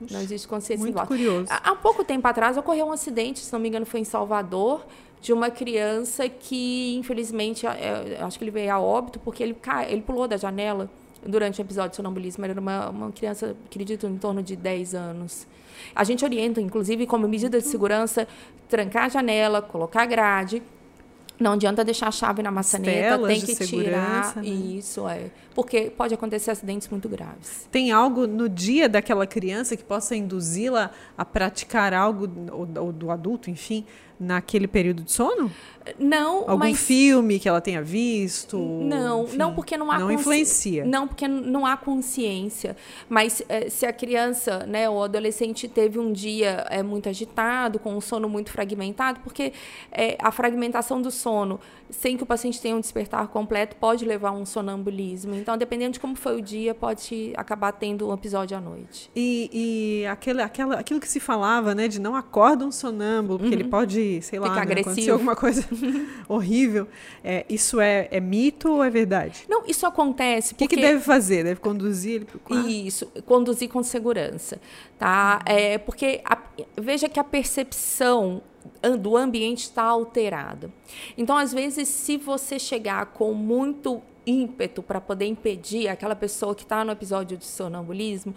Não 0.09 0.21
existe 0.21 0.47
consciência 0.47 0.83
Muito 0.83 0.95
do 0.95 0.99
ato. 0.99 1.07
curioso. 1.09 1.47
Há, 1.49 1.71
há 1.71 1.75
pouco 1.75 2.05
tempo 2.05 2.25
atrás 2.27 2.55
ocorreu 2.57 2.85
um 2.87 2.91
acidente, 2.91 3.39
se 3.39 3.51
não 3.51 3.59
me 3.59 3.67
engano, 3.67 3.85
foi 3.85 3.99
em 3.99 4.05
Salvador, 4.05 4.85
de 5.21 5.33
uma 5.33 5.51
criança 5.51 6.29
que, 6.29 6.95
infelizmente, 6.95 7.67
é, 7.67 8.17
acho 8.21 8.37
que 8.37 8.43
ele 8.43 8.51
veio 8.51 8.73
a 8.73 8.79
óbito 8.79 9.19
porque 9.19 9.43
ele, 9.43 9.53
cai, 9.53 9.91
ele 9.91 10.01
pulou 10.01 10.27
da 10.27 10.37
janela 10.37 10.89
durante 11.25 11.59
o 11.59 11.63
episódio 11.63 11.91
de 11.91 11.95
sonambulismo. 11.97 12.45
Era 12.45 12.59
uma, 12.59 12.89
uma 12.89 13.11
criança, 13.11 13.55
acredito, 13.65 14.07
em 14.07 14.17
torno 14.17 14.41
de 14.43 14.55
10 14.55 14.95
anos. 14.95 15.47
A 15.95 16.03
gente 16.03 16.23
orienta, 16.23 16.59
inclusive, 16.59 17.05
como 17.07 17.27
medida 17.27 17.59
de 17.59 17.67
segurança, 17.67 18.27
trancar 18.67 19.05
a 19.05 19.09
janela, 19.09 19.61
colocar 19.61 20.05
grade. 20.05 20.61
Não 21.39 21.53
adianta 21.53 21.85
deixar 21.85 22.09
a 22.09 22.11
chave 22.11 22.43
na 22.43 22.51
maçaneta, 22.51 23.17
Telas 23.17 23.27
tem 23.29 23.55
que 23.55 23.65
tirar. 23.65 24.35
né? 24.35 24.45
Isso, 24.45 25.07
é. 25.07 25.31
Porque 25.55 25.89
pode 25.89 26.13
acontecer 26.13 26.51
acidentes 26.51 26.89
muito 26.89 27.07
graves. 27.07 27.65
Tem 27.71 27.93
algo 27.93 28.27
no 28.27 28.49
dia 28.49 28.89
daquela 28.89 29.25
criança 29.25 29.77
que 29.77 29.83
possa 29.83 30.17
induzi-la 30.17 30.91
a 31.17 31.23
praticar 31.23 31.93
algo, 31.93 32.29
ou, 32.51 32.67
ou 32.83 32.91
do 32.91 33.09
adulto, 33.09 33.49
enfim, 33.49 33.85
naquele 34.19 34.67
período 34.67 35.01
de 35.01 35.13
sono? 35.13 35.49
Não, 35.97 36.41
Algum 36.49 36.57
mas... 36.57 36.77
filme 36.79 37.39
que 37.39 37.47
ela 37.47 37.61
tenha 37.61 37.81
visto? 37.81 38.57
Não, 38.57 39.23
enfim, 39.23 39.37
não 39.37 39.53
porque 39.53 39.77
não 39.77 39.91
há 39.91 39.97
Não 39.99 40.07
consci- 40.07 40.19
influencia. 40.19 40.85
Não 40.85 41.07
porque 41.07 41.27
não 41.27 41.65
há 41.65 41.77
consciência. 41.77 42.75
Mas 43.07 43.41
eh, 43.49 43.69
se 43.69 43.85
a 43.85 43.93
criança, 43.93 44.65
né, 44.65 44.89
ou 44.89 45.03
adolescente 45.03 45.67
teve 45.67 45.97
um 45.99 46.11
dia 46.11 46.65
eh, 46.69 46.83
muito 46.83 47.07
agitado, 47.09 47.79
com 47.79 47.95
um 47.95 48.01
sono 48.01 48.27
muito 48.27 48.51
fragmentado, 48.51 49.19
porque 49.21 49.53
eh, 49.91 50.17
a 50.19 50.31
fragmentação 50.31 51.01
do 51.01 51.09
sono, 51.11 51.59
sem 51.89 52.15
que 52.17 52.23
o 52.23 52.25
paciente 52.25 52.61
tenha 52.61 52.75
um 52.75 52.79
despertar 52.79 53.27
completo, 53.29 53.75
pode 53.75 54.05
levar 54.05 54.29
a 54.29 54.33
um 54.33 54.45
sonambulismo. 54.45 55.33
Então, 55.35 55.57
dependendo 55.57 55.93
de 55.93 55.99
como 55.99 56.15
foi 56.15 56.37
o 56.37 56.41
dia, 56.41 56.73
pode 56.75 57.33
acabar 57.35 57.71
tendo 57.71 58.09
um 58.09 58.13
episódio 58.13 58.55
à 58.57 58.61
noite. 58.61 59.09
E, 59.15 59.49
e 60.01 60.05
aquele, 60.07 60.41
aquela, 60.41 60.75
aquilo 60.79 60.99
que 60.99 61.07
se 61.07 61.19
falava, 61.19 61.73
né, 61.73 61.87
de 61.87 61.99
não 61.99 62.15
acorda 62.15 62.65
um 62.65 62.71
sonâmbulo, 62.71 63.39
porque 63.39 63.55
ele 63.55 63.63
pode, 63.63 64.21
sei 64.21 64.37
lá, 64.39 64.49
Uhum. 64.49 64.53
Ficar 64.53 64.65
né, 64.65 64.71
agressivo. 64.71 65.11
alguma 65.13 65.35
coisa 65.35 65.63
horrível. 66.27 66.87
É, 67.23 67.45
isso 67.49 67.79
é, 67.79 68.07
é 68.11 68.19
mito 68.19 68.71
ou 68.71 68.83
é 68.83 68.89
verdade? 68.89 69.45
Não, 69.47 69.63
isso 69.67 69.85
acontece 69.85 70.53
O 70.53 70.55
que, 70.55 70.65
porque... 70.65 70.75
que 70.75 70.81
deve 70.81 71.01
fazer? 71.01 71.43
Deve 71.43 71.59
conduzir 71.59 72.15
ele 72.15 72.25
para 72.25 72.37
o 72.37 72.39
quarto? 72.39 72.69
Isso, 72.69 73.05
conduzir 73.25 73.69
com 73.69 73.81
segurança, 73.83 74.59
tá? 74.97 75.41
É, 75.45 75.77
porque 75.77 76.21
a- 76.25 76.37
veja 76.79 77.07
que 77.09 77.19
a 77.19 77.23
percepção 77.23 78.41
do 78.99 79.15
ambiente 79.17 79.63
está 79.63 79.83
alterada. 79.83 80.71
Então, 81.17 81.37
às 81.37 81.53
vezes, 81.53 81.87
se 81.87 82.17
você 82.17 82.59
chegar 82.59 83.05
com 83.07 83.33
muito 83.33 84.01
ímpeto 84.25 84.83
para 84.83 85.01
poder 85.01 85.25
impedir 85.25 85.87
aquela 85.87 86.15
pessoa 86.15 86.53
que 86.53 86.61
está 86.63 86.83
no 86.83 86.91
episódio 86.91 87.35
de 87.37 87.45
sonambulismo, 87.45 88.35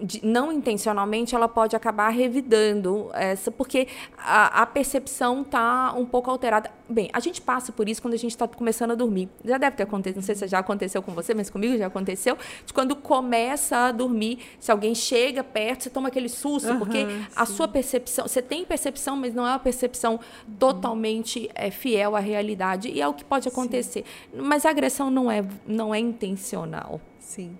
de- 0.00 0.24
não 0.24 0.52
intencionalmente, 0.52 1.34
ela 1.34 1.48
pode 1.48 1.74
acabar 1.76 2.08
revidando 2.08 3.10
essa, 3.14 3.50
porque 3.50 3.86
a, 4.18 4.62
a 4.62 4.66
percepção 4.66 5.42
está 5.42 5.92
um 5.96 6.04
pouco 6.06 6.30
alterada. 6.30 6.70
Bem, 6.88 7.08
a 7.12 7.20
gente 7.20 7.40
passa 7.40 7.72
por 7.72 7.88
isso 7.88 8.02
quando 8.02 8.14
a 8.14 8.18
gente 8.18 8.32
está 8.32 8.46
começando 8.46 8.90
a 8.90 8.94
dormir. 8.94 9.28
Já 9.44 9.56
deve 9.58 9.76
ter 9.76 9.82
acontecido, 9.84 10.16
não 10.16 10.22
sei 10.22 10.34
se 10.34 10.46
já 10.46 10.58
aconteceu 10.58 11.02
com 11.02 11.12
você, 11.12 11.32
mas 11.34 11.48
comigo 11.48 11.76
já 11.78 11.86
aconteceu, 11.86 12.36
de 12.66 12.72
quando 12.72 12.94
começa 12.96 13.76
a 13.76 13.92
dormir, 13.92 14.38
se 14.58 14.70
alguém 14.70 14.94
chega 14.94 15.42
perto, 15.44 15.84
você 15.84 15.90
toma 15.90 16.08
aquele 16.08 16.28
susto, 16.28 16.68
Aham, 16.68 16.78
porque 16.78 17.06
a 17.34 17.46
sua 17.46 17.66
percepção, 17.68 18.26
você 18.28 18.42
tem 18.42 18.64
percepção, 18.64 19.16
mas 19.16 19.34
não 19.34 19.46
é 19.46 19.50
uma 19.50 19.58
percepção 19.58 20.20
totalmente 20.58 21.50
é, 21.54 21.70
fiel 21.70 22.16
à 22.16 22.20
realidade, 22.20 22.88
e 22.88 23.00
é 23.00 23.06
o 23.08 23.14
que 23.14 23.24
pode 23.24 23.48
acontecer. 23.48 24.04
Mas 24.34 24.64
a 24.66 24.70
agressão 24.70 25.10
não 25.10 25.30
é, 25.30 25.42
não 25.66 25.94
é 25.94 25.98
intencional. 25.98 27.00
Sim. 27.18 27.56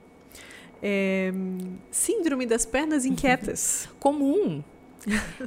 É, 0.87 1.33
síndrome 1.91 2.45
das 2.45 2.67
pernas 2.67 3.07
inquietas. 3.09 3.89
comum. 3.99 4.63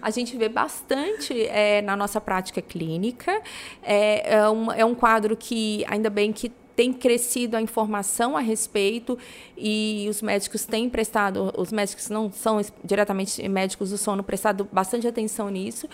A 0.01 0.09
gente 0.09 0.35
vê 0.35 0.49
bastante 0.49 1.39
é, 1.47 1.81
na 1.83 1.95
nossa 1.95 2.19
prática 2.19 2.59
clínica. 2.59 3.39
É, 3.83 4.33
é, 4.33 4.49
um, 4.49 4.71
é 4.71 4.83
um 4.83 4.95
quadro 4.95 5.37
que, 5.37 5.85
ainda 5.87 6.09
bem 6.09 6.33
que 6.33 6.51
tem 6.75 6.91
crescido 6.91 7.55
a 7.55 7.61
informação 7.61 8.35
a 8.35 8.39
respeito 8.39 9.17
e 9.57 10.07
os 10.09 10.21
médicos 10.21 10.65
têm 10.65 10.87
prestado, 10.89 11.51
os 11.57 11.71
médicos 11.71 12.07
não 12.09 12.31
são 12.31 12.61
diretamente 12.83 13.47
médicos 13.49 13.89
do 13.89 13.97
sono, 13.97 14.23
prestado 14.23 14.67
bastante 14.71 15.07
atenção 15.07 15.49
nisso. 15.49 15.87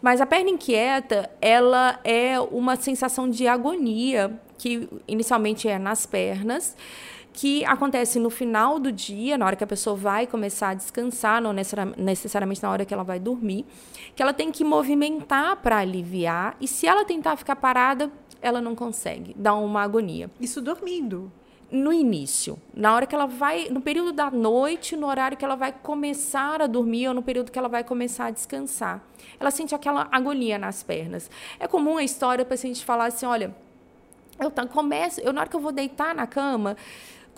Mas 0.00 0.20
a 0.20 0.26
perna 0.26 0.50
inquieta, 0.50 1.28
ela 1.40 2.00
é 2.04 2.40
uma 2.40 2.76
sensação 2.76 3.28
de 3.28 3.46
agonia 3.46 4.40
que 4.56 4.88
inicialmente 5.08 5.68
é 5.68 5.78
nas 5.78 6.06
pernas, 6.06 6.76
que 7.32 7.64
acontece 7.64 8.18
no 8.18 8.28
final 8.28 8.78
do 8.78 8.90
dia, 8.90 9.38
na 9.38 9.46
hora 9.46 9.56
que 9.56 9.64
a 9.64 9.66
pessoa 9.66 9.94
vai 9.96 10.26
começar 10.26 10.70
a 10.70 10.74
descansar, 10.74 11.40
não 11.40 11.52
necessari- 11.52 11.94
necessariamente 11.96 12.62
na 12.62 12.70
hora 12.70 12.84
que 12.84 12.92
ela 12.92 13.04
vai 13.04 13.20
dormir, 13.20 13.64
que 14.14 14.22
ela 14.22 14.32
tem 14.32 14.50
que 14.50 14.64
movimentar 14.64 15.56
para 15.56 15.78
aliviar, 15.78 16.56
e 16.60 16.66
se 16.66 16.86
ela 16.86 17.04
tentar 17.04 17.36
ficar 17.36 17.56
parada, 17.56 18.10
ela 18.42 18.60
não 18.60 18.74
consegue, 18.74 19.34
dá 19.36 19.54
uma 19.54 19.82
agonia. 19.82 20.30
Isso 20.40 20.60
dormindo. 20.60 21.30
No 21.70 21.92
início, 21.92 22.58
na 22.74 22.92
hora 22.92 23.06
que 23.06 23.14
ela 23.14 23.26
vai, 23.26 23.68
no 23.68 23.80
período 23.80 24.12
da 24.12 24.28
noite, 24.28 24.96
no 24.96 25.06
horário 25.06 25.36
que 25.36 25.44
ela 25.44 25.54
vai 25.54 25.72
começar 25.72 26.60
a 26.60 26.66
dormir 26.66 27.06
ou 27.06 27.14
no 27.14 27.22
período 27.22 27.52
que 27.52 27.58
ela 27.58 27.68
vai 27.68 27.84
começar 27.84 28.26
a 28.26 28.30
descansar, 28.32 29.00
ela 29.38 29.52
sente 29.52 29.72
aquela 29.72 30.08
agonia 30.10 30.58
nas 30.58 30.82
pernas. 30.82 31.30
É 31.60 31.68
comum 31.68 31.96
a 31.96 32.02
história 32.02 32.44
para 32.44 32.54
a 32.54 32.58
gente 32.58 32.84
falar 32.84 33.06
assim, 33.06 33.24
olha, 33.24 33.54
eu 34.40 34.50
começo, 34.66 35.20
eu 35.20 35.32
na 35.32 35.42
hora 35.42 35.50
que 35.50 35.54
eu 35.54 35.60
vou 35.60 35.70
deitar 35.70 36.12
na 36.12 36.26
cama, 36.26 36.76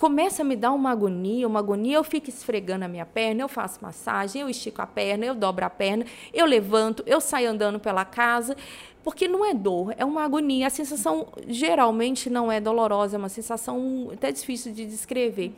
começa 0.02 0.42
a 0.42 0.44
me 0.44 0.56
dar 0.56 0.72
uma 0.72 0.90
agonia, 0.90 1.46
uma 1.46 1.60
agonia, 1.60 1.94
eu 1.94 2.02
fico 2.02 2.28
esfregando 2.28 2.84
a 2.84 2.88
minha 2.88 3.06
perna, 3.06 3.42
eu 3.42 3.48
faço 3.48 3.78
massagem, 3.80 4.42
eu 4.42 4.48
estico 4.48 4.82
a 4.82 4.86
perna, 4.86 5.26
eu 5.26 5.32
dobro 5.32 5.64
a 5.64 5.70
perna, 5.70 6.04
eu 6.34 6.44
levanto, 6.44 7.04
eu 7.06 7.20
saio 7.20 7.48
andando 7.48 7.78
pela 7.78 8.04
casa, 8.04 8.56
porque 9.04 9.28
não 9.28 9.44
é 9.44 9.54
dor, 9.54 9.94
é 9.96 10.04
uma 10.04 10.24
agonia. 10.24 10.66
A 10.66 10.70
sensação 10.70 11.28
geralmente 11.46 12.28
não 12.28 12.50
é 12.50 12.60
dolorosa, 12.60 13.14
é 13.14 13.18
uma 13.18 13.28
sensação 13.28 14.10
até 14.12 14.32
difícil 14.32 14.72
de 14.72 14.84
descrever. 14.86 15.54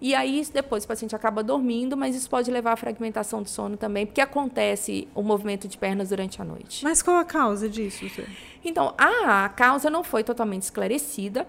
E 0.00 0.12
aí, 0.12 0.44
depois 0.52 0.82
o 0.82 0.88
paciente 0.88 1.14
acaba 1.14 1.40
dormindo, 1.40 1.96
mas 1.96 2.16
isso 2.16 2.28
pode 2.28 2.50
levar 2.50 2.72
à 2.72 2.76
fragmentação 2.76 3.44
do 3.44 3.48
sono 3.48 3.76
também, 3.76 4.06
porque 4.06 4.20
acontece 4.20 5.06
o 5.14 5.22
movimento 5.22 5.68
de 5.68 5.78
pernas 5.78 6.08
durante 6.08 6.42
a 6.42 6.44
noite. 6.44 6.82
Mas 6.82 7.00
qual 7.00 7.16
a 7.16 7.24
causa 7.24 7.68
disso? 7.68 8.08
Zé? 8.08 8.26
Então, 8.64 8.92
a 8.98 9.48
causa 9.50 9.88
não 9.88 10.02
foi 10.02 10.24
totalmente 10.24 10.62
esclarecida. 10.62 11.46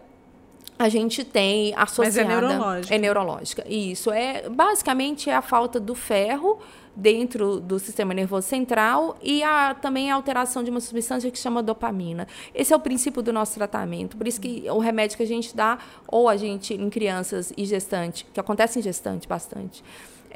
A 0.77 0.89
gente 0.89 1.23
tem 1.23 1.73
associada... 1.75 2.27
neurológica. 2.27 2.95
É 2.95 2.97
neurológica. 2.97 3.65
Isso. 3.67 4.11
É, 4.11 4.49
basicamente, 4.49 5.29
é 5.29 5.35
a 5.35 5.41
falta 5.41 5.79
do 5.79 5.95
ferro 5.95 6.59
dentro 6.95 7.59
do 7.59 7.77
sistema 7.77 8.13
nervoso 8.13 8.47
central 8.47 9.17
e 9.21 9.43
a, 9.43 9.73
também 9.73 10.09
a 10.09 10.15
alteração 10.15 10.63
de 10.63 10.69
uma 10.69 10.79
substância 10.79 11.29
que 11.29 11.37
chama 11.37 11.61
dopamina. 11.61 12.27
Esse 12.53 12.73
é 12.73 12.75
o 12.75 12.79
princípio 12.79 13.21
do 13.21 13.33
nosso 13.33 13.55
tratamento. 13.55 14.15
Por 14.15 14.27
isso 14.27 14.39
que 14.39 14.63
o 14.69 14.79
remédio 14.79 15.17
que 15.17 15.23
a 15.23 15.27
gente 15.27 15.55
dá, 15.55 15.77
ou 16.07 16.29
a 16.29 16.37
gente, 16.37 16.73
em 16.73 16.89
crianças 16.89 17.51
e 17.57 17.65
gestante, 17.65 18.25
que 18.33 18.39
acontece 18.39 18.79
em 18.79 18.81
gestante 18.81 19.27
bastante, 19.27 19.83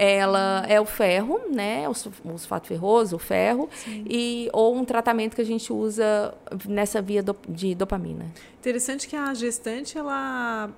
ela 0.02 0.66
é 0.68 0.80
o 0.80 0.86
ferro, 0.86 1.42
né? 1.52 1.88
O 1.90 1.94
sul- 1.94 2.14
o 2.24 2.38
sulfato 2.38 2.68
ferroso, 2.68 3.18
o 3.18 3.20
ferro, 3.20 3.70
e 4.10 4.50
ou 4.54 4.76
um 4.76 4.86
tratamento 4.86 5.36
que 5.36 5.42
a 5.42 5.46
gente 5.46 5.74
usa 5.74 6.34
nessa 6.68 7.02
via 7.02 7.22
do- 7.22 7.36
de 7.48 7.76
dopamina. 7.76 8.26
Interessante 8.60 9.08
que 9.08 9.16
a 9.16 9.34
gestante, 9.34 9.98
ela 9.98 10.70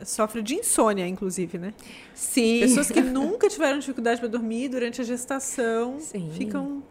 eh, 0.00 0.04
sofre 0.04 0.42
de 0.42 0.54
insônia, 0.54 1.06
inclusive, 1.08 1.58
né? 1.58 1.74
Sim. 2.14 2.60
Pessoas 2.60 2.90
que 2.90 3.00
nunca 3.00 3.48
tiveram 3.48 3.78
dificuldade 3.78 4.20
para 4.20 4.28
dormir 4.28 4.68
durante 4.68 5.00
a 5.00 5.04
gestação 5.04 5.98
Sim. 5.98 6.30
ficam... 6.32 6.82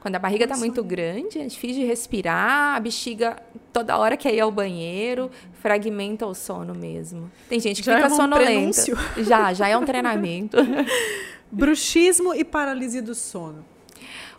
Quando 0.00 0.16
a 0.16 0.18
barriga 0.18 0.44
está 0.44 0.56
muito 0.56 0.82
grande, 0.82 1.38
é 1.38 1.46
difícil 1.46 1.82
de 1.82 1.86
respirar, 1.86 2.76
a 2.76 2.80
bexiga 2.80 3.36
toda 3.72 3.98
hora 3.98 4.16
quer 4.16 4.34
ir 4.34 4.40
ao 4.40 4.50
banheiro, 4.50 5.30
fragmenta 5.60 6.26
o 6.26 6.34
sono 6.34 6.74
mesmo. 6.74 7.30
Tem 7.48 7.60
gente 7.60 7.82
que 7.82 7.86
Já 7.86 7.96
fica 7.96 8.08
é 8.08 8.10
um 8.12 8.16
sonolenta. 8.16 8.50
prenúncio. 8.50 8.96
Já, 9.18 9.52
já 9.52 9.68
é 9.68 9.76
um 9.76 9.84
treinamento. 9.84 10.56
Bruxismo 11.52 12.34
e 12.34 12.44
paralisia 12.44 13.02
do 13.02 13.14
sono. 13.14 13.64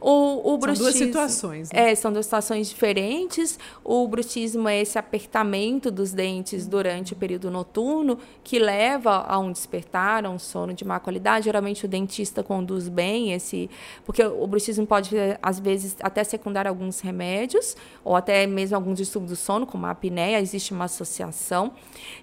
O, 0.01 0.39
o 0.39 0.49
São 0.51 0.57
duas 0.57 0.79
bruxismo- 0.79 1.05
situações. 1.05 1.71
Né? 1.71 1.91
É, 1.91 1.95
são 1.95 2.11
duas 2.11 2.25
situações 2.25 2.67
diferentes. 2.69 3.59
O 3.83 4.07
bruxismo 4.07 4.67
é 4.67 4.81
esse 4.81 4.97
apertamento 4.97 5.91
dos 5.91 6.11
dentes 6.11 6.65
durante 6.65 7.13
o 7.13 7.15
período 7.15 7.51
noturno 7.51 8.17
que 8.43 8.57
leva 8.57 9.23
a 9.27 9.37
um 9.37 9.51
despertar, 9.51 10.25
a 10.25 10.29
um 10.29 10.39
sono 10.39 10.73
de 10.73 10.83
má 10.83 10.99
qualidade. 10.99 11.45
Geralmente 11.45 11.85
o 11.85 11.87
dentista 11.87 12.41
conduz 12.41 12.89
bem 12.89 13.31
esse, 13.33 13.69
porque 14.03 14.23
o 14.23 14.47
bruxismo 14.47 14.87
pode 14.87 15.15
às 15.41 15.59
vezes 15.59 15.95
até 16.01 16.23
secundar 16.23 16.65
alguns 16.65 16.99
remédios 16.99 17.77
ou 18.03 18.15
até 18.15 18.47
mesmo 18.47 18.75
alguns 18.75 18.97
distúrbios 18.97 19.31
do 19.31 19.35
sono, 19.35 19.67
como 19.67 19.85
a 19.85 19.91
apneia, 19.91 20.39
existe 20.41 20.73
uma 20.73 20.85
associação. 20.85 21.73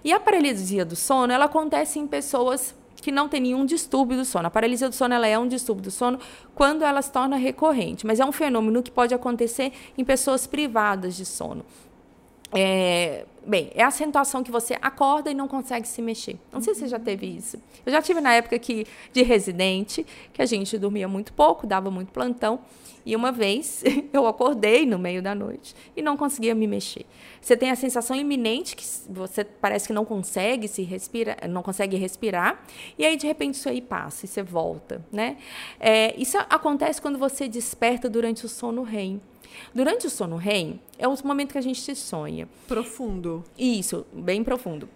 E 0.03 0.11
a 0.11 0.19
paralisia 0.19 0.83
do 0.83 0.97
sono, 0.97 1.31
ela 1.31 1.45
acontece 1.45 1.97
em 1.97 2.05
pessoas 2.05 2.75
que 3.01 3.11
não 3.11 3.27
tem 3.27 3.41
nenhum 3.41 3.65
distúrbio 3.65 4.17
do 4.17 4.25
sono. 4.25 4.47
A 4.47 4.49
paralisia 4.49 4.89
do 4.89 4.95
sono 4.95 5.13
ela 5.13 5.27
é 5.27 5.37
um 5.37 5.47
distúrbio 5.47 5.83
do 5.83 5.91
sono 5.91 6.19
quando 6.53 6.83
ela 6.83 7.01
se 7.01 7.11
torna 7.11 7.35
recorrente, 7.35 8.05
mas 8.05 8.19
é 8.19 8.25
um 8.25 8.31
fenômeno 8.31 8.81
que 8.83 8.91
pode 8.91 9.13
acontecer 9.13 9.71
em 9.97 10.03
pessoas 10.03 10.45
privadas 10.47 11.15
de 11.15 11.25
sono. 11.25 11.65
É, 12.51 13.25
bem, 13.45 13.69
é 13.75 13.83
a 13.83 13.87
acentuação 13.87 14.43
que 14.43 14.51
você 14.51 14.77
acorda 14.81 15.29
e 15.29 15.33
não 15.33 15.47
consegue 15.47 15.87
se 15.87 16.01
mexer. 16.01 16.37
Não 16.51 16.61
sei 16.61 16.73
se 16.73 16.81
você 16.81 16.87
já 16.87 16.99
teve 16.99 17.27
isso. 17.27 17.57
Eu 17.85 17.91
já 17.91 18.01
tive 18.01 18.21
na 18.21 18.33
época 18.33 18.57
que, 18.57 18.87
de 19.13 19.21
residente, 19.21 20.05
que 20.33 20.41
a 20.41 20.45
gente 20.45 20.77
dormia 20.77 21.07
muito 21.07 21.31
pouco, 21.33 21.67
dava 21.67 21.91
muito 21.91 22.11
plantão. 22.11 22.59
E 23.05 23.15
uma 23.15 23.31
vez 23.31 23.83
eu 24.13 24.27
acordei 24.27 24.85
no 24.85 24.99
meio 24.99 25.21
da 25.21 25.33
noite 25.33 25.75
e 25.95 26.01
não 26.01 26.17
conseguia 26.17 26.53
me 26.53 26.67
mexer. 26.67 27.05
Você 27.41 27.55
tem 27.55 27.71
a 27.71 27.75
sensação 27.75 28.15
iminente 28.15 28.75
que 28.75 28.85
você 29.09 29.43
parece 29.43 29.87
que 29.87 29.93
não 29.93 30.05
consegue 30.05 30.67
se 30.67 30.83
respira, 30.83 31.37
não 31.47 31.63
consegue 31.63 31.97
respirar, 31.97 32.63
e 32.97 33.05
aí 33.05 33.15
de 33.15 33.27
repente 33.27 33.55
isso 33.55 33.69
aí 33.69 33.81
passa 33.81 34.25
e 34.25 34.27
você 34.27 34.43
volta, 34.43 35.05
né? 35.11 35.37
É, 35.79 36.13
isso 36.19 36.37
acontece 36.49 37.01
quando 37.01 37.17
você 37.17 37.47
desperta 37.47 38.09
durante 38.09 38.45
o 38.45 38.49
sono 38.49 38.83
REM. 38.83 39.21
Durante 39.73 40.07
o 40.07 40.09
sono 40.09 40.35
REM 40.35 40.79
é 40.97 41.07
o 41.07 41.15
momento 41.23 41.51
que 41.51 41.57
a 41.57 41.61
gente 41.61 41.81
se 41.81 41.95
sonha. 41.95 42.47
Profundo. 42.67 43.43
Isso, 43.57 44.05
bem 44.13 44.43
profundo. 44.43 44.89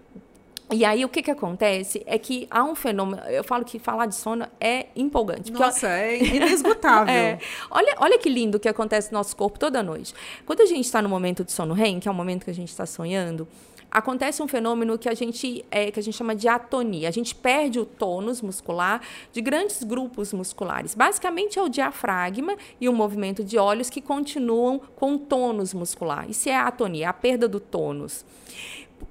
E 0.73 0.83
aí, 0.83 1.05
o 1.05 1.09
que, 1.09 1.21
que 1.21 1.29
acontece 1.29 2.01
é 2.07 2.17
que 2.17 2.47
há 2.49 2.63
um 2.63 2.73
fenômeno. 2.73 3.21
Eu 3.23 3.43
falo 3.43 3.63
que 3.63 3.77
falar 3.77 4.07
de 4.07 4.15
sono 4.15 4.47
é 4.59 4.87
empolgante. 4.95 5.51
Nossa, 5.51 5.87
é 5.87 6.17
inesgotável. 6.17 7.13
é, 7.13 7.37
olha, 7.69 7.95
olha 7.97 8.17
que 8.17 8.27
lindo 8.27 8.59
que 8.59 8.67
acontece 8.67 9.11
no 9.11 9.19
nosso 9.19 9.35
corpo 9.35 9.59
toda 9.59 9.83
noite. 9.83 10.15
Quando 10.45 10.61
a 10.61 10.65
gente 10.65 10.85
está 10.85 11.01
no 11.01 11.07
momento 11.09 11.43
de 11.43 11.51
sono 11.51 11.75
REM, 11.75 11.99
que 11.99 12.07
é 12.07 12.11
o 12.11 12.13
momento 12.13 12.43
que 12.43 12.49
a 12.49 12.55
gente 12.55 12.69
está 12.69 12.87
sonhando, 12.87 13.47
acontece 13.93 14.41
um 14.41 14.47
fenômeno 14.47 14.97
que 14.97 15.07
a 15.07 15.13
gente 15.13 15.63
é, 15.69 15.91
que 15.91 15.99
a 15.99 16.03
gente 16.03 16.17
chama 16.17 16.35
de 16.35 16.47
atonia. 16.47 17.07
A 17.07 17.11
gente 17.11 17.35
perde 17.35 17.79
o 17.79 17.85
tônus 17.85 18.41
muscular 18.41 18.99
de 19.31 19.41
grandes 19.41 19.83
grupos 19.83 20.33
musculares. 20.33 20.95
Basicamente 20.95 21.59
é 21.59 21.61
o 21.61 21.69
diafragma 21.69 22.57
e 22.81 22.89
o 22.89 22.93
movimento 22.93 23.43
de 23.43 23.59
olhos 23.59 23.91
que 23.91 24.01
continuam 24.01 24.81
com 24.95 25.19
tônus 25.19 25.71
muscular. 25.73 26.27
Isso 26.27 26.49
é 26.49 26.55
a 26.55 26.65
atonia, 26.67 27.09
a 27.09 27.13
perda 27.13 27.47
do 27.47 27.59
tônus. 27.59 28.25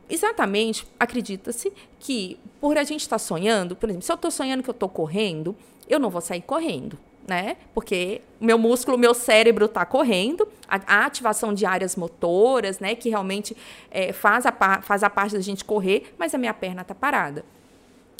Exatamente, 0.08 0.86
acredita-se 0.98 1.72
que 1.98 2.38
por 2.60 2.76
a 2.76 2.84
gente 2.84 3.00
estar 3.00 3.16
tá 3.16 3.18
sonhando, 3.18 3.74
por 3.74 3.88
exemplo, 3.88 4.04
se 4.04 4.12
eu 4.12 4.16
estou 4.16 4.30
sonhando 4.30 4.62
que 4.62 4.70
eu 4.70 4.72
estou 4.72 4.88
correndo, 4.88 5.56
eu 5.88 5.98
não 5.98 6.10
vou 6.10 6.20
sair 6.20 6.42
correndo, 6.42 6.98
né? 7.26 7.56
Porque 7.74 8.20
meu 8.40 8.58
músculo, 8.58 8.98
meu 8.98 9.14
cérebro 9.14 9.66
está 9.66 9.84
correndo, 9.84 10.46
a, 10.68 10.76
a, 10.86 11.06
ativação 11.06 11.54
de 11.54 11.64
áreas 11.64 11.96
motoras, 11.96 12.78
né? 12.78 12.94
Que 12.94 13.08
realmente 13.08 13.56
é, 13.90 14.12
faz, 14.12 14.44
a, 14.46 14.82
faz 14.82 15.02
a 15.02 15.10
parte 15.10 15.34
da 15.34 15.40
gente 15.40 15.64
correr, 15.64 16.14
mas 16.18 16.34
a 16.34 16.38
minha 16.38 16.54
perna 16.54 16.82
está 16.82 16.94
parada. 16.94 17.44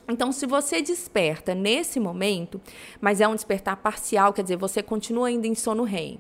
Então, 0.09 0.33
se 0.33 0.47
você 0.47 0.83
desperta 0.83 1.55
nesse 1.55 2.01
momento, 2.01 2.61
mas 3.01 3.21
é 3.21 3.29
um 3.29 3.35
despertar 3.35 3.77
parcial, 3.77 4.33
quer 4.33 4.43
dizer, 4.43 4.57
você 4.57 4.83
continua 4.83 5.29
ainda 5.29 5.47
em 5.47 5.55
sono 5.55 5.85
REM, 5.85 6.19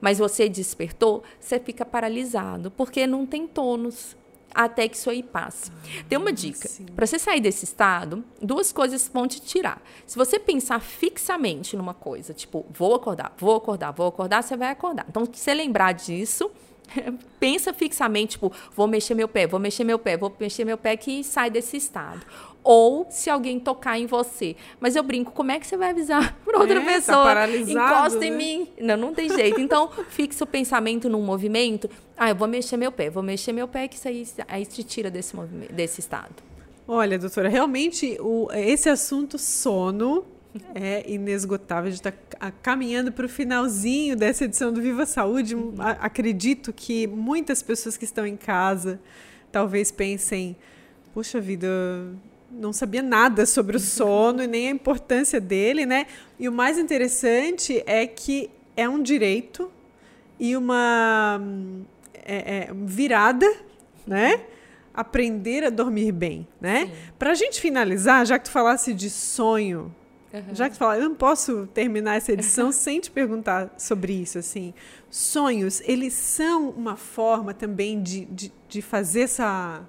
mas 0.00 0.18
você 0.18 0.48
despertou, 0.48 1.22
você 1.38 1.58
fica 1.60 1.84
paralisado, 1.84 2.70
porque 2.72 3.06
não 3.06 3.24
tem 3.24 3.46
tônus 3.46 4.16
até 4.54 4.88
que 4.88 4.96
isso 4.96 5.10
aí 5.10 5.22
passe. 5.22 5.70
Tem 6.08 6.18
uma 6.18 6.32
dica. 6.32 6.68
Para 6.94 7.06
você 7.06 7.18
sair 7.18 7.40
desse 7.40 7.64
estado, 7.64 8.24
duas 8.40 8.72
coisas 8.72 9.10
vão 9.12 9.26
te 9.26 9.40
tirar. 9.40 9.82
Se 10.06 10.16
você 10.16 10.38
pensar 10.38 10.80
fixamente 10.80 11.76
numa 11.76 11.94
coisa, 11.94 12.34
tipo, 12.34 12.66
vou 12.70 12.94
acordar, 12.94 13.32
vou 13.38 13.56
acordar, 13.56 13.92
vou 13.92 14.06
acordar, 14.06 14.42
você 14.42 14.56
vai 14.56 14.70
acordar. 14.70 15.06
Então, 15.08 15.24
se 15.24 15.40
você 15.40 15.54
lembrar 15.54 15.92
disso, 15.92 16.50
pensa 17.38 17.72
fixamente, 17.72 18.32
tipo, 18.32 18.52
vou 18.74 18.86
mexer 18.86 19.14
meu 19.14 19.28
pé, 19.28 19.46
vou 19.46 19.60
mexer 19.60 19.84
meu 19.84 19.98
pé, 19.98 20.16
vou 20.16 20.34
mexer 20.38 20.64
meu 20.64 20.78
pé 20.78 20.96
que 20.96 21.22
sai 21.24 21.50
desse 21.50 21.76
estado 21.76 22.24
ou 22.62 23.06
se 23.10 23.30
alguém 23.30 23.58
tocar 23.58 23.98
em 23.98 24.06
você. 24.06 24.56
Mas 24.78 24.96
eu 24.96 25.02
brinco, 25.02 25.32
como 25.32 25.50
é 25.50 25.58
que 25.58 25.66
você 25.66 25.76
vai 25.76 25.90
avisar 25.90 26.36
para 26.44 26.58
outra 26.58 26.80
é, 26.80 26.84
tá 26.84 26.92
pessoa? 26.92 27.34
Tá 27.34 27.48
Encosta 27.48 28.20
né? 28.20 28.26
em 28.26 28.36
mim. 28.36 28.68
Não, 28.80 28.96
não 28.96 29.14
tem 29.14 29.28
jeito. 29.28 29.60
Então, 29.60 29.90
fixa 30.10 30.44
o 30.44 30.46
pensamento 30.46 31.08
num 31.08 31.22
movimento. 31.22 31.88
Ah, 32.16 32.30
eu 32.30 32.34
vou 32.34 32.46
mexer 32.48 32.76
meu 32.76 32.92
pé, 32.92 33.10
vou 33.10 33.22
mexer 33.22 33.52
meu 33.52 33.66
pé, 33.66 33.88
que 33.88 33.96
isso 33.96 34.08
aí, 34.08 34.26
aí 34.48 34.66
te 34.66 34.82
tira 34.82 35.10
desse, 35.10 35.36
desse 35.72 36.00
estado. 36.00 36.34
Olha, 36.86 37.18
doutora, 37.18 37.48
realmente 37.48 38.18
o, 38.20 38.48
esse 38.52 38.88
assunto 38.88 39.38
sono 39.38 40.24
é 40.74 41.08
inesgotável. 41.10 41.88
A 41.88 41.90
gente 41.90 42.06
está 42.06 42.50
caminhando 42.62 43.12
para 43.12 43.26
o 43.26 43.28
finalzinho 43.28 44.16
dessa 44.16 44.44
edição 44.44 44.72
do 44.72 44.80
Viva 44.80 45.06
Saúde. 45.06 45.54
Uhum. 45.54 45.74
Acredito 45.78 46.72
que 46.72 47.06
muitas 47.06 47.62
pessoas 47.62 47.96
que 47.96 48.04
estão 48.04 48.26
em 48.26 48.36
casa 48.36 49.00
talvez 49.52 49.90
pensem: 49.90 50.56
puxa 51.14 51.40
vida, 51.40 51.68
não 52.50 52.72
sabia 52.72 53.02
nada 53.02 53.46
sobre 53.46 53.76
o 53.76 53.80
sono 53.80 54.42
e 54.42 54.46
nem 54.46 54.68
a 54.68 54.70
importância 54.70 55.40
dele, 55.40 55.86
né? 55.86 56.06
E 56.38 56.48
o 56.48 56.52
mais 56.52 56.78
interessante 56.78 57.82
é 57.86 58.06
que 58.06 58.50
é 58.76 58.88
um 58.88 59.02
direito 59.02 59.70
e 60.38 60.56
uma 60.56 61.40
é, 62.14 62.56
é, 62.56 62.70
virada, 62.74 63.46
né? 64.06 64.40
Aprender 64.92 65.64
a 65.64 65.70
dormir 65.70 66.12
bem, 66.12 66.46
né? 66.60 66.90
Para 67.18 67.30
a 67.30 67.34
gente 67.34 67.60
finalizar, 67.60 68.26
já 68.26 68.38
que 68.38 68.46
tu 68.46 68.50
falasse 68.50 68.92
de 68.92 69.08
sonho, 69.08 69.94
uhum. 70.32 70.54
já 70.54 70.68
que 70.68 70.74
tu 70.74 70.78
falasse, 70.78 71.02
eu 71.02 71.08
não 71.08 71.16
posso 71.16 71.68
terminar 71.68 72.16
essa 72.16 72.32
edição 72.32 72.72
sem 72.72 73.00
te 73.00 73.10
perguntar 73.10 73.72
sobre 73.78 74.12
isso, 74.12 74.38
assim. 74.38 74.74
Sonhos, 75.08 75.80
eles 75.84 76.14
são 76.14 76.70
uma 76.70 76.96
forma 76.96 77.54
também 77.54 78.02
de, 78.02 78.24
de, 78.24 78.52
de 78.68 78.82
fazer 78.82 79.22
essa 79.22 79.82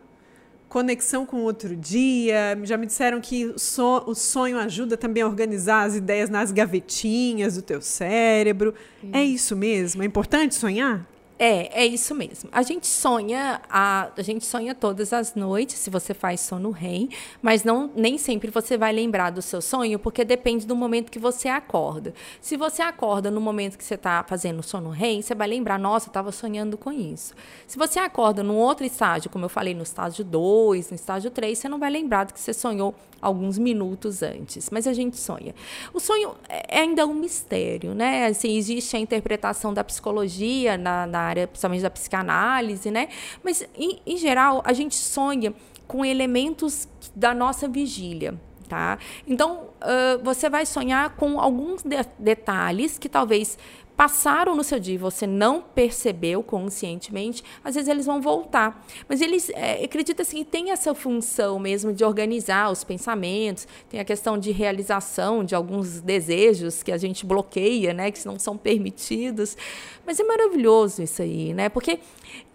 conexão 0.71 1.25
com 1.25 1.41
outro 1.41 1.75
dia. 1.75 2.57
Já 2.63 2.77
me 2.77 2.85
disseram 2.85 3.19
que 3.19 3.47
o, 3.47 3.59
so, 3.59 4.03
o 4.07 4.15
sonho 4.15 4.57
ajuda 4.57 4.95
também 4.95 5.21
a 5.21 5.27
organizar 5.27 5.83
as 5.83 5.95
ideias 5.95 6.29
nas 6.29 6.49
gavetinhas 6.49 7.55
do 7.55 7.61
teu 7.61 7.81
cérebro. 7.81 8.73
É 9.11 9.21
isso 9.21 9.53
mesmo? 9.53 10.01
É 10.01 10.05
importante 10.05 10.55
sonhar? 10.55 11.05
É, 11.43 11.81
é 11.81 11.85
isso 11.87 12.13
mesmo. 12.13 12.51
A 12.51 12.61
gente 12.61 12.85
sonha, 12.85 13.59
a, 13.67 14.11
a 14.15 14.21
gente 14.21 14.45
sonha 14.45 14.75
todas 14.75 15.11
as 15.11 15.33
noites, 15.33 15.79
se 15.79 15.89
você 15.89 16.13
faz 16.13 16.39
sono 16.39 16.69
REM, 16.69 17.09
mas 17.41 17.63
não 17.63 17.89
nem 17.95 18.15
sempre 18.19 18.51
você 18.51 18.77
vai 18.77 18.93
lembrar 18.93 19.31
do 19.31 19.41
seu 19.41 19.59
sonho, 19.59 19.97
porque 19.97 20.23
depende 20.23 20.67
do 20.67 20.75
momento 20.75 21.09
que 21.09 21.17
você 21.17 21.49
acorda. 21.49 22.13
Se 22.39 22.55
você 22.55 22.83
acorda 22.83 23.31
no 23.31 23.41
momento 23.41 23.75
que 23.75 23.83
você 23.83 23.95
está 23.95 24.23
fazendo 24.23 24.61
sono 24.61 24.91
REM, 24.91 25.23
você 25.23 25.33
vai 25.33 25.47
lembrar, 25.47 25.79
nossa, 25.79 26.09
eu 26.09 26.11
estava 26.11 26.31
sonhando 26.31 26.77
com 26.77 26.91
isso. 26.91 27.33
Se 27.65 27.75
você 27.75 27.97
acorda 27.97 28.43
num 28.43 28.57
outro 28.57 28.85
estágio, 28.85 29.31
como 29.31 29.45
eu 29.45 29.49
falei, 29.49 29.73
no 29.73 29.81
estágio 29.81 30.23
2, 30.23 30.91
no 30.91 30.95
estágio 30.95 31.31
3, 31.31 31.57
você 31.57 31.67
não 31.67 31.79
vai 31.79 31.89
lembrar 31.89 32.25
do 32.25 32.35
que 32.35 32.39
você 32.39 32.53
sonhou 32.53 32.93
alguns 33.21 33.57
minutos 33.57 34.23
antes, 34.23 34.69
mas 34.69 34.87
a 34.87 34.93
gente 34.93 35.17
sonha. 35.17 35.53
O 35.93 35.99
sonho 35.99 36.35
é 36.49 36.79
ainda 36.79 37.05
um 37.05 37.13
mistério, 37.13 37.93
né? 37.93 38.25
Assim, 38.25 38.57
existe 38.57 38.95
a 38.95 38.99
interpretação 38.99 39.73
da 39.73 39.83
psicologia 39.83 40.77
na, 40.77 41.05
na 41.05 41.19
área, 41.19 41.47
principalmente 41.47 41.81
da 41.81 41.89
psicanálise, 41.89 42.89
né? 42.89 43.09
Mas, 43.43 43.67
em, 43.75 44.01
em 44.05 44.17
geral, 44.17 44.61
a 44.65 44.73
gente 44.73 44.95
sonha 44.95 45.53
com 45.87 46.05
elementos 46.05 46.87
da 47.15 47.33
nossa 47.33 47.67
vigília. 47.67 48.39
Tá? 48.69 48.97
Então, 49.27 49.65
uh, 49.81 50.23
você 50.23 50.49
vai 50.49 50.65
sonhar 50.65 51.17
com 51.17 51.41
alguns 51.41 51.83
de 51.83 51.97
detalhes 52.17 52.97
que 52.97 53.09
talvez 53.09 53.57
passaram 54.01 54.55
no 54.55 54.63
seu 54.63 54.79
dia 54.79 54.95
e 54.95 54.97
você 54.97 55.27
não 55.27 55.61
percebeu 55.61 56.41
conscientemente, 56.41 57.43
às 57.63 57.75
vezes 57.75 57.87
eles 57.87 58.03
vão 58.03 58.19
voltar. 58.19 58.83
Mas 59.07 59.21
eles 59.21 59.51
é, 59.51 59.85
acredita-se 59.85 60.35
que 60.37 60.43
tem 60.43 60.71
essa 60.71 60.95
função 60.95 61.59
mesmo 61.59 61.93
de 61.93 62.03
organizar 62.03 62.71
os 62.71 62.83
pensamentos, 62.83 63.67
tem 63.87 63.99
a 63.99 64.03
questão 64.03 64.39
de 64.39 64.51
realização 64.51 65.43
de 65.43 65.53
alguns 65.53 66.01
desejos 66.01 66.81
que 66.81 66.91
a 66.91 66.97
gente 66.97 67.27
bloqueia, 67.27 67.93
né, 67.93 68.09
que 68.09 68.25
não 68.25 68.39
são 68.39 68.57
permitidos. 68.57 69.55
Mas 70.03 70.19
é 70.19 70.23
maravilhoso 70.23 71.03
isso 71.03 71.21
aí, 71.21 71.53
né? 71.53 71.69
Porque 71.69 71.99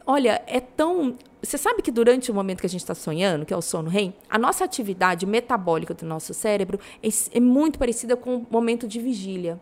Olha, 0.09 0.41
é 0.47 0.61
tão. 0.61 1.17
Você 1.43 1.59
sabe 1.59 1.83
que 1.83 1.91
durante 1.91 2.31
o 2.31 2.35
momento 2.35 2.61
que 2.61 2.67
a 2.67 2.71
gente 2.71 2.81
está 2.81 2.95
sonhando, 2.95 3.45
que 3.45 3.53
é 3.53 3.57
o 3.57 3.63
sono 3.63 3.91
REM, 3.91 4.15
a 4.31 4.39
nossa 4.39 4.65
atividade 4.65 5.27
metabólica 5.27 5.95
do 5.95 6.07
nosso 6.07 6.33
cérebro 6.33 6.79
é, 7.03 7.09
é 7.33 7.41
muito 7.41 7.77
parecida 7.77 8.17
com 8.17 8.37
o 8.37 8.47
momento 8.49 8.87
de 8.87 9.01
vigília. 9.01 9.61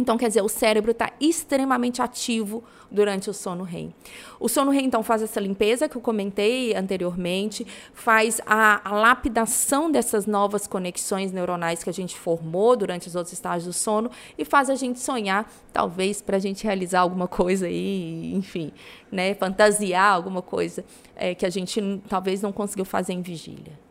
Então, 0.00 0.16
quer 0.16 0.28
dizer, 0.28 0.42
o 0.42 0.48
cérebro 0.48 0.92
está 0.92 1.12
extremamente 1.20 2.00
ativo 2.00 2.64
durante 2.90 3.28
o 3.28 3.34
sono 3.34 3.62
REM. 3.62 3.94
O 4.40 4.48
sono 4.48 4.70
REM, 4.70 4.86
então, 4.86 5.02
faz 5.02 5.22
essa 5.22 5.38
limpeza 5.38 5.88
que 5.88 5.96
eu 5.96 6.00
comentei 6.00 6.74
anteriormente, 6.74 7.66
faz 7.92 8.40
a, 8.46 8.80
a, 8.88 8.94
lapidação 8.94 9.90
dessas 9.90 10.26
novas 10.26 10.66
conexões 10.66 11.32
neuronais 11.32 11.84
que 11.84 11.90
a 11.90 11.92
gente 11.92 12.18
formou 12.18 12.74
durante 12.76 13.08
os 13.08 13.14
outros 13.14 13.34
estágios 13.34 13.66
do 13.66 13.72
sono 13.72 14.10
e 14.38 14.44
faz 14.44 14.70
a 14.70 14.74
gente 14.74 14.98
sonhar, 14.98 15.50
talvez, 15.72 16.22
para 16.22 16.36
a 16.36 16.40
gente 16.40 16.64
realizar 16.64 17.00
alguma 17.00 17.28
coisa 17.28 17.66
aí, 17.66 18.32
enfim, 18.34 18.72
né, 19.12 19.34
fantasiar 19.34 20.14
alguma 20.14 20.40
coisa 20.40 20.84
é, 21.14 21.34
que 21.34 21.44
a 21.44 21.50
gente 21.50 22.02
talvez 22.08 22.40
não 22.40 22.52
conseguiu 22.52 22.84
fazer 22.84 23.12
em 23.12 23.22
vigília. 23.22 23.89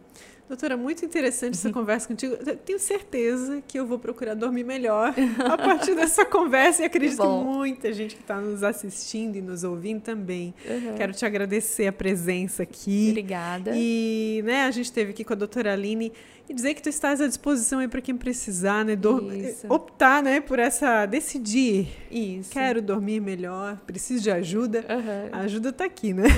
Doutora, 0.49 0.75
muito 0.75 1.05
interessante 1.05 1.53
essa 1.53 1.71
conversa 1.71 2.07
contigo. 2.07 2.35
Eu 2.43 2.57
tenho 2.57 2.79
certeza 2.79 3.61
que 3.67 3.79
eu 3.79 3.85
vou 3.85 3.99
procurar 3.99 4.33
dormir 4.33 4.63
melhor 4.63 5.13
a 5.45 5.55
partir 5.55 5.93
dessa 5.93 6.25
conversa 6.27 6.81
e 6.81 6.85
acredito 6.85 7.21
que 7.21 7.27
muita 7.27 7.93
gente 7.93 8.15
que 8.15 8.21
está 8.21 8.41
nos 8.41 8.63
assistindo 8.63 9.35
e 9.35 9.43
nos 9.43 9.63
ouvindo 9.63 10.01
também. 10.01 10.51
Uhum. 10.67 10.95
Quero 10.97 11.13
te 11.13 11.23
agradecer 11.23 11.85
a 11.85 11.91
presença 11.91 12.63
aqui. 12.63 13.09
Obrigada. 13.11 13.73
E 13.75 14.41
né, 14.43 14.63
a 14.63 14.71
gente 14.71 14.85
esteve 14.85 15.11
aqui 15.11 15.23
com 15.23 15.33
a 15.33 15.35
doutora 15.35 15.71
Aline 15.71 16.11
e 16.49 16.53
dizer 16.53 16.73
que 16.73 16.81
tu 16.81 16.89
estás 16.89 17.21
à 17.21 17.27
disposição 17.27 17.77
aí 17.77 17.87
para 17.87 18.01
quem 18.01 18.17
precisar, 18.17 18.83
né? 18.83 18.97
optar, 19.69 20.23
né, 20.23 20.41
por 20.41 20.57
essa 20.57 21.05
decidir. 21.05 21.87
Isso. 22.09 22.49
Quero 22.49 22.81
dormir 22.81 23.21
melhor, 23.21 23.77
preciso 23.85 24.23
de 24.23 24.31
ajuda. 24.31 24.79
Uhum. 24.79 25.29
A 25.31 25.39
ajuda 25.41 25.69
está 25.69 25.85
aqui, 25.85 26.11
né? 26.11 26.23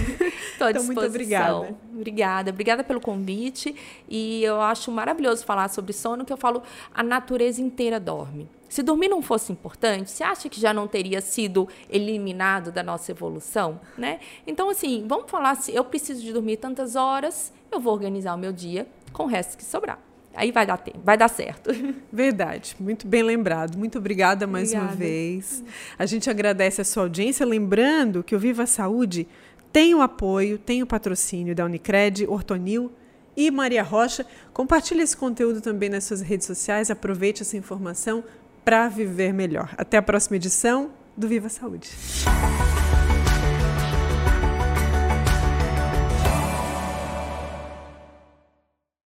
À 0.59 0.69
então, 0.69 0.83
muito 0.83 1.01
obrigada. 1.01 1.75
Obrigada, 1.91 2.51
obrigada 2.51 2.83
pelo 2.83 3.01
convite. 3.01 3.73
E 4.07 4.43
eu 4.43 4.61
acho 4.61 4.91
maravilhoso 4.91 5.43
falar 5.43 5.69
sobre 5.69 5.91
sono, 5.91 6.23
que 6.23 6.31
eu 6.31 6.37
falo 6.37 6.61
a 6.93 7.01
natureza 7.01 7.59
inteira 7.61 7.99
dorme. 7.99 8.47
Se 8.69 8.83
dormir 8.83 9.07
não 9.07 9.23
fosse 9.23 9.51
importante, 9.51 10.11
você 10.11 10.23
acha 10.23 10.47
que 10.47 10.59
já 10.59 10.71
não 10.71 10.87
teria 10.87 11.19
sido 11.19 11.67
eliminado 11.89 12.71
da 12.71 12.83
nossa 12.83 13.11
evolução, 13.11 13.81
né? 13.97 14.19
Então 14.45 14.69
assim, 14.69 15.03
vamos 15.07 15.31
falar 15.31 15.55
se 15.55 15.73
eu 15.73 15.83
preciso 15.83 16.21
de 16.21 16.31
dormir 16.31 16.57
tantas 16.57 16.95
horas, 16.95 17.51
eu 17.71 17.79
vou 17.79 17.91
organizar 17.91 18.35
o 18.35 18.37
meu 18.37 18.53
dia 18.53 18.87
com 19.11 19.23
o 19.23 19.27
resto 19.27 19.57
que 19.57 19.63
sobrar. 19.63 19.99
Aí 20.33 20.51
vai 20.51 20.65
dar 20.65 20.77
tempo, 20.77 20.99
vai 21.03 21.17
dar 21.17 21.27
certo. 21.27 21.71
Verdade, 22.11 22.75
muito 22.79 23.05
bem 23.05 23.21
lembrado. 23.21 23.77
Muito 23.77 23.97
obrigada 23.97 24.47
mais 24.47 24.69
obrigada. 24.69 24.91
uma 24.91 24.95
vez. 24.95 25.63
A 25.99 26.05
gente 26.05 26.29
agradece 26.29 26.81
a 26.81 26.85
sua 26.85 27.03
audiência, 27.03 27.45
lembrando 27.45 28.23
que 28.23 28.35
o 28.35 28.39
Viva 28.39 28.65
Saúde 28.65 29.27
tem 29.71 29.93
o 29.93 30.01
apoio, 30.01 30.57
tem 30.57 30.81
o 30.81 30.87
patrocínio 30.87 31.53
da 31.53 31.65
Unicred, 31.65 32.25
Ortonil 32.27 32.91
e 33.35 33.51
Maria 33.51 33.83
Rocha. 33.83 34.25
Compartilhe 34.53 35.01
esse 35.01 35.15
conteúdo 35.15 35.61
também 35.61 35.89
nas 35.89 36.05
suas 36.05 36.21
redes 36.21 36.47
sociais, 36.47 36.89
aproveite 36.89 37.41
essa 37.41 37.57
informação 37.57 38.23
para 38.63 38.87
viver 38.87 39.33
melhor. 39.33 39.73
Até 39.77 39.97
a 39.97 40.01
próxima 40.01 40.37
edição 40.37 40.91
do 41.15 41.27
Viva 41.27 41.49
Saúde. 41.49 41.89